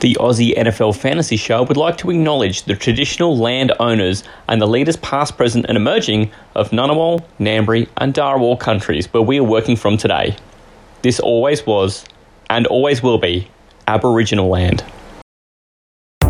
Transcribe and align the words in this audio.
The 0.00 0.16
Aussie 0.20 0.56
NFL 0.56 0.96
Fantasy 0.96 1.36
Show 1.36 1.64
would 1.64 1.76
like 1.76 1.98
to 1.98 2.10
acknowledge 2.10 2.62
the 2.62 2.76
traditional 2.76 3.36
land 3.36 3.72
owners 3.80 4.22
and 4.46 4.62
the 4.62 4.66
leaders 4.66 4.96
past, 4.96 5.36
present, 5.36 5.66
and 5.68 5.76
emerging 5.76 6.30
of 6.54 6.70
Ngunnawal, 6.70 7.24
Ngambri, 7.40 7.88
and 7.96 8.14
Darawal 8.14 8.60
countries 8.60 9.12
where 9.12 9.24
we 9.24 9.40
are 9.40 9.44
working 9.44 9.74
from 9.74 9.96
today. 9.96 10.36
This 11.02 11.18
always 11.18 11.66
was, 11.66 12.04
and 12.48 12.64
always 12.68 13.02
will 13.02 13.18
be, 13.18 13.48
Aboriginal 13.88 14.48
land. 14.48 14.84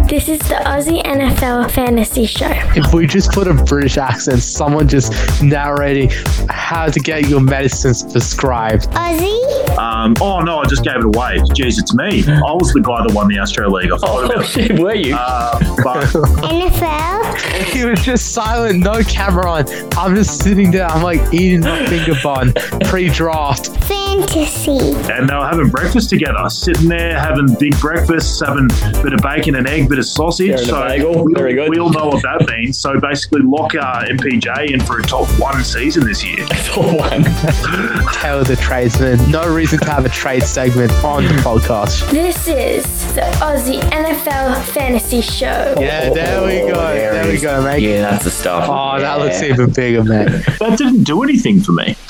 This 0.08 0.26
is 0.30 0.38
the 0.40 0.54
Aussie 0.54 1.02
NFL 1.04 1.70
Fantasy 1.70 2.24
Show. 2.24 2.48
If 2.74 2.94
we 2.94 3.06
just 3.06 3.30
put 3.30 3.46
a 3.46 3.52
British 3.52 3.98
accent, 3.98 4.40
someone 4.40 4.88
just 4.88 5.12
narrating 5.42 6.10
how 6.48 6.86
to 6.88 6.98
get 6.98 7.28
your 7.28 7.40
medicines 7.40 8.04
prescribed. 8.10 8.88
Aussie? 8.92 9.68
Um, 9.76 10.14
oh 10.22 10.40
no, 10.40 10.60
I 10.60 10.64
just 10.64 10.82
gave 10.82 10.96
it 10.96 11.04
away. 11.04 11.36
Jeez, 11.54 11.78
it's 11.78 11.94
me. 11.94 12.24
I 12.26 12.52
was 12.52 12.72
the 12.72 12.80
guy 12.80 13.02
that 13.06 13.12
won 13.14 13.28
the 13.28 13.38
Astro 13.38 13.70
League. 13.70 13.92
I 13.92 13.98
thought 13.98 14.24
Oh 14.24 14.24
about 14.24 14.44
it. 14.44 14.46
shit, 14.46 14.78
were 14.78 14.94
you? 14.94 15.14
Uh, 15.14 15.58
but 15.84 16.04
NFL? 16.42 17.68
He 17.72 17.84
was 17.84 18.00
just 18.02 18.32
silent, 18.32 18.80
no 18.80 19.02
camera 19.02 19.48
on. 19.50 19.64
I'm 19.98 20.14
just 20.14 20.42
sitting 20.42 20.70
there. 20.70 20.86
I'm 20.86 21.02
like 21.02 21.20
eating 21.34 21.60
my 21.60 21.84
finger 21.86 22.14
bun 22.22 22.54
pre-draft. 22.86 23.68
Fantasy. 23.84 24.78
and 25.12 25.28
they 25.28 25.34
were 25.34 25.46
having 25.46 25.68
breakfast 25.68 26.10
together, 26.10 26.48
sitting 26.48 26.88
there 26.88 27.18
having 27.18 27.54
big 27.58 27.78
breakfast, 27.78 28.42
having 28.44 28.64
a 28.94 29.02
bit 29.02 29.12
of 29.12 29.20
bacon 29.20 29.54
and 29.54 29.66
egg, 29.68 29.88
bit 29.88 29.97
of 29.98 30.06
sausage. 30.06 30.60
So 30.60 30.82
bagel. 30.86 31.24
we, 31.24 31.34
Very 31.34 31.54
good. 31.54 31.70
we 31.70 31.78
all 31.78 31.90
know 31.90 32.06
what 32.06 32.22
that 32.22 32.46
means. 32.48 32.78
So 32.78 32.98
basically, 33.00 33.42
lock 33.42 33.74
uh, 33.74 34.04
MPJ 34.06 34.70
in 34.70 34.80
for 34.80 35.00
a 35.00 35.02
top 35.02 35.28
one 35.38 35.62
season 35.64 36.04
this 36.06 36.24
year. 36.24 36.46
For 36.68 36.82
one. 36.84 37.24
Tale 38.12 38.40
of 38.40 38.46
the 38.46 38.58
tradesman. 38.60 39.30
No 39.30 39.52
reason 39.52 39.78
to 39.80 39.90
have 39.90 40.04
a 40.04 40.08
trade 40.10 40.42
segment 40.42 40.92
on 41.04 41.24
the 41.24 41.30
podcast. 41.42 42.10
This 42.10 42.46
is 42.46 43.14
the 43.14 43.22
Aussie 43.40 43.80
NFL 43.90 44.62
Fantasy 44.64 45.20
Show. 45.20 45.74
Yeah, 45.78 46.10
there 46.10 46.42
we 46.42 46.70
go. 46.70 46.94
There 46.94 47.26
we 47.26 47.38
go, 47.40 47.62
mate. 47.62 47.82
Yeah, 47.82 48.02
that's 48.02 48.24
the 48.24 48.30
stuff. 48.30 48.68
Oh, 48.68 49.00
that 49.00 49.18
looks 49.18 49.42
even 49.42 49.72
bigger, 49.72 50.04
man. 50.04 50.42
That 50.60 50.76
didn't 50.78 51.04
do 51.04 51.22
anything 51.22 51.60
for 51.60 51.72
me. 51.72 51.96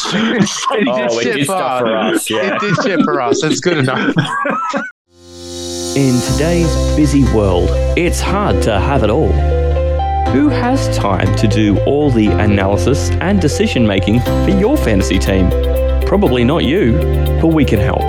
It 0.70 0.88
Oh, 0.88 1.18
it 1.18 1.22
shit 1.22 1.34
did 1.36 1.44
stuff 1.44 1.80
for 1.80 1.96
us, 1.96 2.30
yeah. 2.30 2.54
It 2.56 2.60
did 2.60 2.74
shit 2.82 3.00
for 3.04 3.20
us. 3.20 3.42
It's 3.42 3.60
good 3.60 3.78
enough. 3.78 4.14
In 5.98 6.20
today's 6.20 6.72
busy 6.94 7.24
world, 7.34 7.70
it's 7.98 8.20
hard 8.20 8.62
to 8.62 8.78
have 8.78 9.02
it 9.02 9.10
all. 9.10 9.32
Who 10.30 10.48
has 10.48 10.96
time 10.96 11.34
to 11.34 11.48
do 11.48 11.76
all 11.86 12.08
the 12.08 12.28
analysis 12.28 13.10
and 13.20 13.40
decision 13.40 13.84
making 13.84 14.20
for 14.20 14.50
your 14.50 14.76
fantasy 14.76 15.18
team? 15.18 15.50
Probably 16.06 16.44
not 16.44 16.64
you, 16.64 16.92
but 17.42 17.48
we 17.48 17.64
can 17.64 17.80
help. 17.80 18.02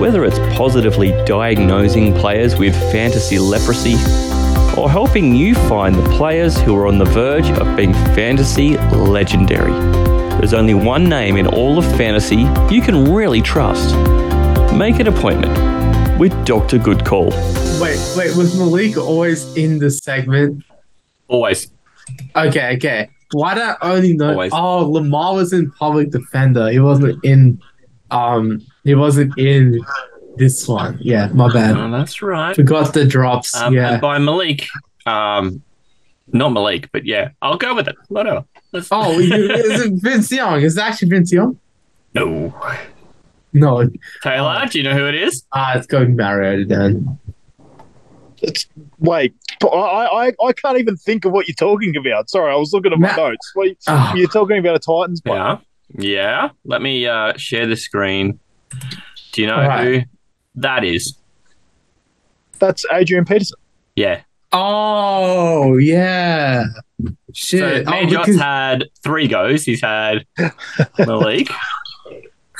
Whether 0.00 0.24
it's 0.24 0.38
positively 0.56 1.10
diagnosing 1.26 2.14
players 2.14 2.56
with 2.56 2.74
fantasy 2.90 3.38
leprosy 3.38 3.96
or 4.80 4.90
helping 4.90 5.34
you 5.34 5.54
find 5.54 5.96
the 5.96 6.08
players 6.16 6.58
who 6.58 6.74
are 6.76 6.86
on 6.86 6.96
the 6.96 7.04
verge 7.04 7.50
of 7.50 7.76
being 7.76 7.92
fantasy 7.92 8.78
legendary. 8.78 9.72
There's 10.38 10.54
only 10.54 10.72
one 10.72 11.10
name 11.10 11.36
in 11.36 11.46
all 11.46 11.76
of 11.76 11.84
fantasy 11.98 12.46
you 12.74 12.80
can 12.80 13.12
really 13.12 13.42
trust. 13.42 13.94
Make 14.72 14.98
an 14.98 15.08
appointment 15.08 15.78
with 16.18 16.32
Dr. 16.44 16.78
Good 16.78 17.04
Call. 17.04 17.30
Wait, 17.80 17.98
wait. 18.16 18.36
Was 18.36 18.56
Malik 18.58 18.96
always 18.96 19.54
in 19.56 19.78
the 19.78 19.90
segment? 19.90 20.64
Always. 21.28 21.70
Okay, 22.34 22.74
okay. 22.76 23.08
Why 23.32 23.54
did 23.54 23.62
I 23.62 23.76
only 23.82 24.14
know? 24.16 24.30
Always. 24.30 24.52
Oh, 24.54 24.88
Lamar 24.90 25.34
was 25.34 25.52
in 25.52 25.70
Public 25.72 26.10
Defender. 26.10 26.70
He 26.70 26.80
wasn't 26.80 27.22
in. 27.24 27.60
Um, 28.10 28.62
he 28.84 28.94
wasn't 28.94 29.36
in 29.38 29.80
this 30.36 30.66
one. 30.66 30.98
Yeah, 31.00 31.28
my 31.28 31.52
bad. 31.52 31.76
Oh, 31.76 31.90
that's 31.90 32.22
right. 32.22 32.56
Forgot 32.56 32.94
the 32.94 33.04
drops. 33.04 33.54
Um, 33.54 33.74
yeah. 33.74 33.92
and 33.92 34.00
by 34.00 34.18
Malik, 34.18 34.66
um, 35.04 35.62
not 36.32 36.50
Malik, 36.50 36.88
but 36.92 37.04
yeah, 37.04 37.30
I'll 37.42 37.58
go 37.58 37.74
with 37.74 37.86
it. 37.88 37.96
Whatever. 38.08 38.44
Let's- 38.72 38.88
Oh, 38.90 39.18
you, 39.18 39.34
is 39.52 39.80
it 39.82 39.92
Vince 40.02 40.32
Young? 40.32 40.62
Is 40.62 40.76
it 40.78 40.80
actually 40.80 41.08
Vince 41.10 41.32
Young? 41.32 41.58
no. 42.14 42.54
No. 43.58 43.88
Taylor, 44.22 44.66
do 44.70 44.78
you 44.78 44.84
know 44.84 44.94
who 44.94 45.06
it 45.06 45.14
is? 45.14 45.44
Ah, 45.52 45.76
it's 45.76 45.86
Golden 45.86 46.16
Mariota 46.16 46.64
then. 46.64 47.18
Wait, 49.00 49.34
I, 49.64 49.66
I 49.66 50.32
I 50.46 50.52
can't 50.52 50.78
even 50.78 50.96
think 50.96 51.24
of 51.24 51.32
what 51.32 51.48
you're 51.48 51.54
talking 51.56 51.96
about. 51.96 52.30
Sorry, 52.30 52.52
I 52.52 52.56
was 52.56 52.72
looking 52.72 52.92
at 52.92 52.98
my 52.98 53.08
Ma- 53.10 53.16
notes. 53.28 53.52
Wait, 53.56 53.78
Ah. 53.88 54.14
you're 54.14 54.28
talking 54.28 54.58
about 54.58 54.76
a 54.76 54.78
Titans 54.78 55.20
player. 55.20 55.38
Yeah. 55.42 55.58
Yeah. 55.98 56.48
Let 56.64 56.82
me 56.82 57.06
uh, 57.06 57.32
share 57.36 57.66
the 57.66 57.74
screen. 57.76 58.38
Do 59.32 59.40
you 59.42 59.48
know 59.48 59.56
All 59.56 59.66
right. 59.66 59.84
who 59.86 60.00
that 60.56 60.84
is? 60.84 61.16
That's 62.58 62.84
Adrian 62.92 63.24
Peterson. 63.24 63.58
Yeah. 63.96 64.20
Oh, 64.52 65.76
yeah. 65.78 66.64
So 67.02 67.12
Shit. 67.32 67.86
oh, 67.86 67.90
Man 67.90 68.08
Jot's 68.08 68.26
because- 68.26 68.40
had 68.40 68.84
three 69.02 69.26
goes. 69.28 69.64
He's 69.64 69.80
had 69.80 70.24
the 70.36 70.52
Malik. 71.06 71.48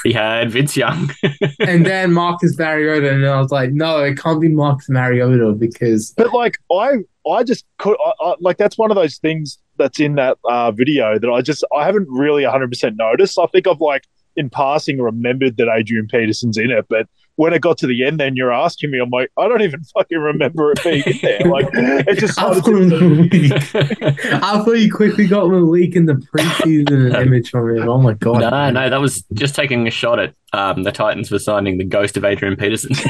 He 0.03 0.12
had 0.12 0.50
Vince 0.50 0.76
Young. 0.76 1.10
and 1.60 1.84
then 1.84 2.12
Marcus 2.12 2.56
Mariota, 2.59 3.12
and 3.12 3.26
I 3.26 3.41
was 3.41 3.50
like, 3.50 3.72
no, 3.72 4.03
it 4.03 4.19
can't 4.19 4.41
be 4.41 4.48
Marcus 4.48 4.88
Mariota 4.88 5.53
because 5.53 6.12
But 6.16 6.32
like, 6.32 6.59
I 6.72 6.98
I 7.31 7.42
just 7.44 7.64
could 7.78 7.97
I, 8.04 8.12
I, 8.20 8.34
like 8.41 8.56
that's 8.56 8.78
one 8.78 8.91
of 8.91 8.97
those 8.97 9.19
things 9.19 9.59
that's 9.76 10.00
in 10.00 10.16
that 10.16 10.38
uh, 10.44 10.70
video 10.72 11.19
that 11.19 11.31
I 11.31 11.41
just 11.41 11.64
I 11.76 11.84
haven't 11.84 12.09
really 12.09 12.44
100 12.44 12.69
percent 12.70 12.97
noticed. 12.97 13.38
I 13.38 13.47
think 13.47 13.66
I've 13.66 13.81
like 13.81 14.04
in 14.36 14.48
passing 14.50 15.00
remembered 15.00 15.56
that 15.56 15.69
Adrian 15.69 16.06
Peterson's 16.06 16.56
in 16.56 16.70
it, 16.70 16.86
but 16.88 17.09
when 17.38 17.53
it 17.53 17.60
got 17.62 17.78
to 17.78 17.87
the 17.87 18.04
end, 18.04 18.19
then 18.19 18.34
you're 18.34 18.53
asking 18.53 18.91
me, 18.91 18.99
I'm 18.99 19.10
like, 19.10 19.31
I 19.38 19.47
don't 19.49 19.62
even 19.62 19.82
fucking 19.84 20.19
remember 20.19 20.72
it 20.72 20.82
being 20.82 21.03
in 21.06 21.19
there. 21.22 21.38
Like, 21.49 21.69
it 21.72 22.19
just 22.19 22.37
I 22.38 22.53
started 22.59 22.65
thought, 22.65 23.31
to, 23.31 24.41
I 24.44 24.62
thought 24.65 24.72
you 24.72 24.93
quickly 24.93 25.26
got 25.28 25.48
Malik 25.48 25.94
in 25.94 26.06
the 26.06 26.15
preseason 26.15 27.15
image 27.27 27.50
from 27.50 27.77
him. 27.77 27.88
Oh 27.88 27.98
my 27.98 28.15
god. 28.15 28.41
no, 28.41 28.71
no, 28.71 28.91
that 28.91 29.00
was 29.00 29.22
just 29.34 29.54
taking 29.54 29.87
a 29.87 29.91
shot 29.91 30.19
at 30.19 30.34
um, 30.53 30.82
the 30.82 30.91
Titans 30.93 31.28
for 31.28 31.38
signing 31.38 31.78
the 31.78 31.84
ghost 31.84 32.16
of 32.16 32.25
Adrian 32.25 32.56
Peterson. 32.56 32.91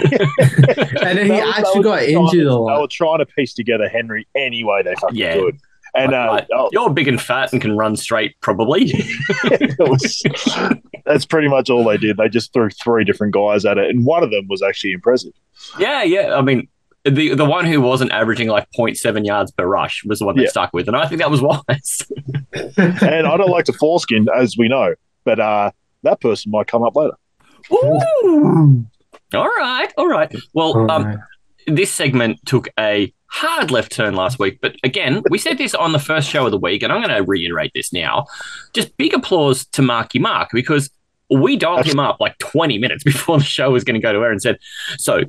And 1.01 1.17
then 1.19 1.27
he 1.27 1.33
was- 1.33 1.55
actually 1.57 1.83
got 1.83 1.97
trying 2.01 2.11
injured 2.11 2.41
to- 2.47 2.51
a 2.53 2.75
They 2.75 2.81
were 2.81 2.89
trying 2.91 3.19
to 3.19 3.27
piece 3.27 3.55
together 3.55 3.89
Henry 3.89 4.27
anyway. 4.37 4.83
they 4.85 4.95
fucking 4.97 5.17
Yeah. 5.17 5.35
could. 5.37 5.59
And 5.95 6.15
uh, 6.15 6.29
Like, 6.31 6.49
oh, 6.55 6.69
You're 6.73 6.91
big 6.91 7.09
and 7.09 7.21
fat 7.21 7.53
and 7.53 7.61
can 7.63 7.77
run 7.77 7.97
straight, 7.97 8.39
probably. 8.41 8.93
was, 9.79 10.23
that's 11.07 11.25
pretty 11.27 11.49
much 11.49 11.71
all 11.71 11.85
they 11.85 11.97
did. 11.97 12.17
They 12.17 12.29
just 12.29 12.53
threw 12.53 12.71
three 12.71 13.05
different 13.05 13.33
guys 13.35 13.65
at 13.65 13.79
it, 13.79 13.89
and 13.91 14.05
one 14.05 14.23
of 14.23 14.31
them 14.31 14.47
was 14.49 14.63
actually 14.63 14.93
impressive. 14.93 15.33
yeah, 15.79 16.03
yeah. 16.03 16.35
I 16.35 16.43
mean, 16.43 16.69
the 17.05 17.35
the 17.35 17.45
one 17.45 17.65
who 17.65 17.81
wasn't 17.81 18.11
averaging 18.13 18.49
like 18.49 18.67
0.7 18.77 19.25
yards 19.25 19.51
per 19.53 19.65
rush 19.67 20.03
was 20.05 20.19
the 20.19 20.27
one 20.27 20.37
they 20.37 20.43
Yeah. 20.43 20.49
stuck 20.51 20.73
with, 20.75 20.89
and 20.89 20.97
I 20.97 21.07
think 21.07 21.21
that 21.21 21.31
was 21.31 21.41
wise. 21.43 22.07
And 22.77 23.27
I 23.27 23.37
don't 23.37 23.51
like 23.51 23.65
to 23.67 23.73
foreskin, 23.73 24.27
as 24.37 24.57
we 24.59 24.69
know, 24.69 24.95
but 25.25 25.39
uh, 25.41 25.71
that 26.03 26.21
person 26.21 26.51
might 26.51 26.67
come 26.67 26.83
up 26.83 26.97
later. 26.97 27.15
Ooh. 27.73 28.85
All 29.35 29.47
right, 29.47 29.89
all 29.97 30.09
right. 30.09 30.35
Well, 30.55 30.91
um, 30.91 31.03
man. 31.03 31.23
This 31.69 31.93
segment 31.93 32.45
took 32.47 32.69
a 32.79 33.13
hard 33.27 33.71
left 33.71 33.93
turn 33.93 34.15
last 34.15 34.39
week, 34.39 34.59
but 34.61 34.75
again, 34.83 35.23
we 35.31 35.39
said 35.39 35.59
this 35.59 35.75
on 35.75 35.93
the 35.93 35.99
first 35.99 36.29
show 36.29 36.47
of 36.47 36.51
the 36.51 36.59
week, 36.59 36.83
and 36.83 36.93
I'm 36.93 37.03
going 37.03 37.15
to 37.15 37.23
reiterate 37.23 37.73
this 37.75 37.93
now. 37.93 38.27
Just 38.73 38.97
big 38.97 39.15
applause 39.15 39.67
to 39.67 39.83
Marky 39.83 40.19
Mark 40.19 40.51
because 40.53 40.91
we 41.31 41.57
dialed 41.57 41.87
him 41.87 41.99
up 41.99 42.21
like 42.21 42.37
20 42.39 42.79
minutes 42.79 43.05
before 43.13 43.39
the 43.39 43.45
show 43.45 43.71
was 43.71 43.85
going 43.85 43.95
to 43.95 44.01
go 44.01 44.13
to 44.13 44.19
air 44.21 44.31
and 44.31 44.43
said, 44.43 44.59
"So 44.99 45.21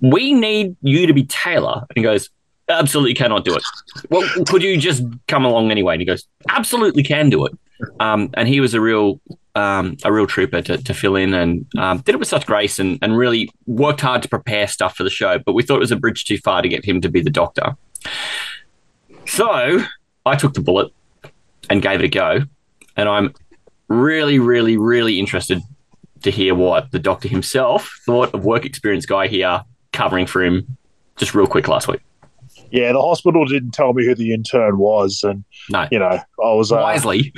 we 0.00 0.32
need 0.34 0.76
you 0.82 1.06
to 1.06 1.12
be 1.12 1.24
Taylor," 1.24 1.86
and 1.88 1.96
he 1.96 2.02
goes. 2.02 2.30
Absolutely 2.68 3.14
cannot 3.14 3.44
do 3.44 3.56
it. 3.56 3.62
Well, 4.10 4.44
could 4.44 4.62
you 4.62 4.76
just 4.76 5.02
come 5.26 5.44
along 5.44 5.72
anyway? 5.72 5.94
And 5.94 6.00
he 6.00 6.06
goes, 6.06 6.24
absolutely 6.50 7.02
can 7.02 7.28
do 7.28 7.44
it. 7.44 7.52
Um, 7.98 8.30
and 8.34 8.46
he 8.46 8.60
was 8.60 8.74
a 8.74 8.80
real, 8.80 9.20
um, 9.54 9.96
a 10.04 10.12
real 10.12 10.26
trooper 10.26 10.62
to, 10.62 10.78
to 10.78 10.94
fill 10.94 11.16
in, 11.16 11.34
and 11.34 11.66
um, 11.78 11.98
did 11.98 12.14
it 12.14 12.18
with 12.18 12.28
such 12.28 12.46
grace, 12.46 12.78
and, 12.78 12.98
and 13.02 13.16
really 13.16 13.50
worked 13.66 14.00
hard 14.00 14.22
to 14.22 14.28
prepare 14.28 14.66
stuff 14.66 14.96
for 14.96 15.04
the 15.04 15.10
show. 15.10 15.38
But 15.38 15.54
we 15.54 15.62
thought 15.62 15.76
it 15.76 15.80
was 15.80 15.92
a 15.92 15.96
bridge 15.96 16.24
too 16.24 16.38
far 16.38 16.62
to 16.62 16.68
get 16.68 16.84
him 16.84 17.00
to 17.00 17.08
be 17.08 17.20
the 17.20 17.30
doctor. 17.30 17.76
So 19.26 19.80
I 20.26 20.36
took 20.36 20.54
the 20.54 20.60
bullet 20.60 20.92
and 21.68 21.82
gave 21.82 22.00
it 22.00 22.04
a 22.04 22.08
go, 22.08 22.40
and 22.96 23.08
I'm 23.08 23.34
really, 23.88 24.38
really, 24.38 24.76
really 24.76 25.18
interested 25.18 25.62
to 26.22 26.30
hear 26.30 26.54
what 26.54 26.90
the 26.90 26.98
doctor 26.98 27.28
himself 27.28 27.98
thought 28.04 28.34
of 28.34 28.44
work 28.44 28.64
experience 28.64 29.06
guy 29.06 29.26
here 29.26 29.64
covering 29.92 30.26
for 30.26 30.42
him 30.42 30.76
just 31.16 31.34
real 31.34 31.46
quick 31.46 31.66
last 31.68 31.88
week. 31.88 32.00
Yeah, 32.70 32.92
the 32.92 33.00
hospital 33.00 33.44
didn't 33.46 33.72
tell 33.72 33.92
me 33.92 34.06
who 34.06 34.14
the 34.14 34.32
intern 34.32 34.78
was, 34.78 35.24
and 35.24 35.44
No, 35.68 35.88
you 35.90 35.98
know, 35.98 36.06
I 36.10 36.52
was 36.52 36.70
uh, 36.72 36.76
wisely. 36.76 37.32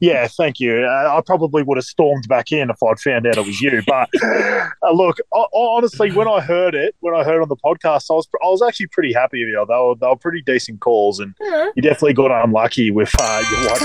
Yeah, 0.00 0.28
thank 0.28 0.60
you. 0.60 0.84
Uh, 0.84 1.16
I 1.16 1.20
probably 1.24 1.62
would 1.62 1.76
have 1.76 1.84
stormed 1.84 2.28
back 2.28 2.52
in 2.52 2.70
if 2.70 2.82
I'd 2.82 3.00
found 3.00 3.26
out 3.26 3.36
it 3.36 3.46
was 3.46 3.60
you. 3.60 3.82
But 3.86 4.08
uh, 4.22 4.92
look, 4.92 5.18
I, 5.34 5.38
I, 5.38 5.46
honestly, 5.52 6.12
when 6.12 6.28
I 6.28 6.40
heard 6.40 6.74
it, 6.74 6.94
when 7.00 7.14
I 7.14 7.24
heard 7.24 7.42
on 7.42 7.48
the 7.48 7.56
podcast, 7.56 8.10
I 8.10 8.14
was 8.14 8.28
I 8.42 8.46
was 8.46 8.62
actually 8.62 8.86
pretty 8.88 9.12
happy 9.12 9.44
with 9.44 9.50
you. 9.50 9.64
They 9.66 9.74
were, 9.74 9.94
they 10.00 10.06
were 10.06 10.16
pretty 10.16 10.42
decent 10.42 10.80
calls, 10.80 11.18
and 11.20 11.34
you 11.74 11.82
definitely 11.82 12.14
got 12.14 12.30
unlucky 12.30 12.90
with 12.90 13.12
uh, 13.20 13.42
your 13.50 13.60
wide 13.68 13.82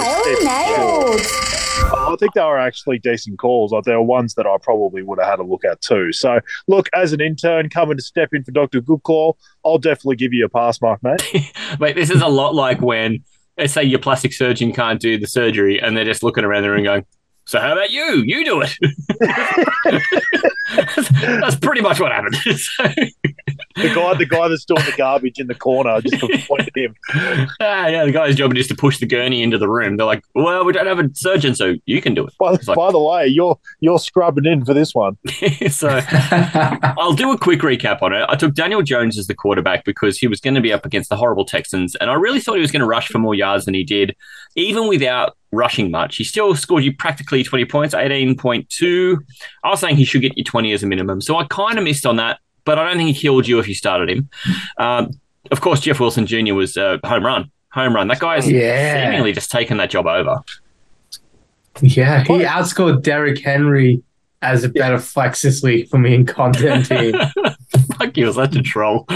receiver. 1.17 1.53
I 1.75 2.15
think 2.19 2.33
they 2.33 2.41
were 2.41 2.59
actually 2.59 2.99
decent 2.99 3.39
calls. 3.39 3.71
Like 3.71 3.83
there 3.83 3.99
were 3.99 4.05
ones 4.05 4.35
that 4.35 4.45
I 4.45 4.57
probably 4.61 5.01
would 5.01 5.19
have 5.19 5.27
had 5.27 5.39
a 5.39 5.43
look 5.43 5.65
at 5.65 5.81
too. 5.81 6.11
So, 6.11 6.39
look, 6.67 6.89
as 6.93 7.13
an 7.13 7.21
intern 7.21 7.69
coming 7.69 7.97
to 7.97 8.03
step 8.03 8.29
in 8.33 8.43
for 8.43 8.51
Doctor 8.51 8.81
Good 8.81 9.03
Call, 9.03 9.37
I'll 9.65 9.77
definitely 9.77 10.17
give 10.17 10.33
you 10.33 10.45
a 10.45 10.49
pass 10.49 10.81
mark, 10.81 11.01
mate. 11.03 11.53
Mate, 11.79 11.95
this 11.95 12.09
is 12.09 12.21
a 12.21 12.27
lot 12.27 12.53
like 12.53 12.81
when, 12.81 13.23
let's 13.57 13.73
say, 13.73 13.83
your 13.83 13.99
plastic 13.99 14.33
surgeon 14.33 14.73
can't 14.73 14.99
do 14.99 15.17
the 15.17 15.27
surgery 15.27 15.81
and 15.81 15.95
they're 15.95 16.05
just 16.05 16.23
looking 16.23 16.43
around 16.43 16.63
the 16.63 16.71
room 16.71 16.83
going, 16.83 17.05
so 17.45 17.59
how 17.59 17.73
about 17.73 17.91
you? 17.91 18.23
You 18.25 18.43
do 18.45 18.61
it. 18.61 18.71
That's 21.21 21.55
pretty 21.55 21.81
much 21.81 21.99
what 21.99 22.11
happened. 22.11 22.35
So, 22.45 22.83
The 23.75 23.91
guy, 23.93 24.13
the 24.15 24.25
guy 24.27 24.47
that's 24.47 24.65
doing 24.65 24.83
the 24.85 24.93
garbage 24.95 25.39
in 25.39 25.47
the 25.47 25.55
corner, 25.55 25.99
just 26.01 26.19
to 26.19 26.27
point 26.47 26.69
him. 26.75 26.95
ah, 27.59 27.87
yeah, 27.87 28.05
the 28.05 28.11
guy's 28.11 28.35
job 28.35 28.55
is 28.55 28.67
to 28.67 28.75
push 28.75 28.99
the 28.99 29.07
gurney 29.07 29.41
into 29.41 29.57
the 29.57 29.67
room. 29.67 29.97
They're 29.97 30.05
like, 30.05 30.23
well, 30.35 30.63
we 30.63 30.73
don't 30.73 30.85
have 30.85 30.99
a 30.99 31.09
surgeon, 31.15 31.55
so 31.55 31.75
you 31.85 31.99
can 32.01 32.13
do 32.13 32.27
By, 32.39 32.51
like- 32.51 32.65
by 32.75 32.91
the 32.91 32.99
way, 33.01 33.27
you're 33.27 33.57
you're 33.79 33.97
scrubbing 33.97 34.45
in 34.45 34.63
for 34.63 34.73
this 34.75 34.93
one. 34.93 35.17
so 35.69 35.99
I'll 36.97 37.13
do 37.13 37.31
a 37.31 37.37
quick 37.37 37.61
recap 37.61 38.01
on 38.03 38.13
it. 38.13 38.23
I 38.29 38.35
took 38.35 38.53
Daniel 38.53 38.83
Jones 38.83 39.17
as 39.17 39.25
the 39.27 39.33
quarterback 39.35 39.85
because 39.85 40.17
he 40.19 40.27
was 40.27 40.39
going 40.39 40.53
to 40.55 40.61
be 40.61 40.71
up 40.71 40.85
against 40.85 41.09
the 41.09 41.15
horrible 41.17 41.45
Texans, 41.45 41.95
and 41.95 42.11
I 42.11 42.13
really 42.13 42.39
thought 42.39 42.55
he 42.55 42.61
was 42.61 42.71
going 42.71 42.81
to 42.81 42.85
rush 42.87 43.07
for 43.07 43.17
more 43.17 43.33
yards 43.35 43.65
than 43.65 43.73
he 43.73 43.83
did, 43.83 44.15
even 44.55 44.87
without 44.87 45.35
rushing 45.51 45.91
much. 45.91 46.17
He 46.17 46.23
still 46.23 46.55
scored 46.55 46.83
you 46.83 46.95
practically 46.95 47.43
20 47.43 47.65
points, 47.65 47.93
18.2. 47.93 49.17
I 49.63 49.69
was 49.69 49.79
saying 49.79 49.97
he 49.97 50.05
should 50.05 50.21
get 50.21 50.37
you 50.37 50.43
20 50.43 50.71
as 50.73 50.83
a 50.83 50.87
minimum. 50.87 51.21
So 51.21 51.37
I 51.37 51.45
kind 51.45 51.77
of 51.77 51.83
missed 51.83 52.05
on 52.05 52.15
that, 52.17 52.39
but 52.65 52.79
I 52.79 52.85
don't 52.87 52.97
think 52.97 53.15
he 53.15 53.21
killed 53.21 53.47
you 53.47 53.59
if 53.59 53.67
you 53.67 53.75
started 53.75 54.09
him. 54.09 54.29
Um, 54.77 55.11
of 55.51 55.61
course, 55.61 55.79
Jeff 55.81 55.99
Wilson 55.99 56.25
Jr. 56.25 56.53
was 56.53 56.77
a 56.77 56.99
home 57.05 57.25
run. 57.25 57.51
Home 57.73 57.93
run. 57.95 58.07
That 58.07 58.19
guy's 58.19 58.49
Yeah. 58.49 59.05
seemingly 59.05 59.31
just 59.33 59.51
taken 59.51 59.77
that 59.77 59.89
job 59.89 60.05
over. 60.07 60.39
yeah, 61.81 62.23
he 62.23 62.39
outscored 62.43 63.01
Derrick 63.03 63.39
Henry 63.41 64.01
as 64.41 64.63
a 64.63 64.69
better 64.69 64.99
flex 64.99 65.41
this 65.41 65.63
week 65.63 65.87
for 65.89 65.97
me 65.97 66.13
in 66.15 66.25
content 66.25 66.85
team. 66.89 67.15
Fuck 67.97 68.15
you, 68.17 68.31
such 68.33 68.55
a 68.55 68.61
troll. 68.61 69.05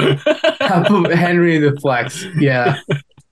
Henry 0.61 1.59
the 1.59 1.77
flex. 1.81 2.25
Yeah. 2.39 2.77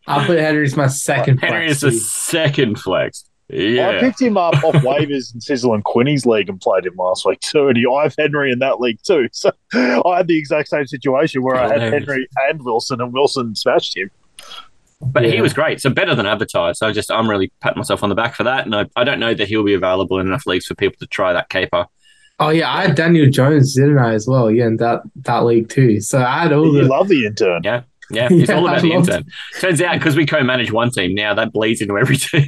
I 0.08 0.26
put 0.26 0.38
Henry 0.40 0.66
as 0.66 0.76
my 0.76 0.88
second 0.88 1.40
Henry 1.40 1.68
flex. 1.68 1.72
is 1.72 1.82
the 1.82 1.92
team. 1.92 2.00
second 2.00 2.80
flex. 2.80 3.26
Yeah. 3.48 3.90
I 3.90 4.00
picked 4.00 4.22
him 4.22 4.38
up 4.38 4.56
off 4.64 4.74
waivers 4.84 5.34
in 5.34 5.42
Sizzle 5.42 5.74
and 5.74 5.84
Quinny's 5.84 6.26
league 6.26 6.50
and 6.50 6.60
played 6.60 6.86
him 6.86 6.96
last 6.98 7.26
week 7.26 7.40
too. 7.42 7.68
And 7.68 7.78
he, 7.78 7.86
I 7.86 8.04
have 8.04 8.16
Henry 8.18 8.52
in 8.52 8.60
that 8.60 8.80
league 8.80 9.00
too. 9.06 9.28
So 9.34 9.52
I 9.74 10.18
had 10.18 10.28
the 10.28 10.38
exact 10.38 10.70
same 10.70 10.88
situation 10.88 11.44
where 11.44 11.56
I 11.56 11.68
had 11.68 11.82
Henry 11.94 12.28
and 12.50 12.64
Wilson, 12.64 13.02
and 13.02 13.14
Wilson 13.14 13.56
smashed 13.56 13.96
him. 13.96 14.10
But 15.02 15.26
he 15.26 15.42
was 15.42 15.54
great. 15.54 15.82
So 15.82 15.90
better 15.90 16.16
than 16.16 16.26
advertised. 16.26 16.80
So 16.80 16.88
I 16.88 16.92
just 16.92 17.12
I'm 17.12 17.30
really 17.30 17.52
patting 17.60 17.78
myself 17.78 18.02
on 18.02 18.10
the 18.10 18.16
back 18.16 18.34
for 18.34 18.44
that. 18.44 18.66
And 18.66 18.76
I, 18.76 18.86
I 18.96 19.04
don't 19.04 19.20
know 19.20 19.34
that 19.34 19.48
he'll 19.48 19.64
be 19.64 19.74
available 19.74 20.20
in 20.20 20.26
enough 20.28 20.48
leagues 20.48 20.66
for 20.66 20.74
people 20.74 20.98
to 21.00 21.08
try 21.08 21.34
that 21.34 21.50
caper. 21.50 21.86
Oh 22.40 22.50
yeah, 22.50 22.74
I 22.74 22.88
had 22.88 22.96
Daniel 22.96 23.30
Jones, 23.30 23.76
didn't 23.76 23.98
I, 23.98 24.14
as 24.14 24.28
well? 24.28 24.50
Yeah, 24.52 24.68
in 24.68 24.78
that 24.78 25.02
that 25.24 25.46
league 25.46 25.70
too. 25.70 26.02
So 26.02 26.20
I 26.20 26.44
had 26.44 26.54
all 26.54 26.74
You 26.74 26.82
the 26.84 26.88
love 26.88 27.08
the 27.08 27.26
intern. 27.26 27.62
Yeah. 27.64 27.84
Yeah, 28.12 28.28
it's 28.32 28.50
Yeah, 28.50 28.56
all 28.56 28.66
about 28.66 28.78
I 28.78 28.82
the 28.82 28.90
loved- 28.94 29.10
intern. 29.10 29.26
Turns 29.60 29.82
out 29.82 29.94
because 29.96 30.16
we 30.16 30.26
co-manage 30.26 30.72
one 30.72 30.92
team 30.92 31.14
now, 31.16 31.34
that 31.34 31.52
bleeds 31.54 31.82
into 31.82 31.98
every 31.98 32.18
team. 32.18 32.46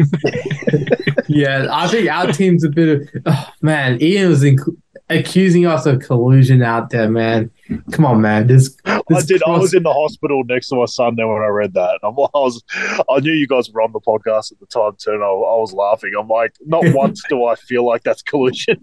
yeah. 1.28 1.68
I 1.72 1.88
think 1.88 2.10
our 2.10 2.32
team's 2.32 2.64
a 2.64 2.70
bit 2.70 3.02
of 3.02 3.10
oh, 3.26 3.50
man. 3.62 4.02
Ian 4.02 4.30
was 4.30 4.44
inc- 4.44 4.76
accusing 5.10 5.66
us 5.66 5.86
of 5.86 6.02
collusion 6.02 6.62
out 6.62 6.90
there, 6.90 7.10
man. 7.10 7.50
Come 7.92 8.06
on, 8.06 8.22
man. 8.22 8.48
This, 8.48 8.76
I 8.86 9.02
this 9.10 9.26
did. 9.26 9.42
I 9.44 9.58
was 9.58 9.74
in 9.74 9.84
the 9.84 9.94
hospital 9.94 10.44
next 10.46 10.68
to 10.70 10.76
my 10.76 10.86
son 10.86 11.16
there 11.16 11.28
when 11.28 11.42
I 11.42 11.48
read 11.48 11.74
that. 11.74 12.00
And 12.02 12.12
I'm, 12.18 12.20
I 12.20 12.40
was, 12.40 12.62
I 13.10 13.20
knew 13.20 13.34
you 13.34 13.48
guys 13.48 13.70
were 13.72 13.82
on 13.82 13.92
the 13.94 14.00
podcast 14.02 14.52
at 14.52 14.60
the 14.60 14.66
time 14.68 14.94
too, 14.98 15.12
and 15.12 15.24
I, 15.24 15.28
I 15.28 15.58
was 15.58 15.74
laughing. 15.74 16.12
I'm 16.20 16.28
like, 16.28 16.54
not 16.66 16.84
once 16.94 17.24
do 17.30 17.46
I 17.46 17.56
feel 17.56 17.86
like 17.86 18.04
that's 18.04 18.22
collusion, 18.22 18.78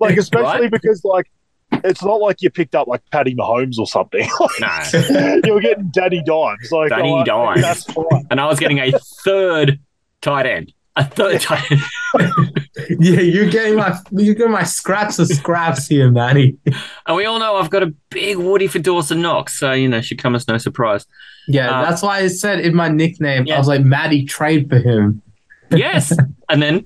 like 0.00 0.16
especially 0.16 0.62
Right. 0.62 0.70
because 0.70 1.04
like 1.04 1.30
it's 1.84 2.02
not 2.02 2.20
like 2.20 2.42
you 2.42 2.50
picked 2.50 2.74
up 2.74 2.88
like 2.88 3.02
Patty 3.10 3.34
Mahomes 3.34 3.78
or 3.78 3.86
something. 3.86 4.28
no. 4.60 5.40
you 5.44 5.52
were 5.54 5.60
getting 5.60 5.88
Danny 5.90 6.22
Dimes, 6.24 6.70
like 6.72 6.90
Danny 6.90 7.14
I'm 7.14 7.24
Dimes. 7.24 7.62
That's 7.62 7.84
fine. 7.84 8.26
And 8.30 8.40
I 8.40 8.46
was 8.46 8.58
getting 8.58 8.78
a 8.78 8.92
third 9.24 9.78
tight 10.20 10.46
end. 10.46 10.72
A 10.96 11.04
third 11.04 11.40
tight 11.42 11.70
end. 11.70 11.80
yeah, 12.98 13.20
you're 13.20 13.48
getting 13.50 13.76
my 13.76 13.96
you're 14.10 14.34
getting 14.34 14.50
my 14.52 14.64
scraps 14.64 15.18
of 15.20 15.28
scraps 15.28 15.86
here, 15.86 16.10
Manny. 16.10 16.56
And 17.06 17.16
we 17.16 17.24
all 17.24 17.38
know 17.38 17.56
I've 17.56 17.70
got 17.70 17.82
a 17.84 17.94
big 18.10 18.36
Woody 18.36 18.66
for 18.66 18.80
Dawson 18.80 19.20
Knox. 19.22 19.58
So, 19.58 19.72
you 19.72 19.88
know, 19.88 20.00
should 20.00 20.18
come 20.18 20.34
as 20.34 20.48
no 20.48 20.58
surprise. 20.58 21.06
Yeah, 21.46 21.70
Uh, 21.78 21.82
that's 21.88 22.02
why 22.02 22.18
I 22.18 22.26
said 22.28 22.60
in 22.60 22.74
my 22.74 22.88
nickname, 22.88 23.46
Yeah. 23.46 23.54
I 23.54 23.58
was 23.58 23.68
like, 23.68 23.82
Maddie, 23.84 24.24
trade 24.24 24.68
for 24.68 24.78
him. 24.78 25.22
Yes. 25.70 26.12
and 26.48 26.60
then 26.62 26.84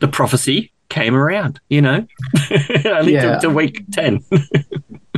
the 0.00 0.08
prophecy 0.08 0.72
came 0.90 1.14
around, 1.14 1.58
you 1.70 1.80
know. 1.80 2.06
Only 2.84 3.14
Yeah. 3.14 3.36
to, 3.36 3.40
to 3.42 3.50
week 3.50 3.84
10. 3.92 4.22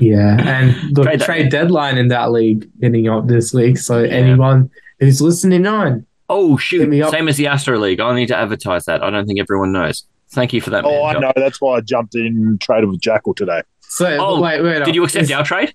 Yeah, 0.00 0.36
and 0.40 0.96
the 0.96 1.04
Trade 1.04 1.20
trade, 1.20 1.48
deadline 1.50 1.96
in 1.96 2.08
that 2.08 2.32
league 2.32 2.68
hitting 2.80 3.08
up 3.08 3.28
this 3.28 3.54
week. 3.54 3.78
So 3.78 3.98
anyone 4.02 4.68
who's 4.98 5.22
listening 5.22 5.64
on, 5.64 6.04
Oh, 6.28 6.56
shoot. 6.56 6.88
me 6.88 7.00
up. 7.02 7.12
Same 7.12 7.28
as 7.28 7.36
the 7.36 7.46
Astro 7.46 7.78
League. 7.78 8.00
I 8.00 8.12
need 8.16 8.26
to 8.28 8.36
advertise 8.36 8.84
that. 8.86 9.00
I 9.04 9.10
don't 9.10 9.26
think 9.26 9.38
everyone 9.38 9.70
knows. 9.70 10.04
Thank 10.30 10.52
you 10.54 10.60
for 10.60 10.70
that. 10.70 10.84
Oh, 10.84 10.90
man, 10.90 11.04
I 11.04 11.12
Job. 11.12 11.22
know. 11.22 11.32
That's 11.36 11.60
why 11.60 11.76
I 11.76 11.82
jumped 11.82 12.16
in 12.16 12.26
and 12.26 12.60
traded 12.60 12.90
with 12.90 13.00
Jackal 13.00 13.32
today. 13.34 13.62
so 13.80 14.16
Oh, 14.18 14.40
wait, 14.40 14.60
wait, 14.62 14.78
Did 14.80 14.88
uh, 14.88 14.92
you 14.92 15.04
accept 15.04 15.24
is- 15.24 15.30
our 15.30 15.44
trade? 15.44 15.72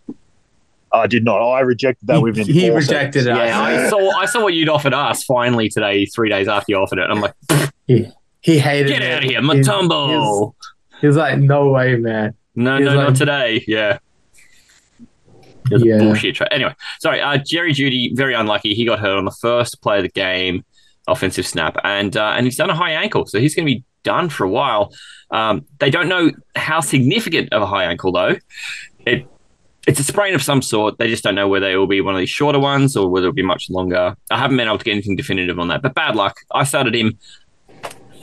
I 0.92 1.08
did 1.08 1.24
not. 1.24 1.38
I 1.42 1.62
rejected 1.62 2.08
that 2.08 2.18
He, 2.18 2.24
within. 2.24 2.48
he 2.48 2.70
rejected 2.70 3.24
seconds. 3.26 3.28
it. 3.28 3.46
Yeah, 3.46 3.62
I 3.62 3.90
saw 3.90 4.10
I 4.20 4.26
saw 4.26 4.42
what 4.42 4.54
you'd 4.56 4.68
offered 4.70 4.94
us 4.94 5.24
finally 5.24 5.70
today, 5.70 6.06
three 6.06 6.28
days 6.30 6.50
after 6.50 6.72
you 6.72 6.78
offered 6.80 7.00
it. 7.00 7.10
I'm 7.10 7.22
like, 7.22 7.34
He 8.42 8.60
hated 8.60 8.88
get 8.90 9.02
it. 9.02 9.12
out 9.12 9.24
of 9.24 9.30
here, 9.30 9.42
He- 9.42 9.48
Mutombo. 9.48 10.54
He's, 11.02 11.08
was 11.10 11.18
like, 11.18 11.40
"No 11.40 11.70
way, 11.70 11.96
man." 11.96 12.34
No, 12.56 12.78
He's 12.78 12.86
no, 12.86 12.96
like- 12.96 13.08
not 13.10 13.16
today. 13.16 13.64
Yeah. 13.68 14.00
It 15.70 15.74
was 15.74 15.84
Yeah. 15.86 15.96
a 15.96 16.00
bullshit 16.00 16.36
trade. 16.36 16.48
Anyway, 16.52 16.74
sorry. 17.00 17.20
Uh, 17.22 17.38
Jerry 17.38 17.74
Jeudy, 17.74 18.16
very 18.16 18.34
unlucky. 18.34 18.74
He 18.74 18.86
got 18.86 19.00
hurt 19.00 19.18
on 19.18 19.26
the 19.26 19.36
first 19.42 19.82
play 19.82 19.98
of 19.98 20.04
the 20.04 20.10
game, 20.10 20.64
offensive 21.08 21.46
snap, 21.46 21.78
and 21.84 22.16
uh, 22.16 22.34
and 22.38 22.46
he's 22.46 22.56
done 22.56 22.70
a 22.70 22.76
high 22.76 22.92
ankle, 22.92 23.26
so 23.26 23.40
he's 23.40 23.54
going 23.54 23.66
to 23.68 23.74
be 23.74 23.84
done 24.04 24.30
for 24.30 24.46
a 24.46 24.50
while. 24.50 24.94
Um, 25.32 25.66
they 25.80 25.90
don't 25.90 26.08
know 26.08 26.32
how 26.56 26.80
significant 26.80 27.52
of 27.52 27.62
a 27.62 27.66
high 27.66 27.84
ankle 27.84 28.12
though. 28.14 28.38
It 29.06 29.28
it's 29.86 30.00
a 30.00 30.04
sprain 30.04 30.34
of 30.34 30.42
some 30.42 30.62
sort. 30.62 30.98
They 30.98 31.08
just 31.10 31.24
don't 31.24 31.36
know 31.36 31.48
whether 31.48 31.70
it 31.70 31.76
will 31.78 31.88
be 31.88 32.02
one 32.02 32.14
of 32.16 32.20
these 32.20 32.30
shorter 32.30 32.60
ones 32.60 32.96
or 32.98 33.10
whether 33.10 33.28
it'll 33.28 33.34
be 33.36 33.42
much 33.42 33.70
longer. 33.70 34.16
I 34.32 34.38
haven't 34.38 34.58
been 34.58 34.68
able 34.68 34.78
to 34.78 34.84
get 34.84 34.92
anything 34.92 35.16
definitive 35.16 35.60
on 35.60 35.68
that, 35.70 35.82
but 35.82 35.94
bad 35.96 36.16
luck. 36.16 36.38
I 36.54 36.64
started 36.66 36.94
him 36.96 37.18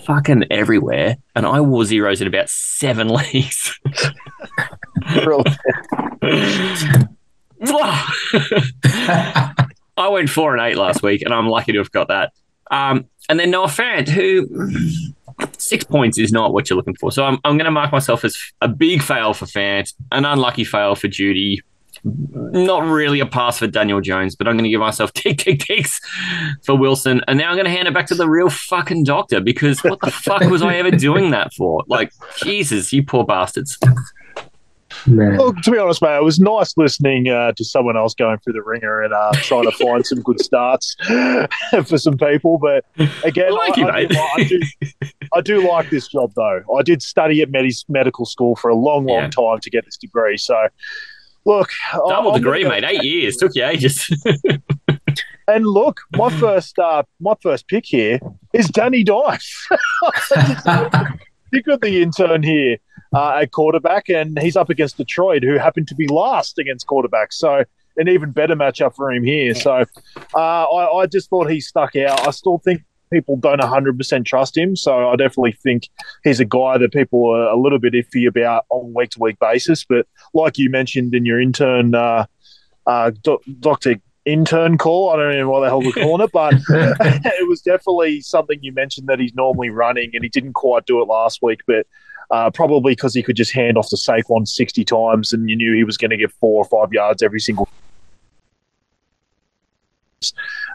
fucking 0.04 0.44
everywhere, 0.50 1.16
and 1.34 1.46
I 1.46 1.60
wore 1.60 1.84
zeros 1.84 2.20
in 2.20 2.28
about 2.28 2.48
seven 2.48 3.08
leagues. 3.32 3.78
I 9.96 10.08
went 10.08 10.28
four 10.28 10.56
and 10.56 10.66
eight 10.66 10.76
last 10.76 11.02
week, 11.02 11.22
and 11.22 11.32
I'm 11.32 11.48
lucky 11.48 11.72
to 11.72 11.78
have 11.78 11.92
got 11.92 12.08
that. 12.08 12.32
Um, 12.70 13.06
and 13.28 13.38
then 13.38 13.50
Noah 13.50 13.68
Fant, 13.68 14.08
who 14.08 14.48
six 15.58 15.84
points 15.84 16.18
is 16.18 16.32
not 16.32 16.52
what 16.52 16.68
you're 16.68 16.76
looking 16.76 16.96
for. 16.96 17.12
So 17.12 17.24
I'm, 17.24 17.38
I'm 17.44 17.56
going 17.56 17.66
to 17.66 17.70
mark 17.70 17.92
myself 17.92 18.24
as 18.24 18.36
a 18.60 18.68
big 18.68 19.02
fail 19.02 19.34
for 19.34 19.46
Fant, 19.46 19.92
an 20.12 20.24
unlucky 20.24 20.64
fail 20.64 20.94
for 20.94 21.08
Jeudy. 21.08 21.58
Not 22.04 22.82
really 22.84 23.20
a 23.20 23.26
pass 23.26 23.58
for 23.58 23.66
Daniel 23.66 24.00
Jones, 24.00 24.36
but 24.36 24.46
I'm 24.46 24.54
going 24.54 24.64
to 24.64 24.70
give 24.70 24.80
myself 24.80 25.12
tick, 25.14 25.38
tick, 25.38 25.60
ticks 25.60 26.00
for 26.62 26.76
Wilson. 26.76 27.22
And 27.26 27.38
now 27.38 27.48
I'm 27.48 27.54
going 27.56 27.64
to 27.64 27.70
hand 27.70 27.88
it 27.88 27.94
back 27.94 28.06
to 28.08 28.14
the 28.14 28.28
real 28.28 28.50
fucking 28.50 29.04
doctor 29.04 29.40
because 29.40 29.80
what 29.82 30.00
the 30.02 30.10
fuck 30.10 30.42
was 30.42 30.60
I 30.62 30.74
ever 30.76 30.90
doing 30.90 31.30
that 31.30 31.54
for? 31.54 31.82
Like, 31.86 32.12
Jesus, 32.42 32.92
you 32.92 33.02
poor 33.04 33.24
bastards. 33.24 33.78
Man. 35.06 35.36
Look, 35.38 35.56
to 35.62 35.70
be 35.72 35.78
honest, 35.78 36.00
mate, 36.02 36.16
it 36.16 36.22
was 36.22 36.38
nice 36.38 36.76
listening 36.76 37.28
uh, 37.28 37.52
to 37.56 37.64
someone 37.64 37.96
else 37.96 38.14
going 38.14 38.38
through 38.38 38.52
the 38.52 38.62
ringer 38.62 39.02
and 39.02 39.12
uh, 39.12 39.32
trying 39.34 39.64
to 39.64 39.72
find 39.72 40.06
some 40.06 40.20
good 40.22 40.40
starts 40.40 40.94
for 41.86 41.98
some 41.98 42.16
people. 42.16 42.58
But 42.58 42.84
again, 43.24 43.48
I 43.48 43.50
like 43.50 43.76
you, 43.76 43.88
I, 43.88 43.92
mate. 44.02 44.10
do, 44.10 44.18
I, 44.18 44.44
do, 44.44 44.60
I 45.36 45.40
do 45.40 45.68
like 45.68 45.90
this 45.90 46.06
job, 46.08 46.32
though. 46.36 46.62
I 46.78 46.82
did 46.82 47.02
study 47.02 47.42
at 47.42 47.50
medis 47.50 47.84
medical 47.88 48.24
school 48.24 48.54
for 48.56 48.70
a 48.70 48.74
long, 48.76 49.04
long 49.06 49.22
Yeah. 49.24 49.30
time 49.30 49.58
to 49.60 49.70
get 49.70 49.84
this 49.84 49.96
degree. 49.96 50.36
So, 50.38 50.68
look, 51.44 51.70
Double 51.92 52.12
I'm 52.12 52.24
gonna 52.24 52.38
degree, 52.38 52.64
mate. 52.64 52.84
Eight 52.84 53.02
years. 53.02 53.36
Took 53.36 53.54
you 53.54 53.64
ages. 53.64 54.10
And 55.46 55.66
look, 55.66 56.00
my 56.16 56.30
first, 56.38 56.78
uh, 56.78 57.02
my 57.20 57.34
first 57.42 57.68
pick 57.68 57.84
here 57.84 58.18
is 58.54 58.66
Danny 58.68 59.04
Dice. 59.04 59.68
Pick 61.52 61.66
with 61.66 61.82
the 61.82 62.02
intern 62.02 62.42
here 62.42 62.78
uh, 63.14 63.40
at 63.42 63.50
quarterback, 63.52 64.08
and 64.08 64.38
he's 64.38 64.56
up 64.56 64.70
against 64.70 64.96
Detroit, 64.96 65.42
who 65.42 65.58
happened 65.58 65.88
to 65.88 65.94
be 65.94 66.08
last 66.08 66.58
against 66.58 66.86
quarterbacks. 66.86 67.34
So 67.34 67.64
an 67.96 68.08
even 68.08 68.32
better 68.32 68.56
matchup 68.56 68.96
for 68.96 69.12
him 69.12 69.22
here. 69.22 69.54
So 69.54 69.84
uh, 70.34 70.64
I, 70.64 71.02
I 71.02 71.06
just 71.06 71.28
thought 71.28 71.50
he 71.50 71.60
stuck 71.60 71.94
out. 71.94 72.26
I 72.26 72.30
still 72.30 72.58
think 72.58 72.82
people 73.14 73.36
don't 73.36 73.60
100% 73.60 74.26
trust 74.26 74.56
him. 74.56 74.76
So 74.76 75.08
I 75.08 75.16
definitely 75.16 75.52
think 75.52 75.88
he's 76.24 76.40
a 76.40 76.44
guy 76.44 76.78
that 76.78 76.92
people 76.92 77.30
are 77.30 77.48
a 77.48 77.56
little 77.56 77.78
bit 77.78 77.94
iffy 77.94 78.26
about 78.26 78.66
on 78.70 78.92
week 78.94 79.10
to 79.10 79.20
week 79.20 79.38
basis. 79.38 79.84
But 79.84 80.06
like 80.34 80.58
you 80.58 80.70
mentioned 80.70 81.14
in 81.14 81.24
your 81.24 81.40
intern, 81.40 81.94
uh, 81.94 82.26
uh, 82.86 83.12
Dr. 83.60 83.96
intern 84.24 84.78
call. 84.78 85.10
I 85.10 85.16
don't 85.16 85.38
know 85.38 85.48
what 85.48 85.60
the 85.60 85.68
hell 85.68 85.80
we're 85.80 85.92
calling 85.92 86.24
it, 86.24 86.32
but 86.32 86.54
it 86.68 87.48
was 87.48 87.60
definitely 87.62 88.20
something 88.20 88.58
you 88.62 88.72
mentioned 88.72 89.08
that 89.08 89.20
he's 89.20 89.34
normally 89.34 89.70
running, 89.70 90.10
and 90.14 90.22
he 90.22 90.28
didn't 90.28 90.54
quite 90.54 90.86
do 90.86 91.00
it 91.00 91.06
last 91.06 91.40
week, 91.42 91.60
but. 91.66 91.86
Uh, 92.30 92.50
probably 92.50 92.92
because 92.92 93.14
he 93.14 93.22
could 93.22 93.36
just 93.36 93.52
hand 93.52 93.76
off 93.76 93.86
to 93.90 93.96
Saquon 93.96 94.48
60 94.48 94.82
times 94.82 95.34
and 95.34 95.50
you 95.50 95.54
knew 95.54 95.74
he 95.74 95.84
was 95.84 95.98
going 95.98 96.10
to 96.10 96.16
get 96.16 96.32
four 96.32 96.64
or 96.64 96.64
five 96.64 96.90
yards 96.90 97.22
every 97.22 97.38
single 97.38 97.68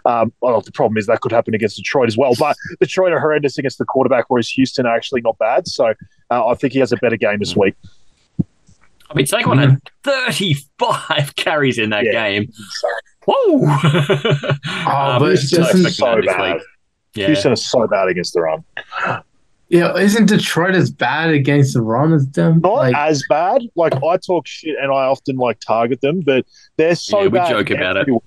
um, 0.05 0.31
well, 0.41 0.61
the 0.61 0.71
problem 0.71 0.97
is 0.97 1.05
that 1.07 1.21
could 1.21 1.31
happen 1.31 1.53
against 1.53 1.75
Detroit 1.77 2.07
as 2.07 2.17
well. 2.17 2.33
But 2.39 2.55
Detroit 2.79 3.11
are 3.13 3.19
horrendous 3.19 3.57
against 3.57 3.77
the 3.77 3.85
quarterback, 3.85 4.25
whereas 4.29 4.49
Houston 4.49 4.85
are 4.85 4.95
actually 4.95 5.21
not 5.21 5.37
bad. 5.37 5.67
So 5.67 5.93
uh, 6.31 6.47
I 6.47 6.55
think 6.55 6.73
he 6.73 6.79
has 6.79 6.91
a 6.91 6.97
better 6.97 7.17
game 7.17 7.39
this 7.39 7.55
week. 7.55 7.75
I 9.11 9.15
mean, 9.15 9.25
Saquon 9.25 9.59
had 9.59 9.79
35 10.03 11.35
carries 11.35 11.77
in 11.79 11.89
that 11.89 12.05
Yeah. 12.05 12.11
game. 12.11 12.51
Whoa! 13.25 13.65
Oh, 14.91 15.17
but 15.19 15.31
it's 15.33 15.51
not 15.55 15.71
just 15.71 15.85
expecting 15.87 15.91
so 15.91 16.21
bad. 16.37 16.53
week. 16.55 16.63
Yeah. 17.15 17.25
Houston 17.27 17.51
is 17.53 17.67
so 17.69 17.87
bad 17.87 18.07
against 18.07 18.33
the 18.33 18.41
run. 18.41 18.63
Yeah, 19.69 19.95
isn't 19.97 20.25
Detroit 20.27 20.73
as 20.73 20.89
bad 20.89 21.29
against 21.31 21.73
the 21.75 21.81
run 21.81 22.11
as 22.13 22.27
them? 22.29 22.59
Not 22.61 22.73
Like, 22.73 22.95
as 22.95 23.23
bad. 23.29 23.61
Like 23.75 23.93
I 24.03 24.17
talk 24.17 24.47
shit 24.47 24.75
and 24.81 24.91
I 24.91 25.05
often 25.05 25.35
like 25.37 25.59
target 25.59 26.01
them, 26.01 26.21
but 26.21 26.45
they're 26.77 26.95
so 26.95 27.19
Yeah, 27.19 27.23
we 27.25 27.29
bad. 27.37 27.49
joke 27.49 27.69
about 27.71 27.97
it. 27.97 28.01
everywhere. 28.01 28.21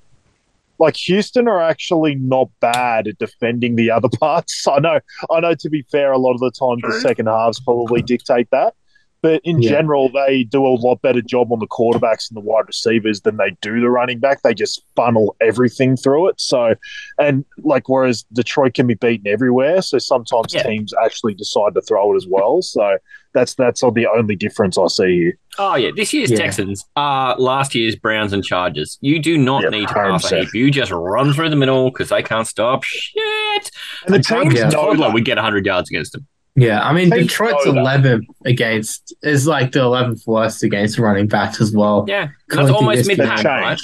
Like 0.82 0.96
Houston 0.96 1.46
are 1.46 1.62
actually 1.62 2.16
not 2.16 2.50
bad 2.60 3.06
at 3.06 3.16
defending 3.18 3.76
the 3.76 3.88
other 3.88 4.08
parts. 4.20 4.66
I 4.66 4.80
know. 4.80 4.98
I 5.30 5.38
know. 5.38 5.54
To 5.54 5.70
be 5.70 5.82
fair, 5.92 6.10
a 6.10 6.18
lot 6.18 6.32
of 6.34 6.40
the 6.40 6.50
times 6.50 6.82
the 6.82 7.00
second 7.00 7.26
halves 7.26 7.60
probably 7.60 8.02
dictate 8.02 8.48
that. 8.50 8.74
But 9.22 9.40
in 9.44 9.62
Yeah. 9.62 9.70
general, 9.70 10.10
they 10.10 10.42
do 10.44 10.66
a 10.66 10.74
lot 10.74 11.00
better 11.00 11.22
job 11.22 11.52
on 11.52 11.60
the 11.60 11.66
quarterbacks 11.68 12.28
and 12.28 12.36
the 12.36 12.40
wide 12.40 12.64
receivers 12.66 13.20
than 13.20 13.36
they 13.36 13.56
do 13.62 13.80
the 13.80 13.88
running 13.88 14.18
back. 14.18 14.42
They 14.42 14.52
just 14.54 14.82
funnel 14.96 15.36
everything 15.40 15.96
through 15.96 16.28
it. 16.28 16.40
So, 16.40 16.74
and 17.20 17.44
like, 17.62 17.88
whereas 17.88 18.24
Detroit 18.32 18.74
can 18.74 18.86
be 18.88 18.94
beaten 18.94 19.28
everywhere, 19.28 19.80
so 19.82 19.98
sometimes 19.98 20.52
Yeah. 20.54 20.64
teams 20.64 20.92
actually 21.04 21.34
decide 21.34 21.74
to 21.74 21.80
throw 21.82 22.12
it 22.12 22.16
as 22.16 22.26
well. 22.28 22.62
So 22.62 22.98
that's 23.34 23.54
that's 23.54 23.80
the 23.80 24.06
only 24.14 24.36
difference 24.36 24.76
I 24.76 24.88
see 24.88 25.16
here. 25.18 25.38
Oh 25.58 25.76
yeah, 25.76 25.90
this 25.94 26.12
year's 26.12 26.30
Yeah. 26.32 26.38
Texans 26.38 26.84
are 26.96 27.36
last 27.38 27.74
year's 27.74 27.94
Browns 27.96 28.32
and 28.32 28.42
Chargers. 28.44 28.98
You 29.00 29.20
do 29.20 29.38
not 29.38 29.62
Yep, 29.62 29.70
need 29.72 29.88
to 29.88 29.94
pass 29.94 30.30
a 30.32 30.40
heap. 30.40 30.52
You 30.54 30.70
just 30.70 30.90
run 30.90 31.32
through 31.32 31.48
the 31.50 31.56
middle 31.56 31.90
because 31.90 32.08
they 32.08 32.22
can't 32.22 32.46
stop 32.46 32.82
shit. 32.84 33.70
And 34.04 34.12
the 34.12 34.16
And 34.16 34.24
teams 34.24 34.54
Yeah. 34.54 34.64
know 34.64 34.70
Toddler 34.70 35.06
that. 35.06 35.14
would 35.14 35.24
get 35.24 35.38
100 35.38 35.64
yards 35.64 35.88
against 35.90 36.12
them. 36.12 36.26
Yeah, 36.54 36.82
I 36.82 36.92
mean, 36.92 37.11
Teams 37.11 37.26
Detroit's 37.28 37.64
know 37.66 37.73
11 37.80 38.26
against 38.44 39.14
is 39.23 39.47
like 39.47 39.73
the 39.73 39.80
11th 39.80 40.26
worst 40.26 40.62
against 40.62 40.99
running 40.99 41.26
backs 41.28 41.61
as 41.61 41.73
well. 41.73 42.04
Yeah, 42.09 42.28
and 42.50 42.59
that's 42.59 42.71
almost 42.71 42.99
this- 42.99 43.09
mid 43.09 43.18
pack, 43.18 43.44
right? 43.44 43.78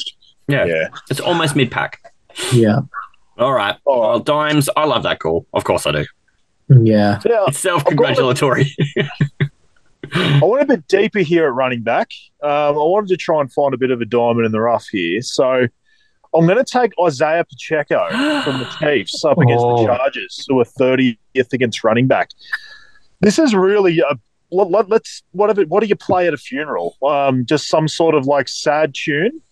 Yeah. 0.49 0.65
Yeah. 0.65 0.89
it's 1.11 1.21
almost 1.21 1.55
mid 1.57 1.71
pack. 1.71 2.01
Yeah, 2.53 2.81
All 3.39 3.53
right. 3.53 3.77
All 3.85 4.01
right. 4.01 4.11
Well, 4.11 4.21
dimes. 4.21 4.69
I 4.77 4.85
love 4.87 5.03
that 5.03 5.19
call. 5.19 5.47
Of 5.53 5.65
course 5.65 5.87
I 5.87 5.93
do. 5.93 6.07
yeah. 6.69 7.21
Yeah. 7.25 7.45
It's 7.49 7.59
self-congratulatory. 7.59 8.75
I 10.15 10.41
went 10.43 10.63
a 10.63 10.67
bit 10.67 10.89
deeper 10.89 11.19
here 11.21 11.47
at 11.47 11.53
running 11.55 11.83
back. 11.83 12.09
Um, 12.43 12.51
I 12.51 12.71
wanted 12.73 13.09
to 13.09 13.17
try 13.17 13.41
and 13.41 13.53
find 13.53 13.75
a 13.75 13.77
bit 13.77 13.91
of 13.91 14.01
a 14.01 14.05
diamond 14.05 14.47
in 14.47 14.53
the 14.53 14.61
rough 14.61 14.87
here. 14.91 15.21
So 15.21 15.67
I'm 16.35 16.47
going 16.47 16.59
to 16.59 16.65
take 16.65 16.93
Isaiah 17.05 17.45
Pacheco 17.45 18.09
from 18.43 18.59
the 18.61 18.69
Chiefs 18.81 19.25
up 19.25 19.39
against 19.39 19.65
Oh. 19.65 19.79
the 19.79 19.87
Chargers, 19.87 20.45
who 20.49 20.61
are 20.61 20.65
30th 20.65 21.17
against 21.53 21.83
running 21.85 22.07
back. 22.07 22.31
This 23.21 23.39
is 23.39 23.55
really 23.55 23.99
a 24.01 24.19
let, 24.51 24.89
let's 24.89 25.23
what 25.33 25.51
if 25.51 25.59
it, 25.59 25.69
what 25.69 25.81
do 25.81 25.87
you 25.87 25.97
play 25.97 26.27
at 26.27 26.33
a 26.35 26.39
funeral? 26.39 26.97
Um, 27.03 27.45
just 27.45 27.69
some 27.69 27.87
sort 27.89 28.15
of 28.15 28.27
like 28.27 28.49
sad 28.49 28.95
tune, 28.95 29.43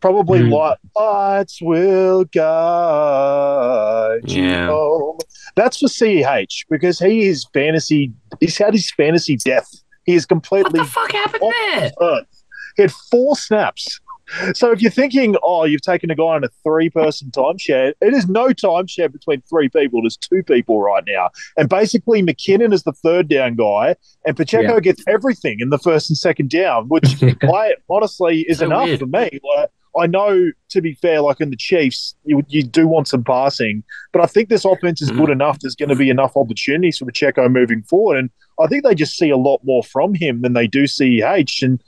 probably 0.00 0.40
Hmm. 0.40 0.48
like 0.52 0.78
"Lights 0.96 1.60
Will 1.62 2.24
Guide 2.24 4.20
You 4.30 4.42
Yeah. 4.42 4.66
Home." 4.66 5.18
That's 5.56 5.78
for 5.78 5.88
CEH 5.88 6.64
because 6.70 6.98
he 6.98 7.26
is 7.28 7.46
fantasy. 7.52 8.12
He's 8.40 8.56
had 8.58 8.72
his 8.74 8.90
fantasy 8.90 9.36
death. 9.36 9.68
He 10.04 10.14
is 10.14 10.26
completely. 10.26 10.80
what 10.80 10.86
the 10.86 10.92
fuck 10.92 11.12
happened 11.12 11.42
there? 11.72 11.90
earth. 12.00 12.26
He 12.76 12.82
had 12.82 12.92
four 12.92 13.36
snaps. 13.36 14.00
So 14.54 14.70
if 14.72 14.80
you're 14.80 14.90
thinking, 14.90 15.36
oh, 15.42 15.64
you've 15.64 15.82
taken 15.82 16.10
a 16.10 16.14
guy 16.14 16.24
on 16.24 16.44
a 16.44 16.48
three-person 16.62 17.30
timeshare, 17.30 17.92
it 18.00 18.14
is 18.14 18.28
no 18.28 18.48
timeshare 18.48 19.10
between 19.10 19.42
three 19.42 19.68
people. 19.68 20.02
There's 20.02 20.16
two 20.16 20.42
people 20.42 20.82
right 20.82 21.04
now, 21.06 21.30
and 21.56 21.68
basically 21.68 22.22
McKinnon 22.22 22.72
is 22.72 22.82
the 22.82 22.92
third 22.92 23.28
down 23.28 23.56
guy, 23.56 23.96
and 24.26 24.36
Pacheco 24.36 24.74
Yeah. 24.74 24.80
gets 24.80 25.04
everything 25.08 25.60
in 25.60 25.70
the 25.70 25.78
first 25.78 26.10
and 26.10 26.16
second 26.16 26.50
down, 26.50 26.88
which 26.88 27.22
I 27.42 27.74
honestly 27.88 28.40
is 28.48 28.58
So 28.58 28.66
enough 28.66 28.86
weird. 28.86 29.00
for 29.00 29.06
me. 29.06 29.40
Like, 29.56 29.70
I 29.98 30.06
know, 30.06 30.52
to 30.70 30.80
be 30.80 30.94
fair, 30.94 31.20
like 31.20 31.40
in 31.40 31.50
the 31.50 31.56
Chiefs, 31.56 32.14
you 32.24 32.44
you 32.48 32.62
do 32.62 32.86
want 32.86 33.08
some 33.08 33.24
passing, 33.24 33.82
but 34.12 34.22
I 34.22 34.26
think 34.26 34.48
this 34.48 34.64
offense 34.64 35.02
is 35.02 35.10
good 35.10 35.22
mm-hmm. 35.22 35.32
enough. 35.32 35.58
There's 35.58 35.74
going 35.74 35.88
to 35.88 35.96
be 35.96 36.10
enough 36.10 36.36
opportunities 36.36 36.98
for 36.98 37.06
Pacheco 37.06 37.48
moving 37.48 37.82
forward, 37.82 38.18
and 38.18 38.30
I 38.60 38.68
think 38.68 38.84
they 38.84 38.94
just 38.94 39.16
see 39.16 39.30
a 39.30 39.36
lot 39.36 39.60
more 39.64 39.82
from 39.82 40.14
him 40.14 40.42
than 40.42 40.52
they 40.52 40.68
do 40.68 40.84
CEH. 40.84 41.62
And 41.62 41.82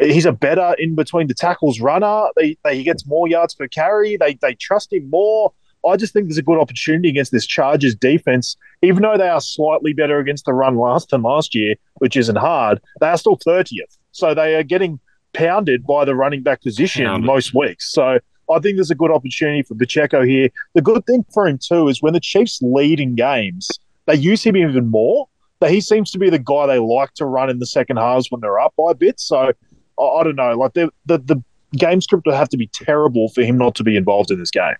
he's 0.00 0.26
a 0.26 0.32
better 0.32 0.74
in 0.78 0.94
between 0.94 1.26
the 1.26 1.34
tackles 1.34 1.80
runner. 1.80 2.28
They, 2.36 2.56
they 2.64 2.76
he 2.76 2.82
gets 2.82 3.06
more 3.06 3.28
yards 3.28 3.54
per 3.54 3.68
carry. 3.68 4.16
They 4.16 4.34
they 4.34 4.54
trust 4.54 4.92
him 4.92 5.08
more. 5.10 5.52
I 5.86 5.96
just 5.96 6.12
think 6.12 6.26
there's 6.26 6.38
a 6.38 6.42
good 6.42 6.58
opportunity 6.58 7.08
against 7.08 7.32
this 7.32 7.46
Chargers 7.46 7.94
defense, 7.94 8.56
even 8.82 9.02
though 9.02 9.16
they 9.16 9.28
are 9.28 9.40
slightly 9.40 9.94
better 9.94 10.18
against 10.18 10.44
the 10.44 10.52
run 10.52 10.76
last 10.76 11.08
than 11.08 11.22
last 11.22 11.54
year, 11.54 11.74
which 11.98 12.16
isn't 12.16 12.36
hard. 12.36 12.80
They 13.00 13.06
are 13.06 13.16
still 13.16 13.38
30th, 13.38 13.96
so 14.12 14.34
they 14.34 14.56
are 14.56 14.62
getting 14.62 15.00
pounded 15.32 15.86
by 15.86 16.04
the 16.04 16.14
running 16.14 16.42
back 16.42 16.62
position 16.62 17.24
most 17.24 17.54
weeks. 17.54 17.90
So 17.92 18.18
I 18.50 18.58
think 18.58 18.76
there's 18.76 18.90
a 18.90 18.96
good 18.96 19.10
opportunity 19.10 19.62
for 19.62 19.74
Pacheco 19.74 20.22
here. 20.22 20.50
The 20.74 20.82
good 20.82 21.06
thing 21.06 21.24
for 21.32 21.46
him 21.46 21.58
too 21.58 21.88
is 21.88 22.02
when 22.02 22.12
the 22.12 22.20
Chiefs 22.20 22.60
lead 22.62 23.00
in 23.00 23.14
games, 23.14 23.70
they 24.06 24.16
use 24.16 24.42
him 24.42 24.56
even 24.56 24.90
more. 24.90 25.28
That 25.60 25.70
he 25.70 25.82
seems 25.82 26.10
to 26.12 26.18
be 26.18 26.30
the 26.30 26.38
guy 26.38 26.66
they 26.66 26.78
like 26.78 27.12
to 27.16 27.26
run 27.26 27.50
in 27.50 27.58
the 27.58 27.66
second 27.66 27.98
halves 27.98 28.30
when 28.30 28.40
they're 28.40 28.58
up 28.58 28.72
by 28.78 28.92
a 28.92 28.94
bit. 28.94 29.20
So 29.20 29.52
I, 30.00 30.24
don't 30.24 30.36
know. 30.36 30.56
Like 30.56 30.74
the 30.74 30.90
the 31.06 31.18
the 31.18 31.42
game 31.76 32.00
script 32.00 32.26
would 32.26 32.34
have 32.34 32.48
to 32.50 32.56
be 32.56 32.66
terrible 32.68 33.28
for 33.28 33.42
him 33.42 33.58
not 33.58 33.74
to 33.76 33.84
be 33.84 33.96
involved 33.96 34.30
in 34.30 34.38
this 34.38 34.50
game. 34.50 34.74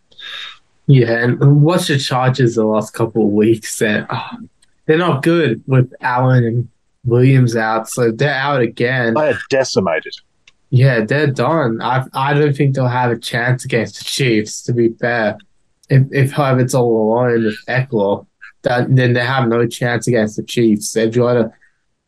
Yeah, 0.86 1.24
and 1.24 1.62
what's 1.62 1.86
the 1.86 1.98
charges 1.98 2.56
the 2.56 2.64
last 2.64 2.94
couple 2.94 3.24
of 3.24 3.32
weeks? 3.32 3.78
That 3.78 4.06
oh, 4.10 4.16
uh, 4.16 4.36
they're 4.86 4.98
not 4.98 5.22
good 5.22 5.62
with 5.66 5.92
Allen 6.00 6.44
and 6.44 6.68
Williams 7.04 7.54
out, 7.54 7.88
so 7.88 8.10
they're 8.10 8.34
out 8.34 8.60
again. 8.60 9.14
They 9.14 9.30
are 9.30 9.38
decimated. 9.50 10.14
Yeah, 10.70 11.04
they're 11.04 11.28
done. 11.28 11.80
I 11.80 12.04
I 12.12 12.34
don't 12.34 12.56
think 12.56 12.74
they'll 12.74 12.88
have 12.88 13.10
a 13.10 13.18
chance 13.18 13.64
against 13.64 13.98
the 13.98 14.04
Chiefs. 14.04 14.62
To 14.62 14.72
be 14.72 14.88
fair, 15.00 15.38
if 15.88 16.06
if 16.12 16.32
Herbert's 16.32 16.74
all 16.74 17.12
alone 17.12 17.44
with 17.44 17.64
Ekeler, 17.66 18.26
that, 18.62 18.94
then 18.94 19.12
they 19.12 19.24
have 19.24 19.48
no 19.48 19.66
chance 19.66 20.06
against 20.06 20.36
the 20.36 20.42
Chiefs. 20.42 20.92
They've 20.92 21.12
got 21.12 21.34
to 21.34 21.52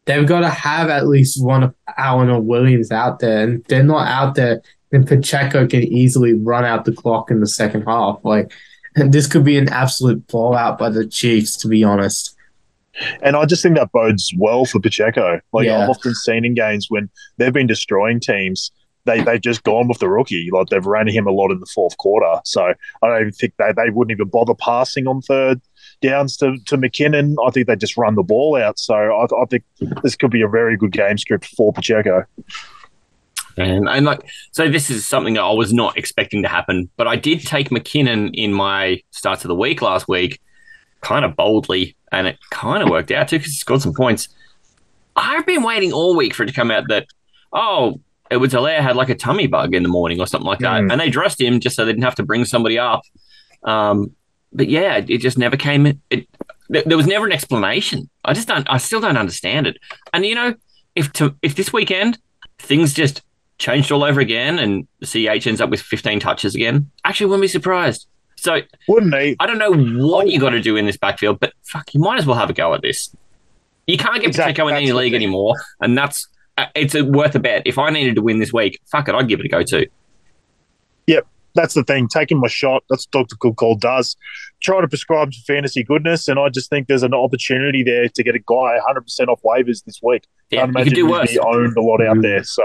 they've 0.06 0.26
got 0.26 0.40
to 0.40 0.50
have 0.50 0.90
at 0.90 1.06
least 1.06 1.42
one 1.42 1.62
of 1.62 1.74
Allen 1.96 2.30
or 2.30 2.40
Williams 2.40 2.90
out 2.90 3.18
there, 3.20 3.44
and 3.44 3.60
if 3.60 3.66
they're 3.66 3.82
not 3.82 4.08
out 4.08 4.34
there. 4.34 4.62
Then 4.90 5.06
Pacheco 5.06 5.66
can 5.66 5.82
easily 5.84 6.34
run 6.34 6.66
out 6.66 6.84
the 6.84 6.92
clock 6.92 7.30
in 7.30 7.40
the 7.40 7.46
second 7.46 7.84
half. 7.84 8.18
Like 8.24 8.52
this 8.94 9.26
could 9.26 9.42
be 9.42 9.56
an 9.56 9.70
absolute 9.70 10.26
blowout 10.26 10.76
by 10.76 10.90
the 10.90 11.06
Chiefs. 11.06 11.56
To 11.58 11.68
be 11.68 11.82
honest, 11.82 12.36
And 13.22 13.34
I 13.34 13.46
just 13.46 13.62
think 13.62 13.76
that 13.76 13.90
bodes 13.92 14.32
well 14.36 14.66
for 14.66 14.80
Pacheco. 14.80 15.40
Like 15.52 15.64
Yeah. 15.64 15.84
I've 15.84 15.88
often 15.88 16.14
seen 16.14 16.44
in 16.44 16.52
games 16.52 16.88
when 16.90 17.08
they've 17.38 17.52
been 17.52 17.66
destroying 17.66 18.20
teams, 18.20 18.70
they 19.04 19.22
they've 19.22 19.40
just 19.40 19.62
gone 19.64 19.88
with 19.88 19.98
the 19.98 20.08
rookie. 20.08 20.50
Like 20.52 20.68
they've 20.68 20.86
ran 20.86 21.08
him 21.08 21.26
a 21.26 21.30
lot 21.30 21.50
in 21.50 21.60
the 21.60 21.66
fourth 21.66 21.96
quarter. 21.96 22.40
So 22.44 22.62
I 23.02 23.08
don't 23.08 23.20
even 23.20 23.32
think 23.32 23.54
they, 23.58 23.72
they 23.76 23.90
wouldn't 23.90 24.12
even 24.12 24.28
bother 24.28 24.54
passing 24.54 25.06
on 25.06 25.22
third 25.22 25.60
downs 26.00 26.36
to, 26.38 26.56
to 26.66 26.76
McKinnon. 26.76 27.36
I 27.46 27.50
think 27.50 27.66
they 27.66 27.76
just 27.76 27.96
run 27.96 28.14
the 28.14 28.22
ball 28.22 28.56
out. 28.56 28.78
So 28.78 28.94
I, 28.94 29.24
I 29.24 29.44
think 29.46 29.64
this 30.02 30.16
could 30.16 30.30
be 30.30 30.42
a 30.42 30.48
very 30.48 30.76
good 30.76 30.92
game 30.92 31.18
script 31.18 31.46
for 31.46 31.72
Pacheco. 31.72 32.24
And, 33.56 33.88
and 33.88 34.06
like, 34.06 34.20
so 34.52 34.68
this 34.68 34.88
is 34.88 35.06
something 35.06 35.34
that 35.34 35.42
I 35.42 35.52
was 35.52 35.72
not 35.72 35.98
expecting 35.98 36.42
to 36.42 36.48
happen, 36.48 36.88
but 36.96 37.06
I 37.06 37.16
did 37.16 37.46
take 37.46 37.68
McKinnon 37.68 38.30
in 38.32 38.52
my 38.52 39.02
starts 39.10 39.44
of 39.44 39.48
the 39.48 39.54
week 39.54 39.82
last 39.82 40.08
week, 40.08 40.40
kind 41.02 41.24
of 41.24 41.36
boldly, 41.36 41.94
and 42.12 42.26
it 42.26 42.38
kind 42.50 42.82
of 42.82 42.88
worked 42.88 43.10
out 43.10 43.28
too 43.28 43.38
because 43.38 43.52
he 43.52 43.58
scored 43.58 43.82
some 43.82 43.92
points. 43.92 44.28
I've 45.16 45.44
been 45.44 45.62
waiting 45.62 45.92
all 45.92 46.16
week 46.16 46.32
for 46.32 46.44
it 46.44 46.46
to 46.46 46.52
come 46.52 46.70
out 46.70 46.84
that, 46.88 47.06
oh, 47.52 48.00
it 48.32 48.36
was 48.38 48.52
Helaire 48.52 48.80
had 48.80 48.96
like 48.96 49.08
a 49.10 49.14
tummy 49.14 49.46
bug 49.46 49.74
in 49.74 49.82
the 49.82 49.88
morning 49.88 50.20
or 50.20 50.26
something 50.26 50.46
like 50.46 50.58
that, 50.60 50.82
Mm. 50.82 50.92
and 50.92 51.00
they 51.00 51.08
dressed 51.10 51.40
him 51.40 51.60
just 51.60 51.76
so 51.76 51.84
they 51.84 51.92
didn't 51.92 52.04
have 52.04 52.14
to 52.16 52.22
bring 52.24 52.44
somebody 52.44 52.78
up. 52.78 53.02
Um, 53.64 54.14
but 54.52 54.68
yeah, 54.68 54.96
it 54.96 55.18
just 55.18 55.38
never 55.38 55.56
came. 55.56 56.00
It 56.10 56.26
there 56.68 56.82
there 56.86 56.96
was 56.96 57.06
never 57.06 57.26
an 57.26 57.32
explanation. 57.32 58.08
I 58.24 58.32
just 58.32 58.48
don't. 58.48 58.66
I 58.70 58.78
still 58.78 59.00
don't 59.00 59.16
understand 59.16 59.66
it. 59.66 59.76
And 60.12 60.24
you 60.26 60.34
know, 60.34 60.54
if 60.94 61.12
to 61.14 61.34
if 61.42 61.54
this 61.54 61.72
weekend 61.72 62.18
things 62.58 62.92
just 62.94 63.22
changed 63.58 63.92
all 63.92 64.02
over 64.04 64.20
again 64.20 64.58
and 64.58 64.86
CH 65.04 65.46
ends 65.46 65.60
up 65.60 65.70
with 65.70 65.80
15 65.80 66.20
touches 66.20 66.54
again, 66.54 66.90
actually 67.04 67.26
wouldn't 67.26 67.42
be 67.42 67.48
surprised. 67.48 68.06
So 68.36 68.60
Wouldn't 68.88 69.14
he? 69.14 69.36
I 69.38 69.46
don't 69.46 69.58
know 69.58 69.72
what 70.04 70.28
you 70.28 70.40
got 70.40 70.50
to 70.50 70.60
do 70.60 70.76
in 70.76 70.84
this 70.86 70.96
backfield, 70.96 71.38
but 71.38 71.52
fuck, 71.62 71.94
you 71.94 72.00
might 72.00 72.18
as 72.18 72.26
well 72.26 72.36
have 72.36 72.50
a 72.50 72.52
go 72.52 72.74
at 72.74 72.82
this. 72.82 73.14
You 73.86 73.96
can't 73.96 74.16
get 74.16 74.26
Exactly, 74.28 74.52
Pacheco 74.54 74.68
in 74.68 74.74
any 74.76 74.92
league 74.92 75.14
anymore, 75.14 75.54
and 75.80 75.96
that's 75.96 76.26
it's 76.74 76.94
a, 76.94 77.04
worth 77.04 77.34
a 77.34 77.38
bet. 77.40 77.62
If 77.64 77.78
I 77.78 77.90
needed 77.90 78.14
to 78.16 78.22
win 78.22 78.38
this 78.38 78.52
week, 78.52 78.80
fuck 78.90 79.08
it, 79.08 79.14
I'd 79.14 79.28
give 79.28 79.40
it 79.40 79.46
a 79.46 79.48
go 79.48 79.62
too. 79.62 79.86
Yep, 81.06 81.26
that's 81.54 81.74
the 81.74 81.84
thing. 81.84 82.08
Taking 82.08 82.38
my 82.38 82.48
shot. 82.48 82.84
That's 82.88 83.06
what 83.10 83.28
Dr. 83.28 83.36
Good 83.36 83.56
Call 83.56 83.76
does. 83.76 84.16
Try 84.60 84.80
to 84.80 84.88
prescribe 84.88 85.32
fantasy 85.46 85.82
goodness, 85.82 86.28
and 86.28 86.38
I 86.38 86.48
just 86.48 86.70
think 86.70 86.88
there's 86.88 87.02
an 87.02 87.14
opportunity 87.14 87.82
there 87.82 88.08
to 88.08 88.22
get 88.22 88.34
a 88.34 88.38
guy 88.38 88.78
100% 88.88 89.28
off 89.28 89.42
waivers 89.42 89.84
this 89.84 90.00
week. 90.02 90.24
Yeah, 90.50 90.62
I'd 90.62 90.68
you 90.68 90.72
could 90.72 90.76
imagine 90.76 90.94
do 90.94 91.06
worse. 91.08 91.30
be 91.32 91.38
owned 91.40 91.76
a 91.76 91.80
lot 91.82 92.00
out 92.02 92.22
there. 92.22 92.44
So 92.44 92.62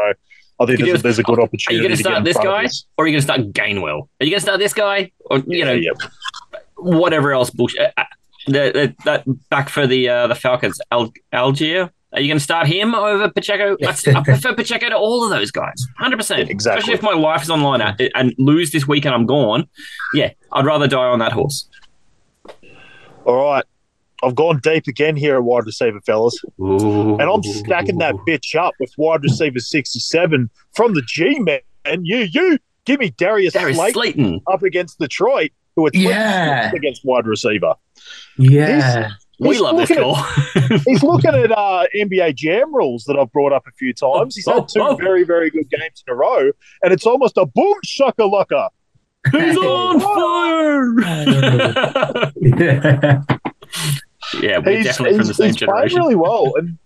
I 0.60 0.66
think 0.66 0.80
there's, 0.80 0.92
could 0.92 1.00
a, 1.00 1.04
there's 1.04 1.20
a 1.20 1.24
good 1.24 1.40
opportunity. 1.40 1.68
Are 1.70 1.82
you 1.82 1.82
going 1.88 1.98
to 1.98 2.04
to 2.04 2.10
start 2.10 2.24
this 2.24 2.38
guy, 2.38 2.64
this. 2.64 2.86
or 2.98 3.06
are 3.06 3.08
you 3.08 3.14
going 3.14 3.22
to 3.22 3.26
start 3.26 3.42
Gainwell? 3.54 4.08
Are 4.20 4.26
you 4.26 4.30
going 4.32 4.40
to 4.40 4.42
start 4.42 4.60
this 4.60 4.74
guy, 4.74 5.12
or 5.26 5.40
you 5.48 5.66
know, 5.66 5.74
yeah, 5.74 5.92
whatever 6.76 7.32
else 7.32 7.50
bullshit? 7.50 7.80
uh, 7.82 7.92
uh, 7.98 8.04
The, 8.48 8.54
the, 8.54 8.96
that 9.06 9.50
back 9.50 9.70
for 9.70 9.88
the 9.88 10.08
uh, 10.10 10.28
the 10.28 10.36
Falcons, 10.36 10.80
Al- 10.92 11.14
Allgeier. 11.34 11.90
Are 12.14 12.22
you 12.22 12.28
going 12.28 12.38
to 12.38 12.44
start 12.44 12.68
him 12.68 12.96
over 12.96 13.30
Pacheco? 13.30 13.76
I 13.86 14.22
prefer 14.24 14.54
Pacheco 14.56 14.90
to 14.90 14.96
all 14.96 15.24
of 15.26 15.30
those 15.30 15.52
guys, 15.52 15.86
hundred 15.98 16.18
percent. 16.18 16.50
Exactly. 16.50 16.80
Especially 16.80 16.94
if 16.96 17.02
my 17.04 17.14
wife 17.14 17.44
is 17.44 17.50
online 17.50 17.82
and, 17.82 18.10
and 18.16 18.34
lose 18.38 18.72
this 18.72 18.88
week 18.88 19.06
and 19.06 19.14
I'm 19.14 19.26
gone. 19.26 19.68
Yeah, 20.14 20.32
I'd 20.54 20.66
rather 20.66 20.88
die 20.88 21.06
on 21.06 21.20
that 21.20 21.34
horse. 21.34 21.68
All 23.26 23.36
right. 23.36 23.66
I've 24.24 24.34
gone 24.36 24.60
deep 24.64 24.88
again 24.88 25.16
here 25.16 25.36
at 25.36 25.44
wide 25.44 25.66
receiver, 25.66 26.00
fellas. 26.02 26.40
And 26.58 27.22
I'm 27.22 27.44
stacking 27.44 28.00
that 28.00 28.16
bitch 28.28 28.56
up 28.56 28.74
with 28.80 28.92
wide 28.98 29.22
receiver 29.22 29.60
67 29.60 30.50
from 30.76 30.94
the 30.96 31.04
G 31.04 31.38
man. 31.40 31.60
And 31.86 32.08
you, 32.08 32.28
you, 32.32 32.58
give 32.86 33.00
me 33.00 33.12
Darius, 33.12 33.54
Darius 33.54 33.78
Slayton 33.78 33.94
Slayton. 33.94 34.42
up 34.48 34.64
against 34.64 34.98
Detroit, 34.98 35.52
who 35.76 35.86
are 35.86 35.92
Yeah. 35.94 36.72
against 36.74 37.06
wide 37.06 37.28
receiver. 37.28 37.76
Yeah. 38.38 39.12
We 39.40 39.50
He's 39.50 39.60
love 39.62 39.78
this 39.78 39.90
looking 39.92 40.04
call. 40.04 40.16
He's 40.86 41.04
looking 41.04 41.30
at 41.36 41.52
uh, 41.52 41.86
NBA 41.96 42.36
Jam 42.36 42.74
rules 42.74 43.04
that 43.06 43.18
I've 43.20 43.32
brought 43.32 43.54
up 43.54 43.66
a 43.68 43.72
few 43.72 43.94
times. 43.94 44.36
He's 44.36 44.48
Oh, 44.48 44.62
had 44.62 44.68
two 44.70 44.98
very, 44.98 45.24
very 45.24 45.50
good 45.52 45.70
games 45.70 46.04
in 46.08 46.12
a 46.12 46.16
row, 46.16 46.52
and 46.82 46.92
it's 46.92 47.06
almost 47.06 47.38
a 47.38 47.46
boom 47.46 47.76
shakalaka. 47.86 48.70
He's 49.32 49.58
on 49.58 50.00
fire. 50.00 50.94
yeah. 52.36 53.22
yeah, 54.42 54.58
we're 54.60 54.78
He's, 54.78 54.86
definitely 54.86 55.18
from 55.20 55.28
the 55.28 55.34
same 55.34 55.48
he's 55.48 55.58
playing 55.58 55.72
generation. 55.72 56.00
really 56.00 56.16
well, 56.16 56.54
and 56.56 56.78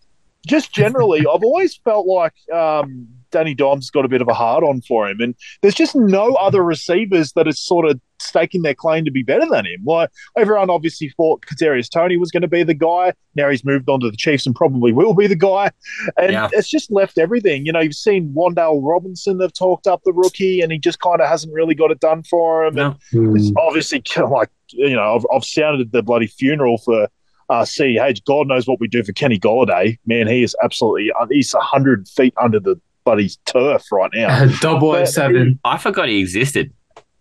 just 0.47 0.73
generally, 0.73 1.19
I've 1.19 1.43
always 1.43 1.77
felt 1.77 2.05
like 2.07 2.33
um, 2.53 3.07
Danny 3.31 3.53
Dom's 3.53 3.89
got 3.89 4.05
a 4.05 4.07
bit 4.09 4.21
of 4.21 4.27
a 4.27 4.33
hard 4.33 4.63
on 4.63 4.81
for 4.81 5.07
him, 5.09 5.19
and 5.21 5.35
there's 5.61 5.73
just 5.75 5.95
no 5.95 6.33
other 6.35 6.63
receivers 6.63 7.31
that 7.33 7.47
are 7.47 7.51
sort 7.53 7.85
of 7.89 7.99
staking 8.19 8.61
their 8.61 8.75
claim 8.75 9.03
to 9.03 9.09
be 9.11 9.23
better 9.23 9.47
than 9.49 9.65
him. 9.65 9.81
Like 9.83 10.09
everyone 10.37 10.69
obviously 10.69 11.09
thought 11.17 11.43
Kadarius 11.45 11.89
Toney 11.89 12.17
was 12.17 12.29
going 12.29 12.41
to 12.43 12.47
be 12.47 12.61
the 12.61 12.75
guy. 12.75 13.13
Now 13.35 13.49
he's 13.49 13.65
moved 13.65 13.89
on 13.89 13.99
to 14.01 14.11
the 14.11 14.17
Chiefs 14.17 14.45
and 14.45 14.53
probably 14.55 14.91
will 14.93 15.15
be 15.15 15.25
the 15.27 15.35
guy, 15.35 15.71
and 16.17 16.31
Yeah. 16.31 16.49
it's 16.51 16.69
just 16.69 16.91
left 16.91 17.17
everything. 17.17 17.65
You 17.65 17.71
know, 17.71 17.79
you've 17.79 17.95
seen 17.95 18.33
Wan'Dale 18.35 18.81
Robinson 18.83 19.37
They've 19.37 19.51
talked 19.53 19.87
up 19.87 20.01
the 20.05 20.13
rookie, 20.13 20.61
and 20.61 20.71
he 20.71 20.77
just 20.77 20.99
kind 20.99 21.19
of 21.21 21.27
hasn't 21.27 21.53
really 21.53 21.73
got 21.75 21.89
it 21.91 21.99
done 21.99 22.23
for 22.23 22.65
him. 22.65 22.77
And 22.77 22.95
No. 23.13 23.35
it's 23.35 23.51
obviously 23.57 24.03
like 24.29 24.49
you 24.69 24.95
know 24.95 25.15
I've, 25.15 25.25
I've 25.35 25.45
sounded 25.45 25.91
the 25.91 26.01
bloody 26.03 26.27
funeral 26.27 26.77
for 26.77 27.07
uh, 27.49 27.65
CH. 27.65 28.23
God 28.25 28.47
knows 28.47 28.65
what 28.67 28.79
we 28.79 28.87
do 28.87 29.03
for 29.03 29.11
Kenny 29.11 29.37
Golladay. 29.37 29.97
Man, 30.05 30.27
he 30.27 30.41
is 30.43 30.55
absolutely 30.63 31.11
he's 31.31 31.53
hundred 31.53 32.07
feet 32.07 32.33
under 32.41 32.59
the 32.59 32.79
bloody 33.03 33.29
turf 33.45 33.83
right 33.91 34.11
now. 34.13 34.45
Double 34.61 34.91
O 34.91 35.05
seven. 35.05 35.59
I 35.63 35.77
forgot 35.77 36.07
he 36.09 36.19
existed. 36.19 36.71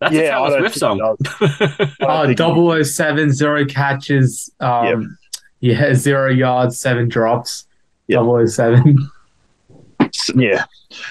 That's 0.01 0.15
a 0.15 0.33
I 0.33 0.49
Taylor 0.49 0.59
Swift 0.61 0.77
song. 0.77 1.01
I 1.03 1.05
don't 1.41 1.93
Oh, 2.01 2.27
think 2.27 2.39
double 2.39 2.71
O 2.71 2.83
seven, 2.83 3.33
zero 3.33 3.67
catches. 3.67 4.51
Um, 4.61 5.19
yeah, 5.61 5.93
zero 5.93 6.31
yards, 6.31 6.81
seven 6.81 7.09
drops. 7.09 7.67
Double 8.09 8.37
O 8.37 8.47
seven. 8.47 8.97
yeah, 10.35 10.65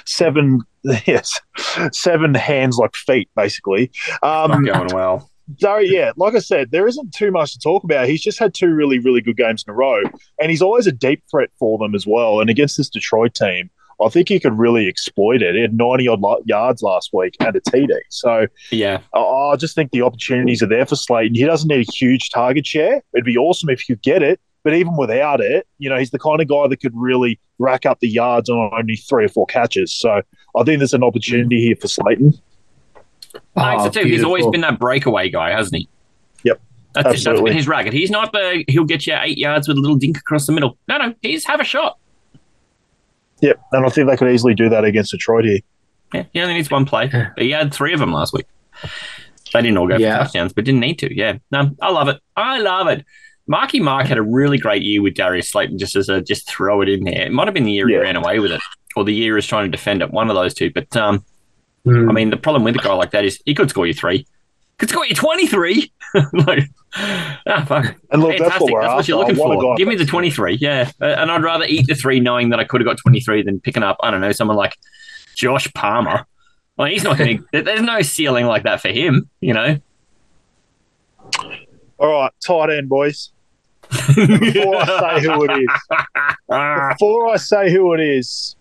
seven. 0.05 0.61
Yes, 1.05 1.37
seven 1.91 2.33
hands 2.33 2.77
like 2.77 2.95
feet, 2.95 3.29
basically. 3.35 3.91
Not 4.23 4.51
Um, 4.51 4.63
going 4.63 4.87
well. 4.93 5.29
So 5.57 5.77
yeah, 5.77 6.13
like 6.15 6.35
I 6.35 6.39
said, 6.39 6.71
there 6.71 6.87
isn't 6.87 7.13
too 7.13 7.31
much 7.31 7.51
to 7.51 7.59
talk 7.59 7.83
about. 7.83 8.07
He's 8.07 8.21
just 8.21 8.39
had 8.39 8.53
two 8.53 8.69
really, 8.73 8.97
really 8.97 9.19
good 9.19 9.35
games 9.35 9.61
in 9.67 9.71
a 9.71 9.75
row, 9.75 10.01
and 10.39 10.49
he's 10.49 10.61
always 10.61 10.87
a 10.87 10.93
deep 10.93 11.21
threat 11.29 11.49
for 11.59 11.77
them 11.77 11.95
as 11.95 12.07
well. 12.07 12.39
And 12.39 12.49
against 12.49 12.77
this 12.77 12.87
Detroit 12.87 13.33
team, 13.35 13.69
I 14.01 14.09
think 14.09 14.29
he 14.29 14.39
could 14.39 14.57
really 14.57 14.87
exploit 14.87 15.41
it. 15.41 15.55
He 15.55 15.61
had 15.61 15.73
ninety 15.73 16.07
odd 16.07 16.21
lo- 16.21 16.41
yards 16.45 16.81
last 16.81 17.09
week 17.13 17.35
and 17.39 17.55
a 17.55 17.61
TD. 17.61 17.89
So 18.09 18.47
Yeah, 18.71 18.99
I 19.13 19.19
I 19.19 19.55
just 19.55 19.75
think 19.75 19.91
the 19.91 20.01
opportunities 20.01 20.61
are 20.63 20.67
there 20.67 20.85
for 20.85 20.95
Slayton. 20.95 21.35
He 21.35 21.43
doesn't 21.45 21.67
need 21.67 21.87
a 21.87 21.91
huge 21.91 22.29
target 22.29 22.65
share. 22.65 23.01
It'd 23.13 23.25
be 23.25 23.37
awesome 23.37 23.69
if 23.69 23.89
you 23.89 23.95
get 23.97 24.21
it, 24.21 24.39
but 24.63 24.73
even 24.73 24.95
without 24.95 25.41
it, 25.41 25.67
you 25.79 25.89
know, 25.89 25.97
he's 25.97 26.11
the 26.11 26.19
kind 26.19 26.41
of 26.41 26.47
guy 26.47 26.67
that 26.67 26.77
could 26.77 26.93
really 26.95 27.39
rack 27.57 27.85
up 27.85 27.99
the 27.99 28.07
yards 28.09 28.49
on 28.49 28.69
only 28.73 28.95
three 28.95 29.25
or 29.25 29.29
four 29.29 29.45
catches. 29.45 29.93
So 29.93 30.21
I 30.55 30.63
think 30.63 30.79
there's 30.79 30.93
an 30.93 31.03
opportunity 31.03 31.61
here 31.61 31.75
for 31.75 31.87
Slayton. 31.87 32.33
I 33.55 33.71
think 33.71 33.81
Oh, 33.81 33.83
so 33.91 34.01
too. 34.01 34.07
He's 34.07 34.23
always 34.23 34.45
been 34.47 34.61
that 34.61 34.79
breakaway 34.79 35.29
guy, 35.29 35.51
hasn't 35.51 35.75
he? 35.75 35.89
Yep. 36.43 36.61
That's, 36.93 37.05
it. 37.05 37.09
that's 37.09 37.15
Absolutely. 37.27 37.49
been 37.51 37.57
his 37.57 37.67
racket. 37.67 37.93
He's 37.93 38.09
not 38.09 38.31
the 38.31 38.63
he'll 38.67 38.85
get 38.85 39.05
you 39.05 39.15
eight 39.19 39.37
yards 39.37 39.67
with 39.67 39.77
a 39.77 39.79
little 39.79 39.97
dink 39.97 40.17
across 40.17 40.45
the 40.47 40.53
middle. 40.53 40.77
No, 40.87 40.97
no, 40.97 41.13
he's 41.21 41.45
have 41.45 41.59
a 41.59 41.63
shot. 41.63 41.97
Yep, 43.41 43.59
and 43.71 43.85
I 43.85 43.89
think 43.89 44.09
they 44.09 44.17
could 44.17 44.31
easily 44.31 44.53
do 44.53 44.69
that 44.69 44.83
against 44.85 45.11
Detroit 45.11 45.45
here. 45.45 45.59
Yeah, 46.13 46.23
he 46.33 46.41
only 46.41 46.55
needs 46.55 46.69
one 46.71 46.85
play. 46.85 47.07
But 47.07 47.43
he 47.43 47.51
had 47.51 47.73
three 47.73 47.93
of 47.93 47.99
them 47.99 48.11
last 48.11 48.33
week. 48.33 48.45
They 49.53 49.61
didn't 49.61 49.77
all 49.77 49.87
go 49.87 49.97
Yeah. 49.97 50.17
for 50.17 50.23
touchdowns, 50.25 50.53
but 50.53 50.65
didn't 50.65 50.81
need 50.81 50.99
to. 50.99 51.15
Yeah, 51.15 51.37
no, 51.51 51.71
I 51.81 51.91
love 51.91 52.07
it. 52.07 52.19
I 52.35 52.59
love 52.59 52.87
it. 52.87 53.05
Marky 53.47 53.79
Mark 53.79 54.05
had 54.07 54.17
a 54.17 54.21
really 54.21 54.57
great 54.59 54.83
year 54.83 55.01
with 55.01 55.15
Darius 55.15 55.49
Slayton. 55.49 55.77
Just 55.79 55.95
as 55.95 56.07
a 56.09 56.21
just 56.21 56.47
throw 56.47 56.81
it 56.81 56.89
in 56.89 57.03
there. 57.03 57.23
It 57.25 57.31
might 57.31 57.47
have 57.47 57.53
been 57.53 57.63
the 57.63 57.71
year 57.71 57.89
Yeah. 57.89 57.97
he 57.97 58.03
ran 58.03 58.15
away 58.15 58.39
with 58.39 58.51
it, 58.51 58.61
or 58.95 59.03
the 59.03 59.13
year 59.13 59.33
he 59.33 59.35
was 59.35 59.47
trying 59.47 59.65
to 59.65 59.71
defend 59.71 60.01
it. 60.01 60.11
One 60.11 60.29
of 60.29 60.35
those 60.35 60.53
two. 60.53 60.69
But 60.71 60.95
um, 60.95 61.23
Hmm. 61.85 62.09
I 62.09 62.13
mean, 62.13 62.29
the 62.29 62.37
problem 62.37 62.63
with 62.65 62.75
a 62.75 62.79
guy 62.79 62.93
like 62.93 63.11
that 63.11 63.23
is 63.23 63.39
he 63.45 63.55
could 63.55 63.69
score 63.69 63.87
you 63.87 63.93
three, 63.93 64.27
could 64.79 64.89
score 64.89 65.05
you 65.05 65.13
twenty 65.15 65.45
three. 65.47 65.91
like, 66.33 66.67
ah, 66.95 67.63
fuck. 67.67 67.95
And 68.11 68.21
look, 68.23 68.31
Fantastic. 68.37 68.39
that's 68.39 68.61
what 68.61 68.81
That's 68.81 68.93
what 68.95 69.07
you're 69.07 69.17
looking 69.19 69.35
I 69.35 69.39
want 69.39 69.59
a 69.59 69.61
for. 69.61 69.75
Give 69.75 69.87
me 69.87 69.93
the 69.93 69.99
that's- 70.05 70.09
23. 70.11 70.55
Yeah. 70.55 70.91
Uh, 70.99 71.05
and 71.05 71.29
I'd 71.29 71.43
rather 71.43 71.65
eat 71.65 71.85
the 71.87 71.93
three 71.93 72.19
knowing 72.19 72.49
that 72.49 72.59
I 72.59 72.63
could 72.63 72.81
have 72.81 72.87
got 72.87 72.97
23 72.97 73.43
than 73.43 73.59
picking 73.59 73.83
up, 73.83 73.97
I 74.01 74.09
don't 74.09 74.19
know, 74.21 74.31
someone 74.31 74.57
like 74.57 74.75
Josh 75.35 75.71
Palmer. 75.73 76.25
Well, 76.77 76.87
he's 76.87 77.03
not 77.03 77.17
going 77.19 77.45
to, 77.53 77.61
there's 77.61 77.81
no 77.81 78.01
ceiling 78.01 78.47
like 78.47 78.63
that 78.63 78.81
for 78.81 78.87
him, 78.89 79.29
you 79.39 79.53
know? 79.53 79.77
All 81.99 82.11
right, 82.11 82.31
tight 82.43 82.71
end, 82.71 82.89
boys. 82.89 83.31
Before 83.89 84.75
I 84.77 85.19
say 85.19 85.27
who 85.27 85.43
it 85.45 85.51
is, 85.51 85.69
before 86.97 87.29
I 87.29 87.35
say 87.37 87.71
who 87.71 87.93
it 87.93 87.99
is, 87.99 88.55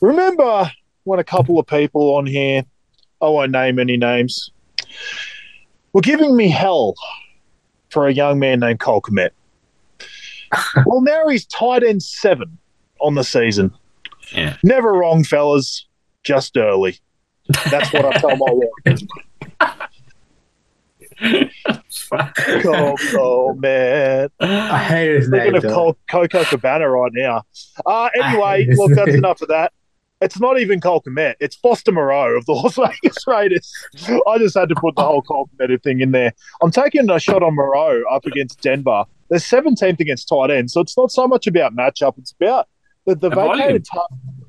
remember 0.00 0.70
when 1.04 1.18
a 1.20 1.24
couple 1.24 1.58
of 1.58 1.66
people 1.66 2.14
on 2.16 2.26
here, 2.26 2.64
I 3.20 3.26
won't 3.28 3.52
name 3.52 3.78
any 3.78 3.96
names, 3.96 4.50
were 5.92 6.00
giving 6.00 6.36
me 6.36 6.48
hell 6.48 6.94
for 7.90 8.06
a 8.06 8.12
young 8.12 8.38
man 8.38 8.60
named 8.60 8.80
Cole 8.80 9.02
Kmet. 9.02 9.30
well, 10.86 11.00
now 11.00 11.28
he's 11.28 11.46
tight 11.46 11.82
end 11.82 12.02
seven 12.02 12.58
on 13.00 13.14
the 13.14 13.24
season. 13.24 13.72
Yeah. 14.34 14.56
Never 14.62 14.92
wrong, 14.92 15.24
fellas. 15.24 15.86
Just 16.24 16.56
early. 16.56 16.98
That's 17.70 17.92
what 17.92 18.04
I 18.04 18.12
tell 18.20 18.36
my 18.36 18.46
wife. 18.50 19.02
Cole, 22.62 22.96
Cole, 23.10 23.54
man. 23.54 24.28
I 24.40 24.78
hate 24.78 25.14
his 25.14 25.26
Speaking 25.26 25.44
name. 25.46 25.54
of 25.56 25.62
though. 25.62 25.74
Col- 25.74 25.96
Coco 26.08 26.44
Cabana 26.44 26.88
right 26.88 27.12
now. 27.14 27.42
Uh, 27.84 28.08
anyway, 28.14 28.66
look, 28.70 28.92
that's 28.94 29.14
enough 29.14 29.40
of 29.42 29.48
that. 29.48 29.72
It's 30.22 30.38
not 30.40 30.58
even 30.60 30.80
Cole 30.80 31.02
Kmet. 31.02 31.34
It's 31.40 31.56
Foster 31.56 31.92
Moreau 31.92 32.36
of 32.36 32.46
the 32.46 32.52
Las 32.54 32.76
Vegas 32.76 33.26
Raiders. 33.26 33.70
I 34.26 34.38
just 34.38 34.56
had 34.56 34.68
to 34.68 34.74
put 34.76 34.94
the 34.96 35.02
whole 35.02 35.20
Cole 35.22 35.50
Kmet 35.60 35.82
thing 35.82 36.00
in 36.00 36.12
there. 36.12 36.32
I'm 36.62 36.70
taking 36.70 37.10
a 37.10 37.18
shot 37.18 37.42
on 37.42 37.54
Moreau 37.54 38.02
up 38.10 38.24
against 38.24 38.60
Denver. 38.62 39.04
They're 39.28 39.38
17th 39.38 39.98
against 40.00 40.28
tight 40.28 40.50
end, 40.50 40.70
so 40.70 40.80
it's 40.80 40.96
not 40.96 41.10
so 41.10 41.26
much 41.26 41.46
about 41.46 41.74
matchup. 41.74 42.18
It's 42.18 42.32
about 42.32 42.68
the, 43.06 43.14
the 43.14 43.30
vacated 43.30 43.84
time. 43.92 44.02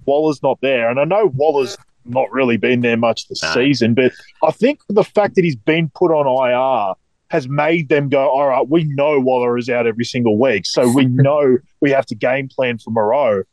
Waller's 0.05 0.43
not 0.43 0.59
there, 0.62 0.89
and 0.89 0.99
I 0.99 1.05
know 1.05 1.31
Waller's 1.33 1.77
not 2.05 2.29
really 2.31 2.57
been 2.57 2.81
there 2.81 2.97
much 2.97 3.27
this 3.29 3.41
No. 3.41 3.53
season, 3.53 3.93
but 3.93 4.12
I 4.43 4.51
think 4.51 4.81
the 4.89 5.03
fact 5.05 5.36
that 5.36 5.43
he's 5.43 5.55
been 5.55 5.89
put 5.95 6.12
on 6.12 6.27
IR 6.27 6.95
has 7.29 7.47
made 7.47 7.88
them 7.89 8.09
go, 8.09 8.29
all 8.29 8.47
right, 8.47 8.67
we 8.69 8.83
know 8.83 9.19
Waller 9.19 9.57
is 9.57 9.69
out 9.69 9.88
every 9.88 10.03
single 10.05 10.38
week, 10.38 10.65
so 10.65 10.88
we 10.91 11.05
know 11.09 11.57
we 11.81 11.89
have 11.89 12.05
to 12.07 12.15
game 12.15 12.49
plan 12.49 12.77
for 12.77 12.91
Moreau. 12.91 13.43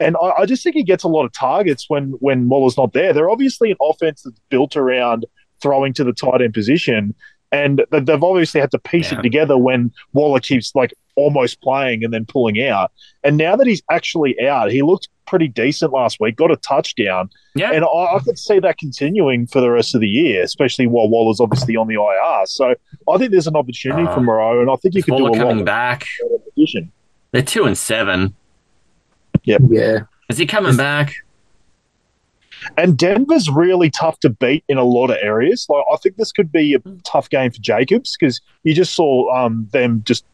And 0.00 0.16
I, 0.22 0.30
I 0.38 0.46
just 0.46 0.64
think 0.64 0.74
he 0.76 0.82
gets 0.82 1.04
a 1.04 1.08
lot 1.08 1.24
of 1.24 1.32
targets 1.32 1.84
when 1.88 2.12
when 2.20 2.48
Waller's 2.48 2.76
not 2.76 2.92
there. 2.94 3.12
They're 3.12 3.30
obviously 3.30 3.70
an 3.70 3.76
offense 3.82 4.22
that's 4.22 4.40
built 4.48 4.76
around 4.76 5.26
throwing 5.62 5.92
to 5.94 6.04
the 6.04 6.12
tight 6.12 6.40
end 6.42 6.54
position, 6.54 7.14
and 7.52 7.82
th- 7.92 8.04
they've 8.04 8.22
obviously 8.24 8.60
had 8.60 8.70
to 8.72 8.78
piece 8.78 9.12
it 9.12 9.20
together 9.22 9.58
when 9.58 9.92
Waller 10.14 10.40
keeps 10.40 10.74
like 10.74 10.94
almost 11.16 11.60
playing 11.60 12.02
and 12.02 12.14
then 12.14 12.24
pulling 12.24 12.62
out. 12.62 12.90
And 13.22 13.36
now 13.36 13.56
that 13.56 13.66
he's 13.66 13.82
actually 13.90 14.40
out, 14.48 14.70
he 14.70 14.80
looked 14.80 15.08
pretty 15.26 15.48
decent 15.48 15.92
last 15.92 16.18
week, 16.18 16.34
got 16.36 16.50
a 16.50 16.56
touchdown, 16.56 17.28
Yeah. 17.54 17.72
and 17.72 17.84
I, 17.84 17.88
I 18.16 18.18
could 18.24 18.38
see 18.38 18.58
that 18.60 18.78
continuing 18.78 19.46
for 19.46 19.60
the 19.60 19.70
rest 19.70 19.94
of 19.94 20.00
the 20.00 20.08
year, 20.08 20.42
especially 20.42 20.86
while 20.86 21.08
Waller's 21.10 21.40
obviously 21.40 21.76
on 21.76 21.88
the 21.88 21.94
IR. 21.94 22.46
So 22.46 22.74
I 23.08 23.18
think 23.18 23.30
there's 23.32 23.46
an 23.46 23.54
opportunity 23.54 24.04
Uh, 24.08 24.14
for 24.14 24.20
Moreau, 24.22 24.60
and 24.62 24.70
I 24.70 24.76
think 24.76 24.94
he 24.94 25.02
could 25.02 25.16
do 25.18 25.26
a 25.26 25.30
Waller 25.30 25.38
lot 25.44 25.48
coming 25.50 25.64
back. 25.64 26.06
position. 26.54 26.90
They're 27.32 27.42
two 27.42 27.64
and 27.64 27.76
seven. 27.76 28.34
Yeah. 29.44 30.00
Is 30.28 30.38
he 30.38 30.46
coming 30.46 30.76
back? 30.76 31.14
And 32.76 32.98
Denver's 32.98 33.48
really 33.48 33.90
tough 33.90 34.20
to 34.20 34.28
beat 34.30 34.64
in 34.68 34.76
a 34.76 34.84
lot 34.84 35.10
of 35.10 35.16
areas. 35.22 35.66
Like 35.68 35.84
I 35.92 35.96
think 35.96 36.16
this 36.16 36.30
could 36.30 36.52
be 36.52 36.74
a 36.74 36.78
tough 37.04 37.30
game 37.30 37.50
for 37.50 37.58
Jacobs 37.60 38.16
because 38.18 38.40
you 38.64 38.74
just 38.74 38.94
saw 38.94 39.34
um, 39.34 39.66
them 39.72 40.02
just 40.04 40.24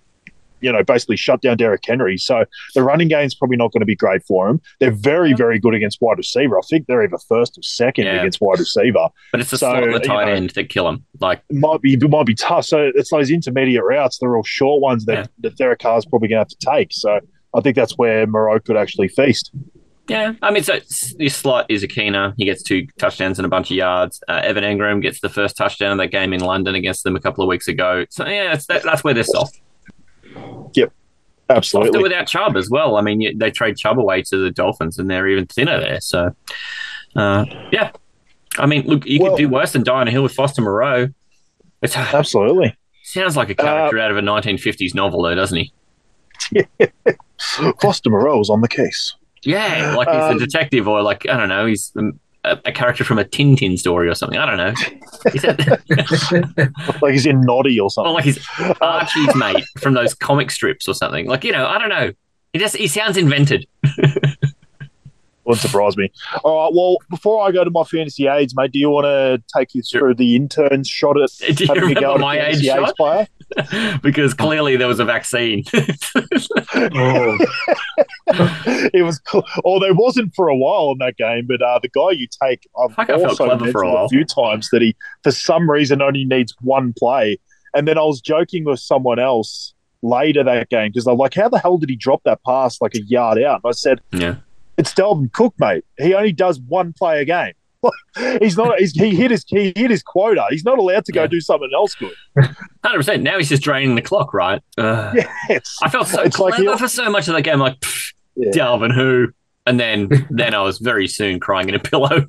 you 0.61 0.73
know 0.73 0.83
basically 0.83 1.17
shut 1.17 1.41
down 1.41 1.57
Derrick 1.57 1.83
Henry. 1.87 2.19
So 2.19 2.45
the 2.75 2.83
running 2.83 3.07
game's 3.07 3.35
probably 3.37 3.57
not 3.57 3.71
going 3.73 3.81
to 3.83 3.87
be 3.87 3.95
great 3.95 4.25
for 4.25 4.49
him. 4.49 4.61
They're 4.81 4.91
very 4.91 5.35
very 5.35 5.61
good 5.61 5.75
against 5.75 6.01
wide 6.01 6.19
receiver. 6.19 6.59
I 6.59 6.63
think 6.69 6.89
they're 6.89 7.05
either 7.05 7.19
first 7.29 7.59
or 7.59 7.63
second 7.63 8.07
Yeah. 8.07 8.17
against 8.17 8.41
wide 8.41 8.59
receiver. 8.59 9.09
But 9.31 9.41
it's 9.41 9.51
the 9.51 9.59
So, 9.59 9.71
slot 9.71 9.85
the 9.93 10.01
tight 10.01 10.25
know- 10.27 10.33
end 10.33 10.51
that 10.51 10.69
kill 10.69 10.89
him. 10.89 11.05
Like, 11.21 11.43
It 11.49 11.57
might 11.57 11.81
be 11.81 11.95
it 11.95 12.11
might 12.11 12.27
be 12.27 12.35
tough. 12.35 12.65
So 12.65 12.91
it's 12.93 13.11
those 13.13 13.31
intermediate 13.31 13.85
routes. 13.85 14.19
They're 14.19 14.37
all 14.37 14.43
short 14.43 14.83
ones 14.83 15.05
that, 15.05 15.15
Yeah. 15.17 15.27
that 15.43 15.57
Derek 15.57 15.79
Carr's 15.79 16.05
probably 16.05 16.27
going 16.29 16.39
to 16.39 16.41
have 16.41 16.49
to 16.49 16.57
take. 16.59 16.89
So 16.93 17.21
I 17.57 17.61
think 17.61 17.75
that's 17.77 17.97
where 17.97 18.27
Moreau 18.27 18.61
could 18.61 18.77
actually 18.77 19.09
feast. 19.09 19.51
yeah. 20.09 20.35
I 20.43 20.51
mean, 20.53 20.63
so 20.63 20.75
it's- 20.75 21.15
this 21.19 21.35
slot 21.35 21.67
is 21.69 21.83
a 21.83 21.89
keener. 21.89 22.35
He 22.37 22.45
gets 22.45 22.63
two 22.63 22.87
touchdowns 22.99 23.39
and 23.39 23.47
a 23.47 23.49
bunch 23.49 23.71
of 23.71 23.77
yards. 23.77 24.23
Uh, 24.29 24.41
Evan 24.45 24.63
Engram 24.63 25.01
gets 25.03 25.21
the 25.21 25.29
first 25.29 25.57
touchdown 25.57 25.93
of 25.93 25.99
that 25.99 26.09
game 26.13 26.33
in 26.33 26.41
London 26.41 26.75
against 26.75 27.03
them 27.03 27.17
a 27.17 27.21
couple 27.21 27.43
of 27.43 27.49
weeks 27.49 27.67
ago. 27.67 28.05
So, 28.11 28.25
yeah, 28.27 28.53
it's, 28.53 28.67
that, 28.67 28.83
that's 28.85 29.03
where 29.03 29.15
they're 29.15 29.25
soft. 29.25 29.61
Yep, 30.75 30.93
Absolutely. 31.51 32.03
without 32.03 32.27
Chubb 32.27 32.57
as 32.57 32.69
well. 32.71 32.97
I 32.97 33.01
mean, 33.01 33.21
you, 33.21 33.37
they 33.37 33.51
trade 33.51 33.77
Chubb 33.77 33.99
away 33.99 34.23
to 34.23 34.37
the 34.37 34.51
Dolphins 34.51 34.99
and 34.99 35.09
they're 35.11 35.27
even 35.29 35.47
thinner 35.47 35.81
there. 35.81 36.01
So, 36.01 36.35
uh, 37.17 37.45
yeah. 37.73 37.91
I 38.59 38.67
mean, 38.67 38.87
look, 38.87 39.07
you 39.07 39.21
Well- 39.21 39.33
could 39.33 39.39
do 39.39 39.49
worse 39.49 39.73
than 39.73 39.83
die 39.83 40.01
on 40.01 40.09
a 40.09 40.11
hill 40.11 40.23
with 40.23 40.33
Foster 40.35 40.63
Moreau. 40.63 41.09
It 41.83 41.97
Absolutely. 41.97 42.77
sounds 43.05 43.37
like 43.37 43.51
a 43.51 43.61
Uh, 43.61 43.65
character 43.65 43.99
out 43.99 44.11
of 44.11 44.17
a 44.17 44.23
1950s 44.23 44.95
novel, 44.95 45.23
though, 45.23 45.35
doesn't 45.35 45.59
he? 45.59 45.73
Foster 47.81 48.11
Moreau 48.11 48.41
is 48.41 48.51
on 48.51 48.61
the 48.61 48.69
case. 48.69 49.15
Yeah, 49.43 49.95
like 49.97 50.09
he's 50.09 50.17
Um, 50.23 50.37
a 50.37 50.39
detective, 50.39 50.89
or 50.89 51.03
like 51.03 51.29
I 51.29 51.37
don't 51.37 51.49
know, 51.49 51.67
he's 51.67 51.93
um, 51.97 52.19
a, 52.45 52.59
a 52.65 52.73
character 52.73 53.05
from 53.05 53.19
a 53.19 53.25
Tintin 53.25 53.79
story 53.79 54.09
or 54.09 54.15
something. 54.15 54.39
I 54.39 54.47
don't 54.47 54.57
know. 54.57 54.75
Like 57.03 57.13
he's 57.13 57.27
in 57.27 57.41
Noddy 57.43 57.79
or 57.79 57.91
something. 57.91 58.11
or 58.11 58.15
like 58.15 58.25
he's 58.25 58.45
Archie's 58.81 59.35
mate 59.35 59.65
from 59.79 59.95
those 59.95 60.15
comic 60.15 60.51
strips 60.51 60.89
or 60.89 60.95
something. 60.95 61.27
Like 61.27 61.45
you 61.45 61.53
know, 61.53 61.67
I 61.67 61.79
don't 61.79 61.89
know. 61.89 62.13
He 62.53 62.59
just 62.59 62.77
he 62.77 62.87
sounds 62.89 63.17
invented. 63.17 63.67
Wouldn't 65.47 65.63
surprise 65.63 65.97
me. 65.97 66.11
All 66.45 66.65
right. 66.65 66.75
Well, 66.75 66.99
before 67.09 67.47
I 67.47 67.53
go 67.53 67.63
to 67.65 67.71
my 67.71 67.85
fantasy 67.85 68.27
aids, 68.27 68.55
mate, 68.57 68.73
do 68.73 68.79
you 68.79 68.91
want 68.91 69.05
to 69.05 69.43
take 69.57 69.75
you 69.75 69.83
through 69.83 70.15
the 70.17 70.35
intern's 70.37 70.89
shot 70.89 71.21
at 71.21 71.31
Do 71.57 71.65
you 71.65 71.73
having 71.73 71.97
a 71.97 72.01
go 72.01 72.15
at 72.15 72.21
my 72.21 72.39
age 72.49 72.57
aids 72.57 72.65
shot? 72.67 72.97
player? 72.97 73.29
because 74.03 74.35
clearly 74.35 74.77
there 74.77 74.89
was 74.89 74.99
a 74.99 75.05
vaccine. 75.05 75.63
Oh, 76.75 77.39
it 78.27 79.05
was, 79.05 79.21
cl- 79.31 79.47
or 79.65 79.81
there 79.81 79.95
wasn't 79.95 80.35
for 80.35 80.49
a 80.49 80.57
while 80.57 80.91
in 80.93 80.99
that 80.99 81.17
game, 81.17 81.47
but 81.47 81.63
uh, 81.63 81.79
the 81.81 81.89
guy 81.89 82.11
you 82.11 82.27
take, 82.43 82.69
I've 82.79 82.93
Fuck, 82.95 83.11
also 83.11 83.47
clever 83.47 83.71
for 83.71 83.83
a 83.83 83.93
while. 83.93 84.05
a 84.07 84.09
few 84.09 84.25
times 84.25 84.69
that 84.71 84.83
he, 84.83 84.97
for 85.23 85.31
some 85.31 85.71
reason, 85.71 86.03
only 86.03 86.25
needs 86.25 86.55
one 86.61 86.93
play. 86.99 87.39
And 87.75 87.87
then 87.87 87.99
I 87.99 88.03
was 88.03 88.21
joking 88.21 88.65
with 88.65 88.81
someone 88.81 89.19
else 89.19 89.75
later 90.03 90.43
that 90.45 90.69
game 90.71 90.91
because 90.91 91.05
they're 91.05 91.15
like, 91.15 91.35
"How 91.35 91.49
the 91.49 91.59
hell 91.59 91.79
did 91.79 91.89
he 91.91 91.97
drop 91.97 92.23
that 92.25 92.43
pass 92.45 92.81
like 92.81 92.95
a 92.95 93.03
yard 93.03 93.39
out?" 93.43 93.61
And 93.63 93.69
I 93.69 93.73
said, 93.73 94.01
yeah, 94.13 94.37
"It's 94.79 94.93
Dalvin 94.95 95.33
Cook, 95.33 95.55
mate. 95.59 95.85
He 95.99 96.15
only 96.15 96.33
does 96.33 96.61
one 96.61 96.93
play 96.93 97.21
a 97.21 97.25
game." 97.25 97.53
he's 98.41 98.57
not. 98.57 98.79
He's, 98.81 98.93
he 98.93 99.15
hit 99.15 99.31
his 99.31 99.45
he 99.47 99.73
hit 99.77 99.91
his 99.91 100.03
quota. 100.03 100.45
He's 100.51 100.65
not 100.65 100.79
allowed 100.79 101.05
to 101.05 101.13
go 101.13 101.23
Yeah. 101.23 101.27
do 101.29 101.41
something 101.41 101.71
else 101.75 101.95
good. 101.95 102.13
hundred 102.85 102.99
percent. 102.99 103.23
Now 103.23 103.39
he's 103.39 103.49
just 103.49 103.63
draining 103.63 103.95
the 103.95 104.03
clock, 104.03 104.35
right? 104.35 104.61
Uh, 104.77 105.13
Yes. 105.49 105.77
I 105.83 105.89
felt 105.91 106.09
so 106.09 106.23
It's 106.23 106.37
clever 106.37 106.57
he'll- 106.57 106.79
for 106.79 106.89
so 106.89 107.09
much 107.11 107.29
of 107.29 107.35
that 107.35 107.43
game. 107.43 107.59
Like 107.61 107.77
Yeah. 108.35 108.51
Dalvin, 108.51 108.93
who, 108.93 109.29
and 109.67 109.79
then 109.79 110.09
then 110.31 110.55
I 110.55 110.63
was 110.63 110.79
very 110.79 111.07
soon 111.07 111.39
crying 111.39 111.69
in 111.69 111.75
a 111.75 111.79
pillow. 111.79 112.27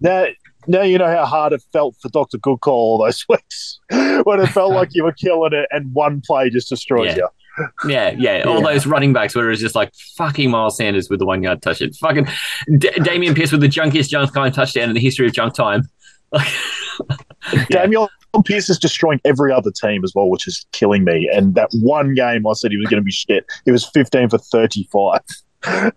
Now, 0.00 0.26
now 0.68 0.82
you 0.82 0.98
know 0.98 1.08
how 1.10 1.24
hard 1.24 1.52
it 1.54 1.62
felt 1.72 1.96
for 2.00 2.08
Doctor 2.10 2.38
Cook 2.38 2.68
all 2.68 2.98
those 2.98 3.24
weeks 3.28 3.80
when 3.90 4.40
it 4.40 4.46
felt 4.48 4.72
like 4.74 4.90
you 4.92 5.02
were 5.02 5.12
killing 5.12 5.54
it 5.54 5.66
and 5.72 5.92
one 5.92 6.20
play 6.24 6.50
just 6.50 6.68
destroys 6.68 7.06
Yeah. 7.08 7.16
you. 7.16 7.28
Yeah, 7.86 8.14
yeah, 8.16 8.42
all 8.46 8.60
Yeah. 8.62 8.72
those 8.72 8.86
running 8.86 9.12
backs 9.12 9.34
where 9.34 9.46
it 9.46 9.50
was 9.50 9.60
just 9.60 9.74
like 9.74 9.92
fucking 10.16 10.50
Miles 10.50 10.76
Sanders 10.76 11.10
with 11.10 11.18
the 11.18 11.26
one 11.26 11.42
yard 11.42 11.60
touchdown, 11.62 11.92
fucking 11.94 12.24
D- 12.78 12.90
Dameon 12.96 13.34
Pierce 13.34 13.52
with 13.52 13.60
the 13.60 13.68
junkiest 13.68 14.08
junk 14.08 14.32
time 14.32 14.52
touchdown 14.52 14.88
in 14.88 14.94
the 14.94 15.00
history 15.00 15.26
of 15.26 15.32
junk 15.32 15.54
time. 15.54 15.82
Like, 16.32 16.48
Yeah. 17.52 17.64
Daniel 17.70 18.08
Pierce 18.44 18.68
is 18.70 18.78
destroying 18.78 19.20
every 19.24 19.52
other 19.52 19.70
team 19.72 20.04
as 20.04 20.12
well, 20.14 20.28
which 20.30 20.46
is 20.46 20.64
killing 20.72 21.02
me. 21.02 21.28
And 21.34 21.54
that 21.56 21.70
one 21.72 22.14
game 22.14 22.46
I 22.46 22.52
said 22.52 22.70
he 22.70 22.76
was 22.76 22.86
going 22.86 23.00
to 23.00 23.04
be 23.04 23.10
shit. 23.10 23.44
He 23.64 23.72
was 23.72 23.84
15 23.86 24.28
for 24.28 24.38
35. 24.38 25.20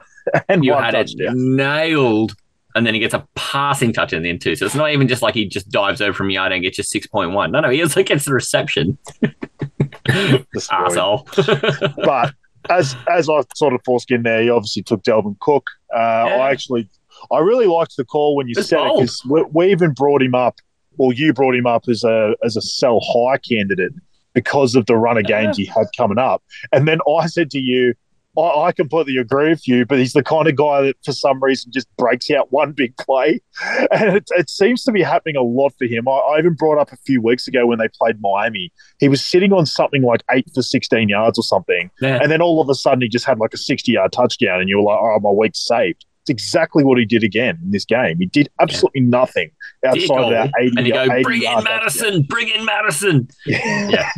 and 0.50 0.66
you 0.66 0.74
had 0.74 0.96
it 0.96 1.12
nailed, 1.18 2.36
and 2.76 2.88
then 2.88 2.94
he 2.96 3.00
gets 3.00 3.14
a 3.14 3.28
passing 3.36 3.94
touch 3.94 4.14
in 4.14 4.24
the 4.24 4.30
end 4.30 4.42
too. 4.42 4.56
So 4.56 4.66
it's 4.66 4.74
not 4.76 4.92
even 4.92 5.08
just 5.08 5.22
like 5.22 5.36
he 5.36 5.46
just 5.46 5.70
dives 5.70 6.02
over 6.02 6.14
from 6.14 6.30
yard 6.32 6.52
and 6.52 6.64
gets 6.64 6.78
just 6.78 6.90
six 6.90 7.06
point 7.06 7.32
one. 7.34 7.52
No, 7.52 7.60
no, 7.60 7.70
he 7.70 7.82
also 7.84 8.02
gets 8.02 8.26
the 8.26 8.34
reception. 8.34 8.98
Asshole. 10.72 11.28
but 12.06 12.34
as 12.70 12.96
as 13.10 13.30
I 13.30 13.42
sort 13.56 13.74
of 13.74 13.82
foreskin 13.86 14.24
there, 14.24 14.42
he 14.42 14.50
obviously 14.50 14.84
took 14.84 15.04
Dalvin 15.04 15.40
Cook. 15.40 15.68
Uh, 15.94 16.26
Yeah. 16.28 16.36
I 16.38 16.52
actually, 16.52 16.90
I 17.32 17.40
really 17.40 17.68
liked 17.68 17.96
the 17.98 18.06
call 18.06 18.36
when 18.36 18.48
you 18.48 18.54
It's 18.58 18.70
said 18.70 18.80
it 18.80 18.94
because 18.96 19.22
we, 19.30 19.44
we 19.52 19.72
even 19.72 19.92
brought 19.92 20.22
him 20.22 20.36
up, 20.36 20.56
or 20.98 21.14
you 21.14 21.34
brought 21.34 21.56
him 21.56 21.68
up 21.68 21.86
as 21.88 22.04
a 22.04 22.36
as 22.44 22.56
a 22.56 22.62
sell 22.62 23.00
high 23.02 23.38
candidate 23.38 23.94
because 24.34 24.76
of 24.76 24.86
the 24.88 24.96
run 24.96 25.18
of 25.18 25.26
games 25.26 25.58
he 25.58 25.66
had 25.66 25.86
coming 25.96 26.18
up. 26.18 26.44
And 26.72 26.88
then 26.88 27.00
I 27.08 27.28
said 27.28 27.52
to 27.52 27.60
you, 27.60 27.94
I, 28.38 28.42
I 28.42 28.72
completely 28.72 29.18
agree 29.18 29.50
with 29.50 29.68
you, 29.68 29.86
but 29.86 30.00
he's 30.00 30.14
the 30.14 30.24
kind 30.24 30.48
of 30.48 30.56
guy 30.56 30.82
that 30.82 30.96
for 31.04 31.12
some 31.12 31.42
reason 31.44 31.72
just 31.72 31.88
breaks 31.98 32.32
out 32.32 32.52
one 32.52 32.72
big 32.72 32.96
play. 32.98 33.42
And 33.92 34.18
it, 34.18 34.30
it 34.32 34.50
seems 34.50 34.84
to 34.84 34.92
be 34.92 35.04
happening 35.04 35.36
a 35.36 35.42
lot 35.42 35.74
for 35.78 35.86
him. 35.86 36.08
I, 36.08 36.12
I 36.12 36.40
even 36.40 36.54
brought 36.54 36.80
up 36.80 36.92
a 36.92 36.98
few 37.06 37.22
weeks 37.22 37.48
ago 37.48 37.68
when 37.68 37.78
they 37.78 37.88
played 37.88 38.20
Miami. 38.22 38.72
He 39.00 39.08
was 39.08 39.24
sitting 39.24 39.54
on 39.54 39.66
something 39.66 40.02
like 40.02 40.24
eight 40.32 40.48
for 40.54 40.62
16 40.62 41.10
yards 41.10 41.38
or 41.38 41.44
something. 41.44 41.92
Yeah. 42.02 42.20
And 42.22 42.32
then 42.32 42.42
all 42.42 42.60
of 42.60 42.70
a 42.70 42.76
sudden 42.76 43.02
he 43.02 43.08
just 43.10 43.26
had 43.26 43.40
like 43.40 43.54
a 43.54 43.58
60 43.58 43.92
yard 43.92 44.12
touchdown, 44.12 44.60
and 44.60 44.70
you 44.70 44.78
were 44.78 44.84
like, 44.84 45.00
oh, 45.00 45.20
my 45.22 45.30
week's 45.30 45.66
saved. 45.66 46.06
It's 46.24 46.30
exactly 46.30 46.84
what 46.84 46.98
he 46.98 47.06
did 47.06 47.24
again 47.24 47.60
in 47.62 47.72
this 47.72 47.84
game. 47.86 48.18
He 48.18 48.28
did 48.28 48.50
absolutely 48.62 49.02
nothing 49.02 49.52
outside 49.86 50.08
goal. 50.08 50.24
of 50.26 50.30
that 50.32 50.52
80 50.58 50.74
and 50.78 50.88
you 50.88 50.94
go, 50.94 51.04
80 51.04 51.24
bring 51.24 51.44
in 51.44 51.64
Madison, 51.64 52.22
bring 52.24 52.48
in 52.48 52.66
Madison. 52.66 53.28
Yeah. 53.46 54.10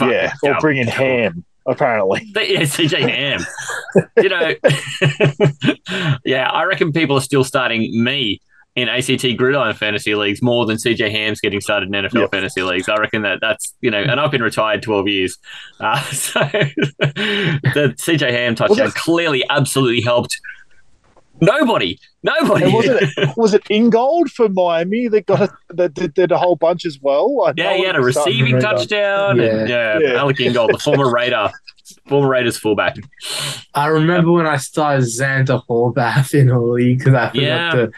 yeah. 0.00 0.32
Fucking 0.40 0.50
Or 0.50 0.60
bring 0.60 0.78
in 0.78 0.88
Ham, 0.88 1.44
apparently. 1.66 2.22
Yeah, 2.34 2.60
CJ 2.62 3.00
Ham. 3.08 3.40
you 4.18 4.28
know, 4.28 4.54
yeah, 6.24 6.50
I 6.50 6.64
reckon 6.64 6.92
people 6.92 7.16
are 7.16 7.20
still 7.22 7.44
starting 7.44 8.02
me 8.02 8.40
in 8.74 8.88
ACT 8.88 9.36
Gridiron 9.36 9.74
fantasy 9.74 10.14
leagues 10.14 10.40
more 10.40 10.64
than 10.64 10.76
CJ 10.78 11.10
Ham's 11.10 11.40
getting 11.40 11.60
started 11.60 11.94
in 11.94 12.04
NFL 12.04 12.14
Yeah. 12.22 12.26
fantasy 12.28 12.62
leagues. 12.62 12.88
I 12.88 12.96
reckon 12.96 13.22
that 13.22 13.38
that's 13.40 13.74
you 13.82 13.90
know, 13.90 13.98
and 14.02 14.18
I've 14.18 14.30
been 14.30 14.42
retired 14.42 14.82
twelve 14.82 15.08
years, 15.08 15.36
uh, 15.80 16.00
so 16.04 16.40
the 16.40 17.94
CJ 17.98 18.30
Ham 18.30 18.54
touchdown 18.54 18.88
it- 18.88 18.94
clearly 18.94 19.44
absolutely 19.50 20.00
helped. 20.00 20.38
Nobody, 21.42 21.98
nobody. 22.22 22.64
And 22.64 22.72
was 22.72 22.86
it 22.86 23.36
was 23.36 23.54
it 23.54 23.62
Ingold 23.68 24.30
for 24.30 24.48
Miami 24.48 25.08
that 25.08 25.26
got 25.26 25.40
a, 25.42 25.52
that 25.74 25.92
did, 25.92 26.14
did 26.14 26.30
a 26.32 26.38
whole 26.38 26.54
bunch 26.56 26.86
as 26.86 26.98
well? 27.02 27.44
I 27.46 27.52
yeah, 27.56 27.74
he 27.76 27.84
had 27.84 27.96
a 27.96 27.98
it 27.98 28.02
was 28.04 28.14
starting 28.14 28.38
to 28.38 28.42
receiving 28.44 28.54
read 28.54 28.64
up. 28.64 28.76
touchdown. 28.76 29.40
and, 29.40 29.68
yeah, 29.68 29.98
Yeah. 30.00 30.12
Alec 30.20 30.38
Ingold, 30.40 30.70
the 30.72 30.78
former 30.78 31.10
Raider, 31.12 31.50
former 32.08 32.28
Raiders 32.28 32.56
fullback. 32.56 32.96
I 33.74 33.88
remember 33.88 34.30
when 34.32 34.46
I 34.46 34.56
started 34.56 35.04
Zander 35.04 35.60
Horvath 35.68 36.32
in 36.32 36.48
a 36.48 36.62
league 36.62 36.98
because 36.98 37.14
I 37.14 37.28
forgot 37.30 37.42
Yeah. 37.42 37.70
to 37.72 37.90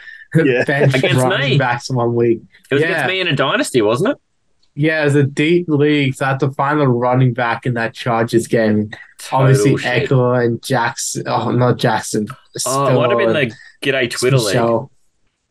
Yeah. 0.43 0.63
bench 0.65 0.95
Against 0.95 1.21
running 1.21 1.51
me. 1.51 1.57
backs 1.57 1.89
one 1.89 2.15
week. 2.15 2.41
It 2.71 2.73
was 2.75 2.81
Yeah. 2.81 2.89
against 2.89 3.07
me 3.09 3.19
in 3.21 3.27
a 3.27 3.35
dynasty, 3.35 3.81
wasn't 3.83 4.09
it? 4.11 4.17
Yeah, 4.75 5.01
it 5.01 5.05
was 5.05 5.15
a 5.15 5.23
deep 5.23 5.67
league, 5.69 6.15
so 6.15 6.25
I 6.25 6.29
had 6.29 6.39
to 6.41 6.51
find 6.51 6.81
a 6.81 6.87
running 6.87 7.33
back 7.33 7.65
in 7.65 7.75
that 7.75 7.93
Chargers 7.93 8.45
game. 8.47 8.91
Obviously, 9.31 9.71
Total 9.71 9.77
shit. 9.91 10.09
Ekeler 10.09 10.45
and 10.45 10.61
Jackson. 10.61 11.23
Oh, 11.27 11.49
not 11.51 11.77
Jackson. 11.77 12.27
Oh, 12.65 12.87
it 12.87 12.93
might 12.93 13.09
have 13.09 13.17
been 13.17 13.29
Spiller 13.29 13.45
the 13.45 13.55
G'day 14.07 14.11
Twitter 14.11 14.35
and 14.35 14.45
league. 14.45 14.89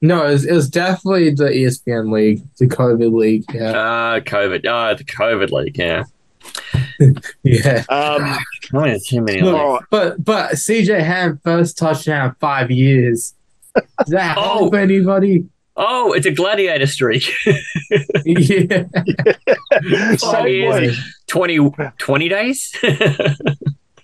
No, 0.03 0.27
it 0.27 0.31
was, 0.33 0.45
it 0.45 0.53
was 0.53 0.69
definitely 0.69 1.31
the 1.31 1.45
ESPN 1.45 2.13
league, 2.13 2.43
the 2.59 2.67
COVID 2.67 3.15
league. 3.19 3.45
Yeah, 3.55 3.73
Ah, 3.75 4.21
COVID. 4.21 4.67
Oh, 4.67 4.95
the 4.95 5.05
COVID 5.05 5.51
league. 5.51 5.79
Yeah. 5.79 6.05
yeah. 7.43 7.85
Um, 7.89 8.39
Oh, 8.75 8.85
yeah, 8.85 8.99
too 9.07 9.21
many. 9.23 9.41
Look, 9.41 9.53
leagues. 9.55 9.63
all 9.63 9.73
right. 9.75 9.83
But 9.91 10.25
but 10.25 10.53
CJ 10.53 11.01
Ham 11.03 11.41
first 11.43 11.79
touchdown 11.79 12.29
in 12.31 12.35
five 12.41 12.71
years. 12.71 13.35
Does 13.75 14.09
that 14.09 14.37
Oh. 14.39 14.59
help 14.59 14.75
anybody? 14.75 15.47
Oh, 15.77 16.13
it's 16.13 16.27
a 16.27 16.31
gladiator 16.31 16.87
streak. 16.87 17.33
yeah. 18.25 18.85
Five 20.21 20.49
years, 20.49 20.97
20, 21.27 21.71
20 21.99 22.29
days. 22.29 22.73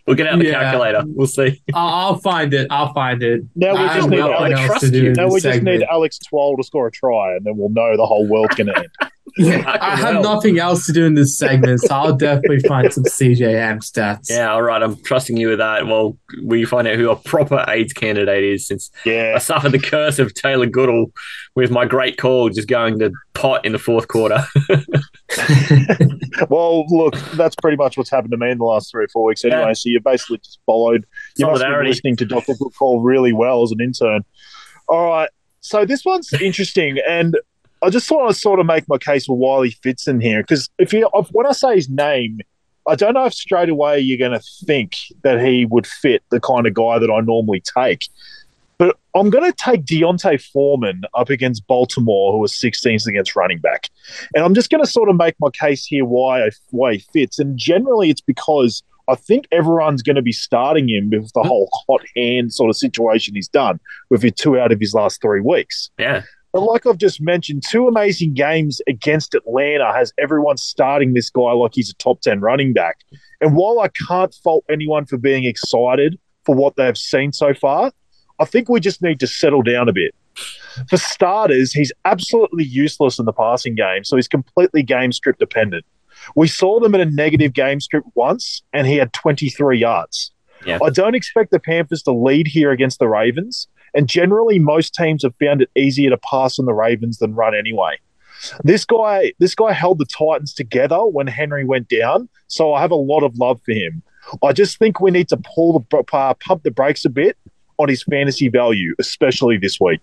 we'll 0.06 0.16
get 0.16 0.26
out 0.26 0.38
the 0.38 0.46
Yeah. 0.46 0.52
calculator. 0.62 1.02
We'll 1.06 1.26
see. 1.26 1.62
I'll, 1.74 1.88
I'll 2.14 2.18
find 2.18 2.52
it. 2.54 2.66
I'll 2.70 2.92
find 2.92 3.22
it. 3.22 3.42
Now 3.54 3.72
we 3.72 3.78
just 3.84 3.94
have 4.00 4.10
need 4.10 4.16
nothing 4.18 4.34
I 4.34 4.50
else 4.52 4.66
trust 4.66 4.92
you. 4.94 5.12
Now 5.12 5.26
we 5.26 5.32
just 5.40 5.42
segment. 5.44 5.78
need 5.80 5.86
Alex 5.88 6.18
Twal 6.18 6.56
to 6.56 6.64
score 6.64 6.88
a 6.88 6.90
try, 6.90 7.36
and 7.36 7.44
then 7.46 7.56
we'll 7.56 7.68
know 7.70 7.96
the 7.96 8.06
whole 8.06 8.26
world's 8.26 8.54
going 8.56 8.66
to 8.68 8.76
end. 8.78 8.88
Yeah, 9.36 9.62
I 9.80 9.96
have 9.96 10.14
well. 10.16 10.34
nothing 10.34 10.58
else 10.58 10.86
to 10.86 10.92
do 10.92 11.04
in 11.04 11.14
this 11.14 11.36
segment, 11.36 11.80
so 11.80 11.94
I'll 11.94 12.16
definitely 12.16 12.60
find 12.60 12.92
some 12.92 13.04
CJM 13.04 13.78
stats. 13.78 14.28
Yeah, 14.30 14.52
all 14.52 14.62
right. 14.62 14.82
I'm 14.82 14.96
trusting 15.02 15.36
you 15.36 15.48
with 15.48 15.58
that. 15.58 15.86
Well, 15.86 16.16
we 16.42 16.64
find 16.64 16.86
out 16.88 16.96
who 16.96 17.10
a 17.10 17.16
proper 17.16 17.64
AIDS 17.68 17.92
candidate 17.92 18.44
is 18.44 18.66
since 18.66 18.90
Yeah. 19.04 19.32
I 19.36 19.38
suffered 19.38 19.72
the 19.72 19.78
curse 19.78 20.18
of 20.18 20.34
Taylor 20.34 20.66
Goodall 20.66 21.12
with 21.56 21.70
my 21.70 21.84
great 21.84 22.16
call 22.18 22.48
just 22.50 22.68
going 22.68 22.98
to 23.00 23.10
pot 23.34 23.64
in 23.64 23.72
the 23.72 23.78
fourth 23.78 24.08
quarter. 24.08 24.44
Well, 26.48 26.86
look, 26.88 27.14
that's 27.34 27.54
pretty 27.56 27.76
much 27.76 27.96
what's 27.96 28.10
happened 28.10 28.30
to 28.32 28.36
me 28.36 28.50
in 28.50 28.58
the 28.58 28.64
last 28.64 28.90
three 28.90 29.04
or 29.04 29.08
four 29.08 29.24
weeks 29.24 29.44
anyway. 29.44 29.60
Yeah. 29.68 29.72
So 29.74 29.88
you 29.90 30.00
basically 30.00 30.38
just 30.38 30.58
followed. 30.64 31.06
You 31.36 31.46
must 31.46 31.62
have 31.62 31.72
been 31.72 31.86
listening 31.86 32.16
to 32.16 32.24
Dr. 32.24 32.54
Good 32.54 32.70
Call 32.78 33.00
really 33.00 33.32
well 33.32 33.62
as 33.62 33.72
an 33.72 33.80
intern. 33.80 34.24
All 34.88 35.08
right. 35.08 35.28
So 35.60 35.84
this 35.84 36.04
one's 36.04 36.32
interesting. 36.34 36.98
And 37.06 37.36
I 37.82 37.90
just 37.90 38.10
want 38.10 38.32
to 38.32 38.38
sort 38.38 38.60
of 38.60 38.66
make 38.66 38.88
my 38.88 38.98
case 38.98 39.26
for 39.26 39.36
why 39.36 39.66
he 39.66 39.70
fits 39.82 40.06
in 40.06 40.20
here. 40.20 40.42
Because 40.42 40.68
if 40.78 40.92
you, 40.92 41.08
if- 41.14 41.28
when 41.32 41.46
I 41.46 41.52
say 41.52 41.76
his 41.76 41.88
name, 41.88 42.40
I 42.88 42.94
don't 42.94 43.14
know 43.14 43.26
if 43.26 43.34
straight 43.34 43.68
away 43.68 44.00
you're 44.00 44.18
going 44.18 44.38
to 44.38 44.46
think 44.66 44.96
that 45.22 45.40
he 45.40 45.66
would 45.66 45.86
fit 45.86 46.22
the 46.30 46.40
kind 46.40 46.66
of 46.66 46.74
guy 46.74 46.98
that 46.98 47.10
I 47.10 47.20
normally 47.20 47.62
take. 47.62 48.08
But 48.78 48.96
I'm 49.14 49.28
going 49.28 49.44
to 49.44 49.56
take 49.56 49.84
D'Onta 49.84 50.42
Foreman 50.42 51.02
up 51.14 51.28
against 51.28 51.66
Baltimore, 51.66 52.32
who 52.32 52.38
was 52.38 52.52
16th 52.52 53.06
against 53.06 53.36
running 53.36 53.58
back. 53.58 53.90
And 54.34 54.42
I'm 54.42 54.54
just 54.54 54.70
going 54.70 54.82
to 54.82 54.90
sort 54.90 55.10
of 55.10 55.16
make 55.16 55.34
my 55.38 55.50
case 55.50 55.84
here 55.84 56.06
why, 56.06 56.46
I, 56.46 56.50
why 56.70 56.94
he 56.94 57.04
fits. 57.12 57.38
And 57.38 57.58
generally, 57.58 58.08
it's 58.08 58.22
because 58.22 58.82
I 59.06 59.16
think 59.16 59.46
everyone's 59.52 60.02
going 60.02 60.16
to 60.16 60.22
be 60.22 60.32
starting 60.32 60.88
him 60.88 61.10
with 61.10 61.30
the 61.34 61.40
mm. 61.40 61.46
whole 61.46 61.68
hot 61.86 62.02
hand 62.16 62.54
sort 62.54 62.70
of 62.70 62.76
situation 62.76 63.34
he's 63.34 63.48
done 63.48 63.80
with 64.08 64.24
two 64.36 64.58
out 64.58 64.72
of 64.72 64.80
his 64.80 64.94
last 64.94 65.20
three 65.20 65.40
weeks. 65.40 65.90
yeah. 65.98 66.22
But 66.52 66.62
like 66.62 66.86
I've 66.86 66.98
just 66.98 67.20
mentioned, 67.20 67.62
two 67.68 67.86
amazing 67.86 68.34
games 68.34 68.80
against 68.88 69.34
Atlanta 69.34 69.92
has 69.92 70.12
everyone 70.18 70.56
starting 70.56 71.14
this 71.14 71.30
guy 71.30 71.52
like 71.52 71.72
he's 71.74 71.90
a 71.90 71.94
top 71.94 72.20
10 72.22 72.40
running 72.40 72.72
back. 72.72 72.98
And 73.40 73.54
while 73.54 73.80
I 73.80 73.88
can't 73.88 74.34
fault 74.42 74.64
anyone 74.68 75.06
for 75.06 75.16
being 75.16 75.44
excited 75.44 76.18
for 76.44 76.54
what 76.54 76.76
they've 76.76 76.98
seen 76.98 77.32
so 77.32 77.54
far, 77.54 77.92
I 78.40 78.44
think 78.46 78.68
we 78.68 78.80
just 78.80 79.02
need 79.02 79.20
to 79.20 79.26
settle 79.26 79.62
down 79.62 79.88
a 79.88 79.92
bit. 79.92 80.14
For 80.88 80.96
starters, 80.96 81.72
he's 81.72 81.92
absolutely 82.04 82.64
useless 82.64 83.18
in 83.18 83.26
the 83.26 83.32
passing 83.32 83.74
game, 83.74 84.04
so 84.04 84.16
he's 84.16 84.28
completely 84.28 84.82
game 84.82 85.12
script 85.12 85.38
dependent. 85.38 85.84
We 86.34 86.48
saw 86.48 86.80
them 86.80 86.94
in 86.94 87.00
a 87.00 87.04
negative 87.04 87.52
game 87.52 87.80
script 87.80 88.08
once, 88.14 88.62
and 88.72 88.86
he 88.86 88.96
had 88.96 89.12
23 89.12 89.78
yards. 89.78 90.32
Yeah. 90.64 90.78
I 90.82 90.90
don't 90.90 91.14
expect 91.14 91.50
the 91.50 91.60
Panthers 91.60 92.02
to 92.02 92.12
lead 92.12 92.46
here 92.46 92.70
against 92.70 92.98
the 92.98 93.08
Ravens, 93.08 93.68
and 93.94 94.08
generally, 94.08 94.58
most 94.58 94.94
teams 94.94 95.22
have 95.22 95.34
found 95.36 95.62
it 95.62 95.70
easier 95.74 96.10
to 96.10 96.18
pass 96.18 96.58
on 96.58 96.66
the 96.66 96.72
Ravens 96.72 97.18
than 97.18 97.34
run 97.34 97.54
anyway. 97.54 97.98
This 98.64 98.84
guy, 98.84 99.32
this 99.38 99.54
guy 99.54 99.72
held 99.72 99.98
the 99.98 100.06
Titans 100.06 100.54
together 100.54 101.04
when 101.04 101.26
Henry 101.26 101.64
went 101.64 101.88
down, 101.88 102.28
so 102.46 102.72
I 102.72 102.80
have 102.80 102.90
a 102.90 102.96
lot 102.96 103.22
of 103.22 103.36
love 103.36 103.60
for 103.64 103.72
him. 103.72 104.02
I 104.42 104.52
just 104.52 104.78
think 104.78 105.00
we 105.00 105.10
need 105.10 105.28
to 105.28 105.36
pull 105.36 105.74
the 105.74 105.80
br- 105.80 106.16
uh, 106.16 106.34
pump 106.34 106.62
the 106.62 106.70
brakes 106.70 107.04
a 107.04 107.10
bit 107.10 107.36
on 107.78 107.88
his 107.88 108.02
fantasy 108.02 108.48
value, 108.48 108.94
especially 108.98 109.58
this 109.58 109.78
week. 109.80 110.00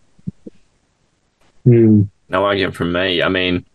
Hmm. 1.63 2.03
No 2.29 2.43
argument 2.45 2.75
from 2.75 2.91
me. 2.91 3.21
I 3.21 3.29
mean, 3.29 3.65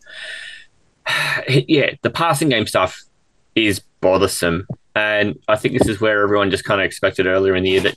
yeah, 1.48 1.94
the 2.02 2.10
passing 2.10 2.48
game 2.48 2.66
stuff 2.66 3.02
is 3.54 3.80
bothersome. 4.00 4.66
And 4.94 5.38
I 5.48 5.56
think 5.56 5.78
this 5.78 5.88
is 5.88 6.00
where 6.00 6.22
everyone 6.22 6.50
just 6.50 6.64
kind 6.64 6.80
of 6.80 6.84
expected 6.84 7.26
earlier 7.26 7.56
in 7.56 7.64
the 7.64 7.70
year 7.70 7.80
that 7.80 7.96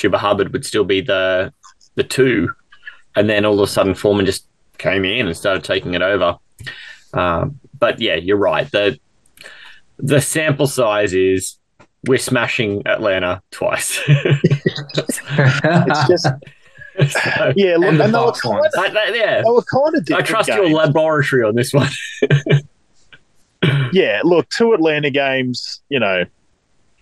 Chuba 0.00 0.16
Hubbard 0.16 0.52
would 0.52 0.64
still 0.64 0.84
be 0.84 1.00
the 1.00 1.52
the 1.96 2.04
two. 2.04 2.50
And 3.16 3.28
then 3.28 3.44
all 3.44 3.54
of 3.54 3.60
a 3.60 3.66
sudden, 3.66 3.94
Foreman 3.94 4.26
just 4.26 4.46
came 4.78 5.04
in 5.04 5.26
and 5.26 5.36
started 5.36 5.64
taking 5.64 5.94
it 5.94 6.02
over. 6.02 6.36
Um, 7.12 7.58
but 7.78 8.00
yeah, 8.00 8.14
you're 8.14 8.36
right. 8.36 8.70
The 8.70 8.98
the 9.98 10.20
sample 10.20 10.66
size 10.66 11.12
is 11.12 11.56
we're 12.06 12.18
smashing 12.18 12.86
Atlanta 12.86 13.42
twice. 13.50 14.00
It's 14.08 16.08
just, 16.08 16.26
So, 16.26 17.52
yeah, 17.56 17.76
look, 17.76 17.88
And 17.90 18.00
and, 18.00 18.14
they, 18.14 18.18
were 18.18 18.32
kind 18.32 18.64
of, 18.66 18.72
that- 18.72 18.92
that- 18.94 19.14
yeah, 19.14 19.42
they 19.42 19.50
were 19.50 19.62
kind 19.62 19.94
of 19.96 20.08
I 20.16 20.22
trust 20.22 20.48
games. 20.48 20.70
your 20.70 20.70
laboratory 20.70 21.44
on 21.44 21.54
this 21.54 21.72
one. 21.72 21.88
yeah, 23.92 24.20
look, 24.24 24.48
two 24.50 24.72
Atlanta 24.72 25.10
games, 25.10 25.80
you 25.88 26.00
know, 26.00 26.24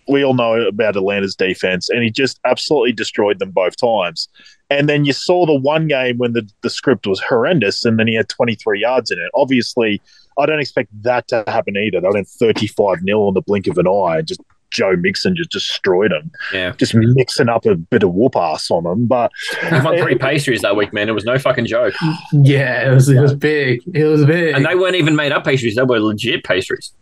we 0.09 0.25
all 0.25 0.35
know 0.35 0.55
about 0.67 0.97
Atlanta's 0.97 1.35
defense, 1.37 1.89
and 1.89 2.03
he 2.03 2.11
just 2.11 2.41
absolutely 2.47 2.93
destroyed 2.93 3.39
them 3.39 3.51
both 3.51 3.77
times. 3.77 4.29
And 4.71 4.89
then 4.89 5.05
you 5.05 5.13
saw 5.13 5.47
the 5.47 5.55
one 5.55 5.87
game 5.89 6.19
when 6.19 6.33
the, 6.33 6.49
the 6.63 6.71
script 6.71 7.07
was 7.07 7.21
horrendous, 7.21 7.85
and 7.85 7.99
then 7.99 8.07
he 8.09 8.15
had 8.15 8.29
23 8.29 8.81
yards 8.81 9.11
in 9.11 9.19
it. 9.19 9.31
Obviously, 9.35 10.01
I 10.39 10.47
don't 10.47 10.61
expect 10.61 10.91
that 11.03 11.27
to 11.29 11.45
happen 11.47 11.77
either. 11.77 12.01
They 12.01 12.09
went 12.13 12.29
35 12.29 12.99
0 13.05 13.21
on 13.23 13.35
the 13.35 13.43
blink 13.43 13.67
of 13.67 13.79
an 13.79 13.87
eye, 13.87 14.19
and 14.19 14.27
just 14.29 14.41
Joe 14.71 14.97
Mixon 14.97 15.35
just 15.35 15.51
destroyed 15.51 16.11
them, 16.11 16.31
Yeah. 16.53 16.73
just 16.73 16.95
mixing 16.95 17.49
up 17.49 17.65
a 17.65 17.75
bit 17.75 18.03
of 18.03 18.13
whoop 18.13 18.37
ass 18.37 18.71
on 18.71 18.85
them. 18.85 19.07
But 19.07 19.31
We 19.73 19.81
won 19.81 19.97
three 19.99 20.15
pastries 20.19 20.61
that 20.61 20.77
week, 20.77 20.93
man. 20.93 21.09
It 21.09 21.13
was 21.13 21.25
no 21.25 21.39
fucking 21.39 21.65
joke. 21.65 21.95
yeah, 22.33 22.91
it 22.91 22.95
was 22.95 23.09
it 23.09 23.19
was 23.21 23.35
big. 23.35 23.81
It 23.95 24.05
was 24.05 24.27
big. 24.27 24.55
And 24.55 24.67
they 24.67 24.75
weren't 24.75 24.97
even 24.97 25.17
made 25.17 25.33
up 25.33 25.45
pastries. 25.45 25.75
They 25.77 25.83
were 25.83 25.99
legit 26.01 26.45
pastries. 26.45 26.93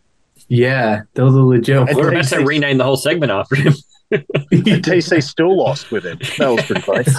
Yeah, 0.49 1.03
those 1.15 1.35
are 1.35 1.41
legit. 1.41 1.95
We 1.95 1.95
were 1.95 2.11
about 2.11 2.25
to 2.29 2.45
rename 2.45 2.79
the 2.79 2.85
whole 2.85 2.97
segment 2.97 3.33
after 3.33 3.57
him. 3.57 3.75
TC 4.13 5.23
still 5.23 5.57
lost 5.57 5.91
with 5.91 6.05
him. 6.05 6.19
That 6.39 6.49
was 6.49 6.65
pretty 6.65 6.83
great. 6.83 7.09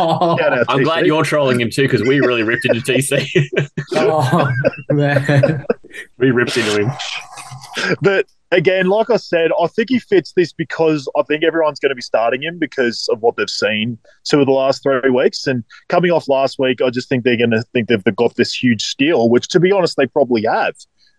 oh, 0.00 0.36
I'm 0.68 0.80
TC. 0.80 0.84
glad 0.84 1.06
you're 1.06 1.22
trolling 1.22 1.60
him 1.60 1.70
too 1.70 1.82
because 1.82 2.02
we 2.02 2.20
really 2.20 2.42
ripped 2.42 2.64
into 2.64 2.80
TC. 2.80 3.26
oh, 3.94 4.50
man. 4.90 5.64
we 6.18 6.30
ripped 6.30 6.56
into 6.56 6.82
him. 6.82 6.90
But 8.02 8.26
again, 8.50 8.86
like 8.86 9.10
I 9.10 9.16
said, 9.16 9.50
I 9.60 9.66
think 9.68 9.88
he 9.90 9.98
fits 9.98 10.32
this 10.32 10.52
because 10.52 11.08
I 11.16 11.22
think 11.22 11.44
everyone's 11.44 11.78
going 11.78 11.90
to 11.90 11.96
be 11.96 12.02
starting 12.02 12.42
him 12.42 12.58
because 12.58 13.08
of 13.10 13.20
what 13.22 13.36
they've 13.36 13.48
seen 13.48 13.98
two 14.24 14.40
of 14.40 14.46
the 14.46 14.52
last 14.52 14.82
three 14.82 15.10
weeks. 15.10 15.46
And 15.46 15.64
coming 15.88 16.10
off 16.10 16.28
last 16.28 16.58
week, 16.58 16.80
I 16.82 16.90
just 16.90 17.08
think 17.08 17.24
they're 17.24 17.36
going 17.36 17.50
to 17.50 17.62
think 17.72 17.88
they've 17.88 18.16
got 18.16 18.34
this 18.36 18.54
huge 18.54 18.82
steal, 18.82 19.28
which 19.28 19.48
to 19.48 19.60
be 19.60 19.72
honest, 19.72 19.96
they 19.96 20.06
probably 20.06 20.44
have. 20.44 20.74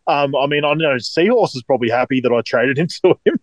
Um, 0.07 0.35
I 0.35 0.45
mean, 0.45 0.63
I 0.63 0.73
know 0.75 0.97
Seahorse 0.99 1.55
is 1.55 1.63
probably 1.63 1.89
happy 1.89 2.21
that 2.21 2.31
I 2.31 2.41
traded 2.41 2.77
him 2.77 2.87
to 3.03 3.17
him. 3.25 3.39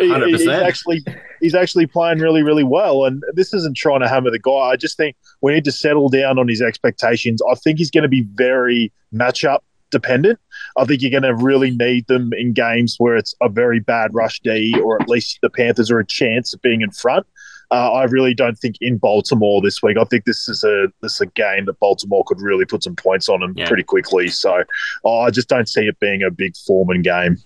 He- 0.00 0.08
he- 0.26 0.30
he's 0.32 0.46
actually 0.62 1.04
he's 1.40 1.54
actually 1.54 1.86
playing 1.86 2.18
really, 2.18 2.42
really 2.42 2.64
well. 2.64 3.04
And 3.06 3.22
this 3.34 3.54
isn't 3.54 3.76
trying 3.76 4.00
to 4.00 4.08
hammer 4.08 4.30
the 4.30 4.38
guy. 4.38 4.50
I 4.72 4.76
just 4.76 4.96
think 4.96 5.16
we 5.40 5.52
need 5.54 5.64
to 5.64 5.72
settle 5.72 6.08
down 6.08 6.38
on 6.38 6.48
his 6.48 6.60
expectations. 6.60 7.40
I 7.50 7.54
think 7.54 7.78
he's 7.78 7.90
going 7.90 8.02
to 8.02 8.08
be 8.08 8.22
very 8.34 8.92
matchup 9.14 9.60
dependent. 9.90 10.38
I 10.78 10.84
think 10.86 11.02
you're 11.02 11.10
going 11.10 11.22
to 11.22 11.34
really 11.34 11.70
need 11.70 12.06
them 12.06 12.30
in 12.32 12.52
games 12.54 12.96
where 12.98 13.16
it's 13.16 13.34
a 13.42 13.48
very 13.50 13.78
bad 13.78 14.14
rush 14.14 14.40
D, 14.40 14.74
or 14.82 15.00
at 15.00 15.08
least 15.08 15.38
the 15.42 15.50
Panthers 15.50 15.90
are 15.90 15.98
a 15.98 16.06
chance 16.06 16.54
of 16.54 16.62
being 16.62 16.80
in 16.80 16.90
front. 16.90 17.26
Uh, 17.72 17.90
I 17.92 18.04
really 18.04 18.34
don't 18.34 18.56
think 18.58 18.76
in 18.82 18.98
Baltimore 18.98 19.62
this 19.62 19.82
week. 19.82 19.96
I 19.96 20.04
think 20.04 20.26
this 20.26 20.46
is 20.48 20.62
a 20.62 20.88
this 21.00 21.14
is 21.14 21.20
a 21.22 21.26
game 21.26 21.64
that 21.64 21.80
Baltimore 21.80 22.22
could 22.26 22.40
really 22.40 22.66
put 22.66 22.84
some 22.84 22.94
points 22.94 23.28
on 23.30 23.40
them 23.40 23.54
Yeah. 23.56 23.66
pretty 23.66 23.82
quickly. 23.82 24.28
So 24.28 24.62
oh, 25.04 25.20
I 25.20 25.30
just 25.30 25.48
don't 25.48 25.68
see 25.68 25.86
it 25.86 25.98
being 25.98 26.22
a 26.22 26.30
big 26.30 26.54
Foreman 26.66 27.00
game. 27.02 27.38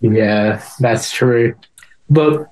Yeah, 0.00 0.62
that's 0.78 1.10
true. 1.12 1.54
But 2.08 2.50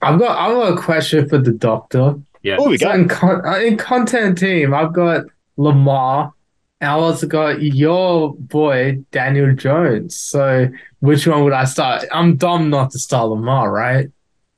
I've 0.00 0.18
got 0.18 0.36
I've 0.38 0.54
got 0.54 0.78
a 0.78 0.82
question 0.82 1.28
for 1.28 1.38
the 1.38 1.52
doctor. 1.52 2.14
Yeah. 2.42 2.56
Oh, 2.58 2.68
we 2.70 2.78
So 2.78 2.86
go. 2.88 2.92
in, 2.94 3.08
con- 3.08 3.46
uh, 3.46 3.58
in 3.58 3.76
content 3.76 4.38
team, 4.38 4.74
I've 4.74 4.92
got 4.92 5.26
Lamar. 5.56 6.32
And 6.80 6.90
I 6.90 6.94
also 6.94 7.28
got 7.28 7.62
your 7.62 8.34
boy 8.34 8.98
Daniel 9.12 9.54
Jones. 9.54 10.18
So 10.18 10.68
which 10.98 11.24
one 11.28 11.44
would 11.44 11.52
I 11.52 11.64
start? 11.64 12.04
I'm 12.10 12.36
dumb 12.36 12.68
not 12.70 12.90
to 12.90 12.98
start 12.98 13.28
Lamar, 13.28 13.70
right? 13.70 14.10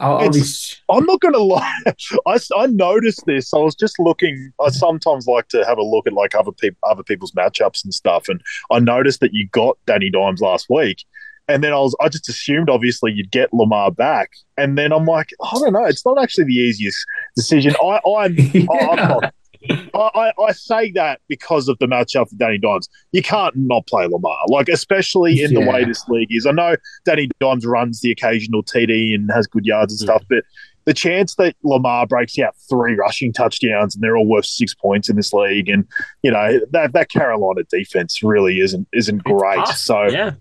I'll. 0.04 0.22
It's- 0.22 0.80
I'm 0.90 1.04
not 1.06 1.20
going 1.20 1.34
to 1.34 1.42
lie. 1.42 1.78
I, 2.26 2.38
I 2.56 2.66
noticed 2.66 3.24
this. 3.26 3.52
I 3.54 3.58
was 3.58 3.74
just 3.74 3.98
looking. 3.98 4.52
I 4.60 4.68
sometimes 4.70 5.26
like 5.26 5.48
to 5.48 5.64
have 5.64 5.78
a 5.78 5.82
look 5.82 6.06
at 6.06 6.12
like 6.12 6.34
other 6.34 6.52
people, 6.52 6.78
other 6.88 7.02
people's 7.02 7.32
matchups 7.32 7.84
and 7.84 7.92
stuff. 7.94 8.28
And 8.28 8.40
I 8.70 8.78
noticed 8.80 9.20
that 9.20 9.32
you 9.32 9.48
got 9.48 9.78
Danny 9.86 10.10
Dimes 10.10 10.40
last 10.40 10.66
week, 10.68 11.04
and 11.48 11.64
then 11.64 11.72
I 11.72 11.76
was 11.78 11.96
I 12.00 12.08
just 12.08 12.28
assumed 12.28 12.68
obviously 12.70 13.12
you'd 13.12 13.30
get 13.30 13.52
Lamar 13.52 13.90
back, 13.90 14.30
and 14.56 14.76
then 14.76 14.92
I'm 14.92 15.06
like, 15.06 15.30
I 15.42 15.58
don't 15.58 15.72
know. 15.72 15.84
It's 15.84 16.04
not 16.04 16.22
actually 16.22 16.44
the 16.44 16.54
easiest 16.54 16.98
decision. 17.36 17.74
I 17.82 18.00
I'm 18.06 18.36
I'm 18.70 18.96
not. 18.96 19.34
I, 19.70 20.10
I 20.14 20.32
I 20.42 20.52
say 20.52 20.90
that 20.92 21.20
because 21.28 21.68
of 21.68 21.78
the 21.78 21.86
matchup 21.86 22.28
for 22.28 22.36
Danny 22.36 22.58
Dimes. 22.58 22.88
You 23.12 23.22
can't 23.22 23.54
not 23.56 23.86
play 23.86 24.06
Lamar, 24.06 24.36
like 24.48 24.68
especially 24.68 25.42
in 25.42 25.54
the 25.54 25.60
way 25.60 25.84
this 25.84 26.06
league 26.08 26.28
is. 26.30 26.46
I 26.46 26.52
know 26.52 26.76
Danny 27.04 27.28
Dimes 27.40 27.66
runs 27.66 28.00
the 28.00 28.10
occasional 28.10 28.62
TD 28.62 29.14
and 29.14 29.30
has 29.32 29.46
good 29.46 29.64
yards 29.64 29.92
and 29.92 30.08
mm. 30.08 30.12
stuff, 30.12 30.24
but 30.28 30.44
the 30.84 30.94
chance 30.94 31.36
that 31.36 31.56
Lamar 31.62 32.06
breaks 32.06 32.38
out 32.38 32.54
three 32.68 32.94
rushing 32.94 33.32
touchdowns 33.32 33.94
and 33.94 34.02
they're 34.02 34.16
all 34.16 34.26
worth 34.26 34.46
six 34.46 34.74
points 34.74 35.08
in 35.08 35.16
this 35.16 35.32
league, 35.32 35.68
and 35.68 35.86
you 36.22 36.30
know 36.30 36.60
that 36.70 36.92
that 36.92 37.10
Carolina 37.10 37.62
defense 37.70 38.22
really 38.22 38.60
isn't 38.60 38.86
isn't 38.92 39.24
great. 39.24 39.56
tough. 39.56 39.76
So 39.76 40.04
Yeah. 40.06 40.32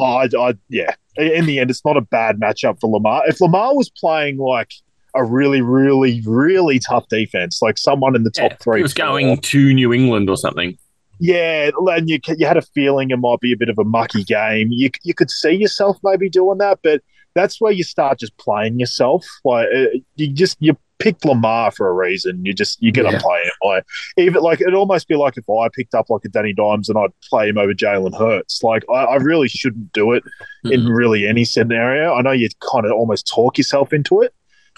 I, 0.00 0.28
I 0.36 0.54
yeah, 0.68 0.94
in 1.16 1.46
the 1.46 1.60
end, 1.60 1.70
it's 1.70 1.84
not 1.84 1.96
a 1.96 2.00
bad 2.00 2.40
matchup 2.40 2.80
for 2.80 2.90
Lamar. 2.90 3.22
If 3.26 3.40
Lamar 3.40 3.76
was 3.76 3.88
playing 3.88 4.38
like 4.38 4.72
a 5.16 5.24
really, 5.24 5.60
really, 5.62 6.22
really 6.26 6.78
tough 6.78 7.06
defense, 7.08 7.60
like 7.62 7.78
someone 7.78 8.14
in 8.16 8.22
the 8.24 8.30
top 8.30 8.52
yeah. 8.52 8.56
three, 8.60 8.78
He 8.78 8.82
was 8.82 8.92
four, 8.92 9.06
going 9.06 9.38
to 9.38 9.74
New 9.74 9.92
England 9.92 10.28
or 10.30 10.36
something. 10.36 10.76
Yeah, 11.18 11.70
and 11.88 12.10
you 12.10 12.18
you 12.36 12.46
had 12.46 12.58
a 12.58 12.62
feeling 12.62 13.10
it 13.10 13.16
might 13.16 13.40
be 13.40 13.52
a 13.52 13.56
bit 13.56 13.68
of 13.70 13.78
a 13.78 13.84
mucky 13.84 14.22
game. 14.24 14.68
You 14.70 14.90
you 15.02 15.14
could 15.14 15.30
see 15.30 15.52
yourself 15.52 15.96
maybe 16.04 16.28
doing 16.28 16.58
that, 16.58 16.80
but 16.82 17.00
that's 17.34 17.58
where 17.60 17.72
you 17.72 17.84
start 17.84 18.18
just 18.18 18.36
playing 18.36 18.78
yourself. 18.78 19.24
Like 19.44 19.66
uh, 19.74 19.84
you 20.16 20.28
just 20.28 20.58
you 20.60 20.76
picked 20.98 21.24
Lamar 21.26 21.70
for 21.70 21.88
a 21.88 21.92
reason. 21.94 22.44
You 22.44 22.52
just 22.52 22.82
you 22.82 22.92
gotta 22.92 23.12
Yeah. 23.12 23.20
play 23.22 23.38
it. 23.40 23.52
Like 23.64 23.84
even 24.18 24.42
like 24.42 24.60
it'd 24.60 24.74
almost 24.74 25.08
be 25.08 25.14
like 25.16 25.38
if 25.38 25.48
I 25.48 25.68
picked 25.74 25.94
up 25.94 26.10
like 26.10 26.24
a 26.26 26.28
Danny 26.28 26.52
Dimes 26.52 26.90
and 26.90 26.98
I'd 26.98 27.10
play 27.30 27.48
him 27.48 27.56
over 27.56 27.72
Jalen 27.72 28.18
Hurts. 28.18 28.62
Like 28.62 28.84
I, 28.90 29.04
I 29.04 29.16
really 29.16 29.48
shouldn't 29.48 29.92
do 29.94 30.12
it 30.12 30.22
in 30.64 30.82
Mm. 30.82 30.94
really 30.96 31.26
any 31.26 31.44
scenario. 31.46 32.12
I 32.14 32.20
know 32.20 32.32
you 32.32 32.48
kind 32.72 32.84
of 32.84 32.92
almost 32.92 33.26
talk 33.26 33.56
yourself 33.56 33.94
into 33.94 34.20
it. 34.20 34.34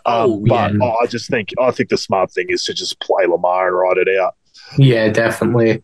Um, 0.09 0.31
Oh, 0.31 0.44
but 0.47 0.75
yeah. 0.75 0.85
I 1.03 1.07
just 1.07 1.29
think 1.31 1.51
I 1.61 1.71
think 1.71 1.88
the 1.90 1.97
smart 1.99 2.31
thing 2.33 2.47
is 2.49 2.64
to 2.64 2.75
just 2.75 2.99
play 3.01 3.27
Lamar 3.27 3.68
and 3.68 3.77
ride 3.77 3.99
it 3.99 4.18
out. 4.21 4.35
Yeah, 4.77 5.09
definitely. 5.11 5.83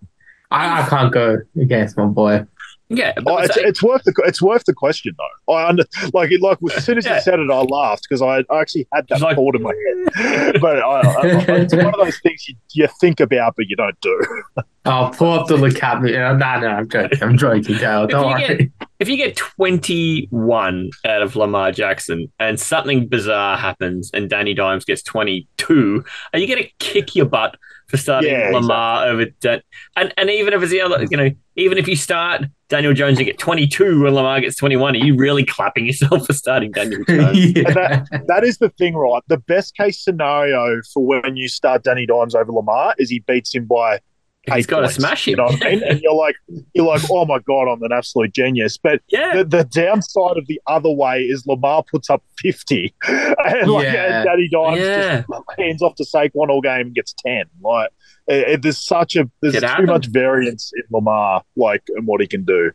I, 0.51 0.83
I 0.83 0.89
can't 0.89 1.13
go 1.13 1.39
against 1.61 1.97
my 1.97 2.07
boy. 2.07 2.45
Yeah, 2.91 3.15
Oh, 3.17 3.23
but 3.23 3.45
it's, 3.47 3.57
it's 3.57 3.83
worth 3.83 4.03
the 4.05 4.13
it's 4.27 4.43
worth 4.43 4.65
the 4.67 4.75
question 4.75 5.15
though. 5.17 5.55
I 5.55 5.67
under, 5.69 5.85
like 6.13 6.31
it, 6.31 6.43
like 6.43 6.59
as 6.77 6.85
soon 6.85 6.99
as 6.99 7.07
Yeah. 7.07 7.15
you 7.17 7.21
said 7.23 7.41
it, 7.41 7.51
I 7.51 7.61
laughed 7.63 8.07
because 8.09 8.21
I, 8.21 8.45
I 8.55 8.61
actually 8.61 8.87
had 8.93 9.07
that 9.09 9.15
It's 9.17 9.23
like- 9.23 9.37
thought 9.37 9.57
in 9.57 9.63
my 9.63 9.73
head. 10.17 10.61
but 10.61 10.79
I, 10.81 11.01
I, 11.01 11.27
it's 11.63 11.75
one 11.75 11.87
of 11.87 11.95
those 12.01 12.19
things 12.21 12.47
you, 12.49 12.55
you 12.73 12.89
think 13.01 13.21
about 13.21 13.55
but 13.57 13.67
you 13.69 13.77
don't 13.77 13.99
do. 14.01 14.43
I'll 14.87 15.09
pull 15.11 15.33
up 15.33 15.47
the 15.49 15.71
cap. 15.75 16.03
No, 16.03 16.37
no, 16.37 16.61
no, 16.61 16.67
I'm 16.69 16.89
joking. 16.91 17.23
I'm 17.23 17.39
joking, 17.39 17.79
Dale. 17.79 18.05
If 18.05 18.11
Don't 18.11 18.39
you 18.39 18.47
worry. 18.49 18.73
if 19.01 19.09
you 19.09 19.17
get 19.17 19.35
21 19.35 20.91
out 21.07 21.23
of 21.23 21.37
Lamar 21.37 21.73
Jackson 21.73 22.31
and 22.39 22.61
something 22.61 23.09
bizarre 23.09 23.57
happens 23.57 24.11
and 24.13 24.29
Danny 24.29 24.53
Dimes 24.53 24.85
gets 24.85 25.03
22, 25.03 26.05
are 26.33 26.39
you 26.39 26.47
going 26.47 26.63
to 26.63 26.69
kick 26.81 27.17
your 27.17 27.27
butt 27.27 27.57
for 27.89 27.97
starting 27.97 28.31
Yeah, 28.31 28.51
Lamar 28.53 29.07
over 29.09 29.25
Dan- 29.41 29.63
and 29.97 30.13
and 30.17 30.29
even 30.31 30.53
if 30.53 30.63
it's 30.63 30.71
the 30.73 30.81
other, 30.83 31.05
you 31.11 31.17
know, 31.17 31.31
even 31.57 31.79
if 31.79 31.89
you 31.89 31.97
start 31.97 32.43
Daniel 32.75 32.93
Jones 32.93 33.19
and 33.21 33.27
get 33.27 33.39
22 33.39 34.05
and 34.05 34.17
Lamar 34.17 34.41
gets 34.41 34.57
21, 34.57 34.97
are 34.97 34.99
you 34.99 35.15
really 35.15 35.45
clapping 35.45 35.87
yourself 35.87 36.27
for 36.27 36.33
starting 36.33 36.73
Daniel 36.73 37.05
Jones? 37.09 37.57
yeah. 37.57 38.03
That 38.27 38.41
is 38.43 38.59
the 38.59 38.69
thing, 38.71 38.97
right? 38.97 39.23
The 39.29 39.39
best 39.39 39.77
case 39.77 40.03
scenario 40.03 40.81
for 40.93 41.07
when 41.07 41.37
you 41.37 41.47
start 41.47 41.85
Danny 41.85 42.05
Dimes 42.05 42.35
over 42.35 42.51
Lamar 42.51 42.97
is 42.99 43.11
he 43.11 43.21
beats 43.21 43.55
him 43.55 43.67
by 43.67 44.01
He's 44.47 44.55
eight 44.57 44.67
got 44.67 44.77
to 44.81 44.83
points, 44.83 44.97
smash 44.97 45.27
You 45.27 45.37
know 45.37 45.45
what 45.45 45.65
I 45.67 45.71
mean? 45.71 45.83
And 45.83 46.01
you're 46.01 46.15
like, 46.15 46.37
you're 46.75 46.85
like, 46.87 47.03
oh 47.11 47.25
my 47.25 47.39
god, 47.41 47.69
I'm 47.73 47.83
an 47.83 47.93
absolute 47.93 48.33
genius. 48.35 48.77
But 48.77 49.01
yeah. 49.09 49.37
the, 49.39 49.45
the 49.45 49.65
downside 49.65 50.37
of 50.37 50.47
the 50.47 50.61
other 50.67 50.91
way 50.91 51.21
is 51.23 51.47
Lamar 51.47 51.83
puts 51.91 52.11
up 52.11 52.23
50, 52.41 52.95
and 53.09 53.71
like 53.71 53.85
Yeah. 53.85 54.19
and 54.21 54.25
Danny 54.27 54.49
Dimes 54.49 54.81
Yeah. 54.81 55.21
just 55.23 55.45
hands 55.59 55.83
off 55.83 55.95
to 55.97 56.05
Saquon 56.05 56.49
all 56.51 56.61
game 56.61 56.83
and 56.89 56.95
gets 56.95 57.15
10. 57.25 57.45
Like, 57.63 57.91
it, 58.27 58.49
it- 58.49 58.63
there's 58.63 58.79
such 58.85 59.17
a 59.17 59.31
there's 59.41 59.55
Could 59.59 59.69
too 59.79 59.87
much 59.87 60.07
variance 60.09 60.73
in 60.75 60.83
Lamar, 60.91 61.43
like, 61.57 61.83
and 61.97 62.07
what 62.07 62.21
he 62.21 62.27
can 62.27 62.45
do. 62.45 62.71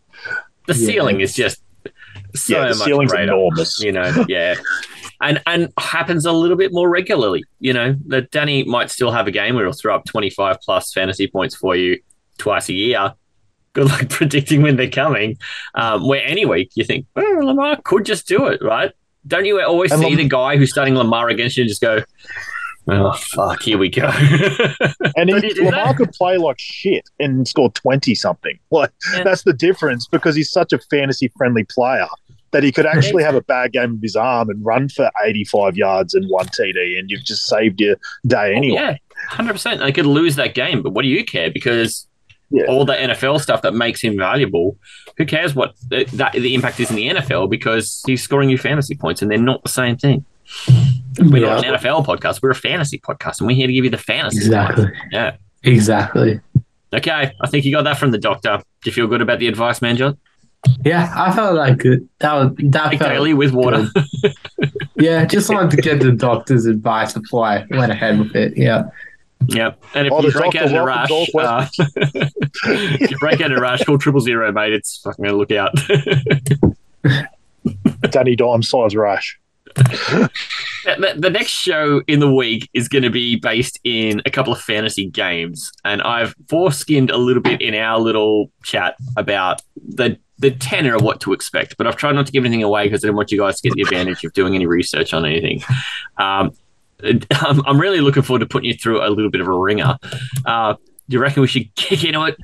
The 0.67 0.73
Yeah. 0.75 0.85
ceiling 0.87 1.21
is 1.21 1.33
just 1.35 1.61
so 2.35 2.55
yeah, 2.57 2.63
the 2.63 2.75
much 2.75 2.85
ceiling's 2.85 3.11
greater. 3.11 3.31
enormous. 3.33 3.79
you 3.79 3.91
know, 3.91 4.25
yeah. 4.27 4.55
And 5.21 5.41
and 5.45 5.69
happens 5.77 6.25
a 6.25 6.31
little 6.31 6.55
bit 6.55 6.71
more 6.71 6.89
regularly. 6.89 7.43
You 7.59 7.73
know, 7.73 7.95
that 8.07 8.31
Danny 8.31 8.63
might 8.63 8.89
still 8.89 9.11
have 9.11 9.27
a 9.27 9.31
game 9.31 9.55
where 9.55 9.65
he'll 9.65 9.73
throw 9.73 9.95
up 9.95 10.05
25 10.05 10.57
plus 10.63 10.93
fantasy 10.93 11.27
points 11.27 11.55
for 11.55 11.75
you 11.75 11.99
twice 12.37 12.69
a 12.69 12.73
year. 12.73 13.13
Good 13.73 13.87
luck 13.87 14.05
predicting 14.09 14.61
when 14.61 14.77
they're 14.77 14.89
coming. 14.89 15.37
Um, 15.75 16.07
where 16.07 16.23
any 16.23 16.45
week 16.45 16.71
you 16.75 16.83
think, 16.85 17.05
oh, 17.15 17.39
Lamar 17.43 17.77
could 17.83 18.05
just 18.05 18.27
do 18.27 18.45
it, 18.47 18.61
right? 18.63 18.91
Don't 19.27 19.45
you 19.45 19.61
always 19.61 19.91
And 19.91 19.99
see 20.01 20.07
Lam- 20.07 20.15
the 20.17 20.27
guy 20.29 20.55
who's 20.57 20.71
starting 20.71 20.95
Lamar 20.95 21.27
against 21.29 21.57
you 21.57 21.63
and 21.63 21.69
just 21.69 21.81
go, 21.81 22.01
oh, 22.87 23.11
fuck, 23.13 23.61
here 23.61 23.77
we 23.77 23.89
go. 23.89 24.09
And 25.17 25.29
he, 25.29 25.53
Lamar 25.61 25.87
that? 25.87 25.97
could 25.97 26.11
play 26.13 26.37
like 26.37 26.57
shit 26.59 27.09
and 27.19 27.45
score 27.47 27.69
20 27.71 28.15
something. 28.15 28.57
Like, 28.71 28.91
Yeah. 29.13 29.23
that's 29.23 29.43
the 29.43 29.51
difference 29.53 30.07
because 30.07 30.35
he's 30.35 30.49
such 30.49 30.71
a 30.71 30.79
fantasy 30.79 31.29
friendly 31.37 31.65
player 31.65 32.07
that 32.51 32.63
he 32.63 32.71
could 32.71 32.85
actually 32.85 33.23
have 33.23 33.35
a 33.35 33.41
bad 33.41 33.71
game 33.71 33.93
of 33.95 34.01
his 34.01 34.15
arm 34.15 34.49
and 34.49 34.63
run 34.65 34.89
for 34.89 35.09
85 35.23 35.77
yards 35.77 36.13
and 36.13 36.29
one 36.29 36.47
TD, 36.47 36.97
and 36.99 37.09
you've 37.09 37.23
just 37.23 37.45
saved 37.45 37.79
your 37.79 37.95
day 38.25 38.51
oh, 38.53 38.57
anyway. 38.57 38.75
Yeah, 38.75 38.95
hundred 39.29 39.53
percent. 39.53 39.79
They 39.79 39.91
could 39.91 40.05
lose 40.05 40.35
that 40.35 40.55
game, 40.55 40.81
but 40.81 40.91
what 40.91 41.03
do 41.03 41.07
you 41.07 41.23
care? 41.23 41.51
Because 41.51 42.07
Yeah. 42.51 42.65
all 42.65 42.85
the 42.85 42.95
NFL 42.95 43.39
stuff 43.41 43.61
that 43.61 43.73
makes 43.73 44.01
him 44.01 44.17
valuable, 44.17 44.77
who 45.17 45.25
cares 45.25 45.53
what 45.53 45.75
the, 45.89 46.05
that 46.13 46.33
the 46.33 46.55
impact 46.55 46.79
is 46.79 46.89
in 46.89 46.95
the 46.95 47.07
NFL? 47.09 47.49
Because 47.49 48.01
he's 48.07 48.23
scoring 48.23 48.49
you 48.49 48.57
fantasy 48.57 48.95
points, 48.95 49.21
and 49.21 49.29
they're 49.29 49.37
not 49.37 49.63
the 49.63 49.69
same 49.69 49.97
thing. 49.97 50.25
We're 51.19 51.45
not 51.45 51.63
an 51.65 51.75
NFL 51.75 52.05
podcast; 52.05 52.41
we're 52.41 52.51
a 52.51 52.55
fantasy 52.55 52.97
podcast, 52.97 53.39
and 53.39 53.47
we're 53.47 53.55
here 53.55 53.67
to 53.67 53.73
give 53.73 53.83
you 53.83 53.91
the 53.91 53.97
fantasy. 53.97 54.39
exactly. 54.39 54.87
Yeah. 55.11 55.35
Exactly. 55.63 56.39
Okay, 56.93 57.31
I 57.39 57.47
think 57.47 57.65
you 57.65 57.71
got 57.71 57.83
that 57.83 57.97
from 57.97 58.11
the 58.11 58.17
doctor. 58.17 58.57
Do 58.81 58.89
you 58.89 58.93
feel 58.93 59.07
good 59.07 59.21
about 59.21 59.39
the 59.39 59.47
advice, 59.47 59.81
man, 59.81 59.95
John? 59.97 60.17
Yeah, 60.83 61.11
I 61.15 61.33
felt 61.33 61.55
like 61.55 61.77
good. 61.77 62.07
That 62.19 62.33
was 62.33 62.51
that 62.71 62.89
Take 62.91 62.99
felt 62.99 63.11
daily 63.11 63.33
with 63.33 63.51
water. 63.53 63.87
Yeah, 64.95 65.25
just 65.25 65.49
wanted 65.49 65.71
to 65.71 65.77
get 65.81 65.99
the 66.01 66.11
doctor's 66.11 66.65
advice 66.65 67.13
before 67.13 67.45
I 67.45 67.65
went 67.69 67.91
ahead 67.91 68.19
with 68.19 68.35
it. 68.35 68.57
Yeah. 68.57 68.83
Yep. 69.47 69.81
And 69.95 70.07
if 70.07 70.13
Oh, 70.13 70.21
you 70.21 70.31
break 70.33 70.55
out 70.55 70.67
in 70.69 70.75
a 70.75 70.83
rash, 70.85 71.09
welcomes 71.33 71.79
uh, 71.79 71.89
if 72.65 73.09
you 73.11 73.17
break 73.19 73.39
out 73.39 73.51
in 73.51 73.57
a 73.57 73.61
rash, 73.61 73.83
call 73.85 73.97
triple 73.97 74.19
zero, 74.19 74.51
mate. 74.51 74.73
It's 74.73 74.97
fucking 75.01 75.23
gonna 75.23 75.37
look 75.37 75.51
out. 75.51 75.71
Danny 78.11 78.35
Dime 78.35 78.63
size 78.63 78.95
rash. 78.95 79.39
the, 79.75 80.29
the- 80.85 81.13
the 81.17 81.29
next 81.29 81.51
show 81.51 82.01
in 82.07 82.19
the 82.19 82.31
week 82.33 82.69
is 82.73 82.87
going 82.89 83.03
to 83.03 83.09
be 83.09 83.35
based 83.37 83.79
in 83.83 84.21
a 84.25 84.29
couple 84.29 84.51
of 84.51 84.59
fantasy 84.59 85.05
games, 85.09 85.71
and 85.85 86.01
I've 86.01 86.35
foreskinned 86.47 87.11
a 87.11 87.17
little 87.17 87.41
bit 87.43 87.61
in 87.61 87.75
our 87.75 87.99
little 87.99 88.51
chat 88.63 88.95
about 89.15 89.61
the 89.87 90.17
the 90.39 90.51
tenor 90.51 90.95
of 90.95 91.01
what 91.01 91.19
to 91.21 91.33
expect. 91.33 91.75
But 91.77 91.85
I've 91.87 91.95
tried 91.97 92.13
not 92.15 92.25
to 92.25 92.31
give 92.31 92.45
anything 92.45 92.63
away 92.63 92.85
because 92.87 93.03
I 93.03 93.07
don't 93.07 93.15
want 93.15 93.31
you 93.31 93.37
guys 93.39 93.59
to 93.61 93.69
get 93.69 93.75
the 93.75 93.81
advantage 93.81 94.23
of 94.23 94.33
doing 94.33 94.55
any 94.55 94.65
research 94.65 95.13
on 95.13 95.25
anything. 95.25 95.61
Um, 96.17 96.51
I'm, 97.31 97.65
I'm 97.65 97.79
really 97.79 98.01
looking 98.01 98.23
forward 98.23 98.39
to 98.39 98.45
putting 98.45 98.69
you 98.69 98.75
through 98.77 99.05
a 99.05 99.09
little 99.09 99.29
bit 99.31 99.41
of 99.41 99.47
a 99.47 99.53
ringer. 99.53 99.97
Uh, 100.45 100.73
do 100.73 100.79
you 101.15 101.19
reckon 101.19 101.41
we 101.41 101.47
should 101.47 101.73
kick 101.75 102.03
into 102.03 102.23
it? 102.25 102.37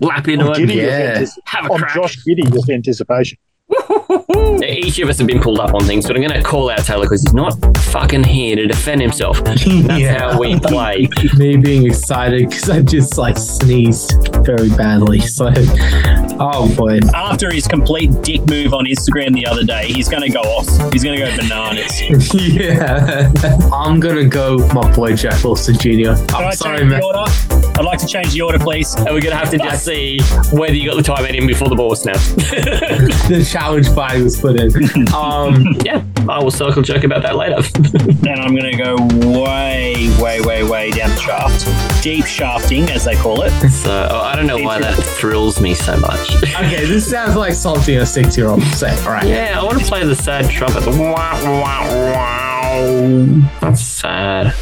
Lap 0.00 0.28
into 0.28 0.46
I'm 0.46 0.52
it? 0.52 0.56
giddy 0.56 0.74
Yeah. 0.74 1.20
with 1.20 1.28
antici- 1.28 1.38
Have 1.46 1.66
a 1.66 1.72
I'm 1.72 1.78
crack. 1.80 1.94
Josh 1.94 2.16
Giddey 2.24 2.50
with 2.50 2.70
anticipation. 2.70 3.38
Each 4.62 4.98
of 4.98 5.08
us 5.08 5.18
have 5.18 5.26
been 5.26 5.40
pulled 5.40 5.60
up 5.60 5.74
on 5.74 5.84
things, 5.84 6.06
but 6.06 6.16
I'm 6.16 6.22
going 6.22 6.34
to 6.34 6.42
call 6.42 6.70
out 6.70 6.84
Taylor 6.84 7.04
because 7.04 7.22
he's 7.22 7.32
not 7.34 7.52
fucking 7.78 8.24
here 8.24 8.56
to 8.56 8.66
defend 8.66 9.00
himself. 9.00 9.42
That's 9.44 9.64
yeah. 9.66 10.30
how 10.30 10.40
we 10.40 10.58
play. 10.60 11.08
Me 11.36 11.56
being 11.56 11.86
excited 11.86 12.48
because 12.48 12.68
I 12.70 12.82
just 12.82 13.18
like 13.18 13.36
sneezed 13.36 14.14
very 14.44 14.70
badly. 14.70 15.20
So, 15.30 15.50
oh 16.40 16.74
boy. 16.76 16.98
After 17.14 17.50
his 17.52 17.66
complete 17.66 18.10
dick 18.22 18.46
move 18.50 18.74
on 18.74 18.84
Instagram 18.84 19.32
the 19.32 19.46
other 19.46 19.64
day, 19.64 19.86
he's 19.86 20.08
going 20.08 20.22
to 20.22 20.28
go 20.28 20.40
off. 20.40 20.66
He's 20.92 21.02
going 21.04 21.18
to 21.18 21.24
go 21.24 21.34
bananas. 21.36 22.02
yeah. 22.34 23.30
I'm 23.72 24.00
going 24.00 24.16
to 24.16 24.26
go 24.26 24.58
my 24.74 24.92
boy 24.94 25.14
Jeff 25.14 25.42
Wilson 25.44 25.78
Jr. 25.78 26.10
I'm 26.34 26.48
I 26.48 26.50
sorry, 26.50 26.84
man. 26.84 27.02
order? 27.02 27.24
I'd 27.80 27.86
like 27.86 27.98
to 28.00 28.06
change 28.06 28.34
the 28.34 28.42
order, 28.42 28.58
please. 28.58 28.94
And 28.94 29.06
we're 29.06 29.22
going 29.22 29.30
to 29.30 29.36
have 29.36 29.48
to 29.52 29.56
just 29.56 29.86
see 29.86 30.20
whether 30.52 30.74
you 30.74 30.90
got 30.90 30.96
the 30.98 31.02
time 31.02 31.24
in 31.24 31.46
before 31.46 31.70
the 31.70 31.74
ball 31.74 31.88
was 31.88 32.02
snapped. 32.02 32.36
The 32.36 33.48
challenge 33.50 33.88
party 33.94 34.22
was 34.22 34.38
put 34.38 34.60
in. 34.60 34.70
Um, 35.14 35.64
yeah, 35.82 36.04
I 36.28 36.44
will 36.44 36.50
circle 36.50 36.82
jerk 36.82 37.04
about 37.04 37.22
that 37.22 37.36
later. 37.36 37.56
And 38.30 38.38
I'm 38.38 38.54
going 38.54 38.70
to 38.70 38.76
go 38.76 38.96
way, 39.40 40.14
way, 40.20 40.42
way, 40.42 40.62
way 40.62 40.90
down 40.90 41.08
the 41.08 41.20
shaft. 41.20 42.02
Deep 42.02 42.26
shafting, 42.26 42.84
as 42.90 43.06
they 43.06 43.16
call 43.16 43.40
it. 43.40 43.50
so 43.70 44.08
oh, 44.10 44.20
I 44.20 44.36
don't 44.36 44.46
know 44.46 44.58
why 44.58 44.78
that 44.78 44.94
thrills 44.94 45.58
me 45.58 45.72
so 45.72 45.98
much. 45.98 46.34
okay, 46.42 46.84
this 46.84 47.10
sounds 47.10 47.34
like 47.34 47.54
something 47.54 47.96
a 47.96 48.04
six 48.04 48.36
year 48.36 48.48
old 48.48 48.60
would 48.60 48.74
say. 48.74 48.94
All 49.04 49.12
right. 49.12 49.26
yeah, 49.26 49.58
I 49.58 49.64
want 49.64 49.80
to 49.80 49.86
play 49.86 50.04
the 50.04 50.14
sad 50.14 50.50
trumpet. 50.50 50.84
That's 53.60 53.80
sad. 53.80 54.54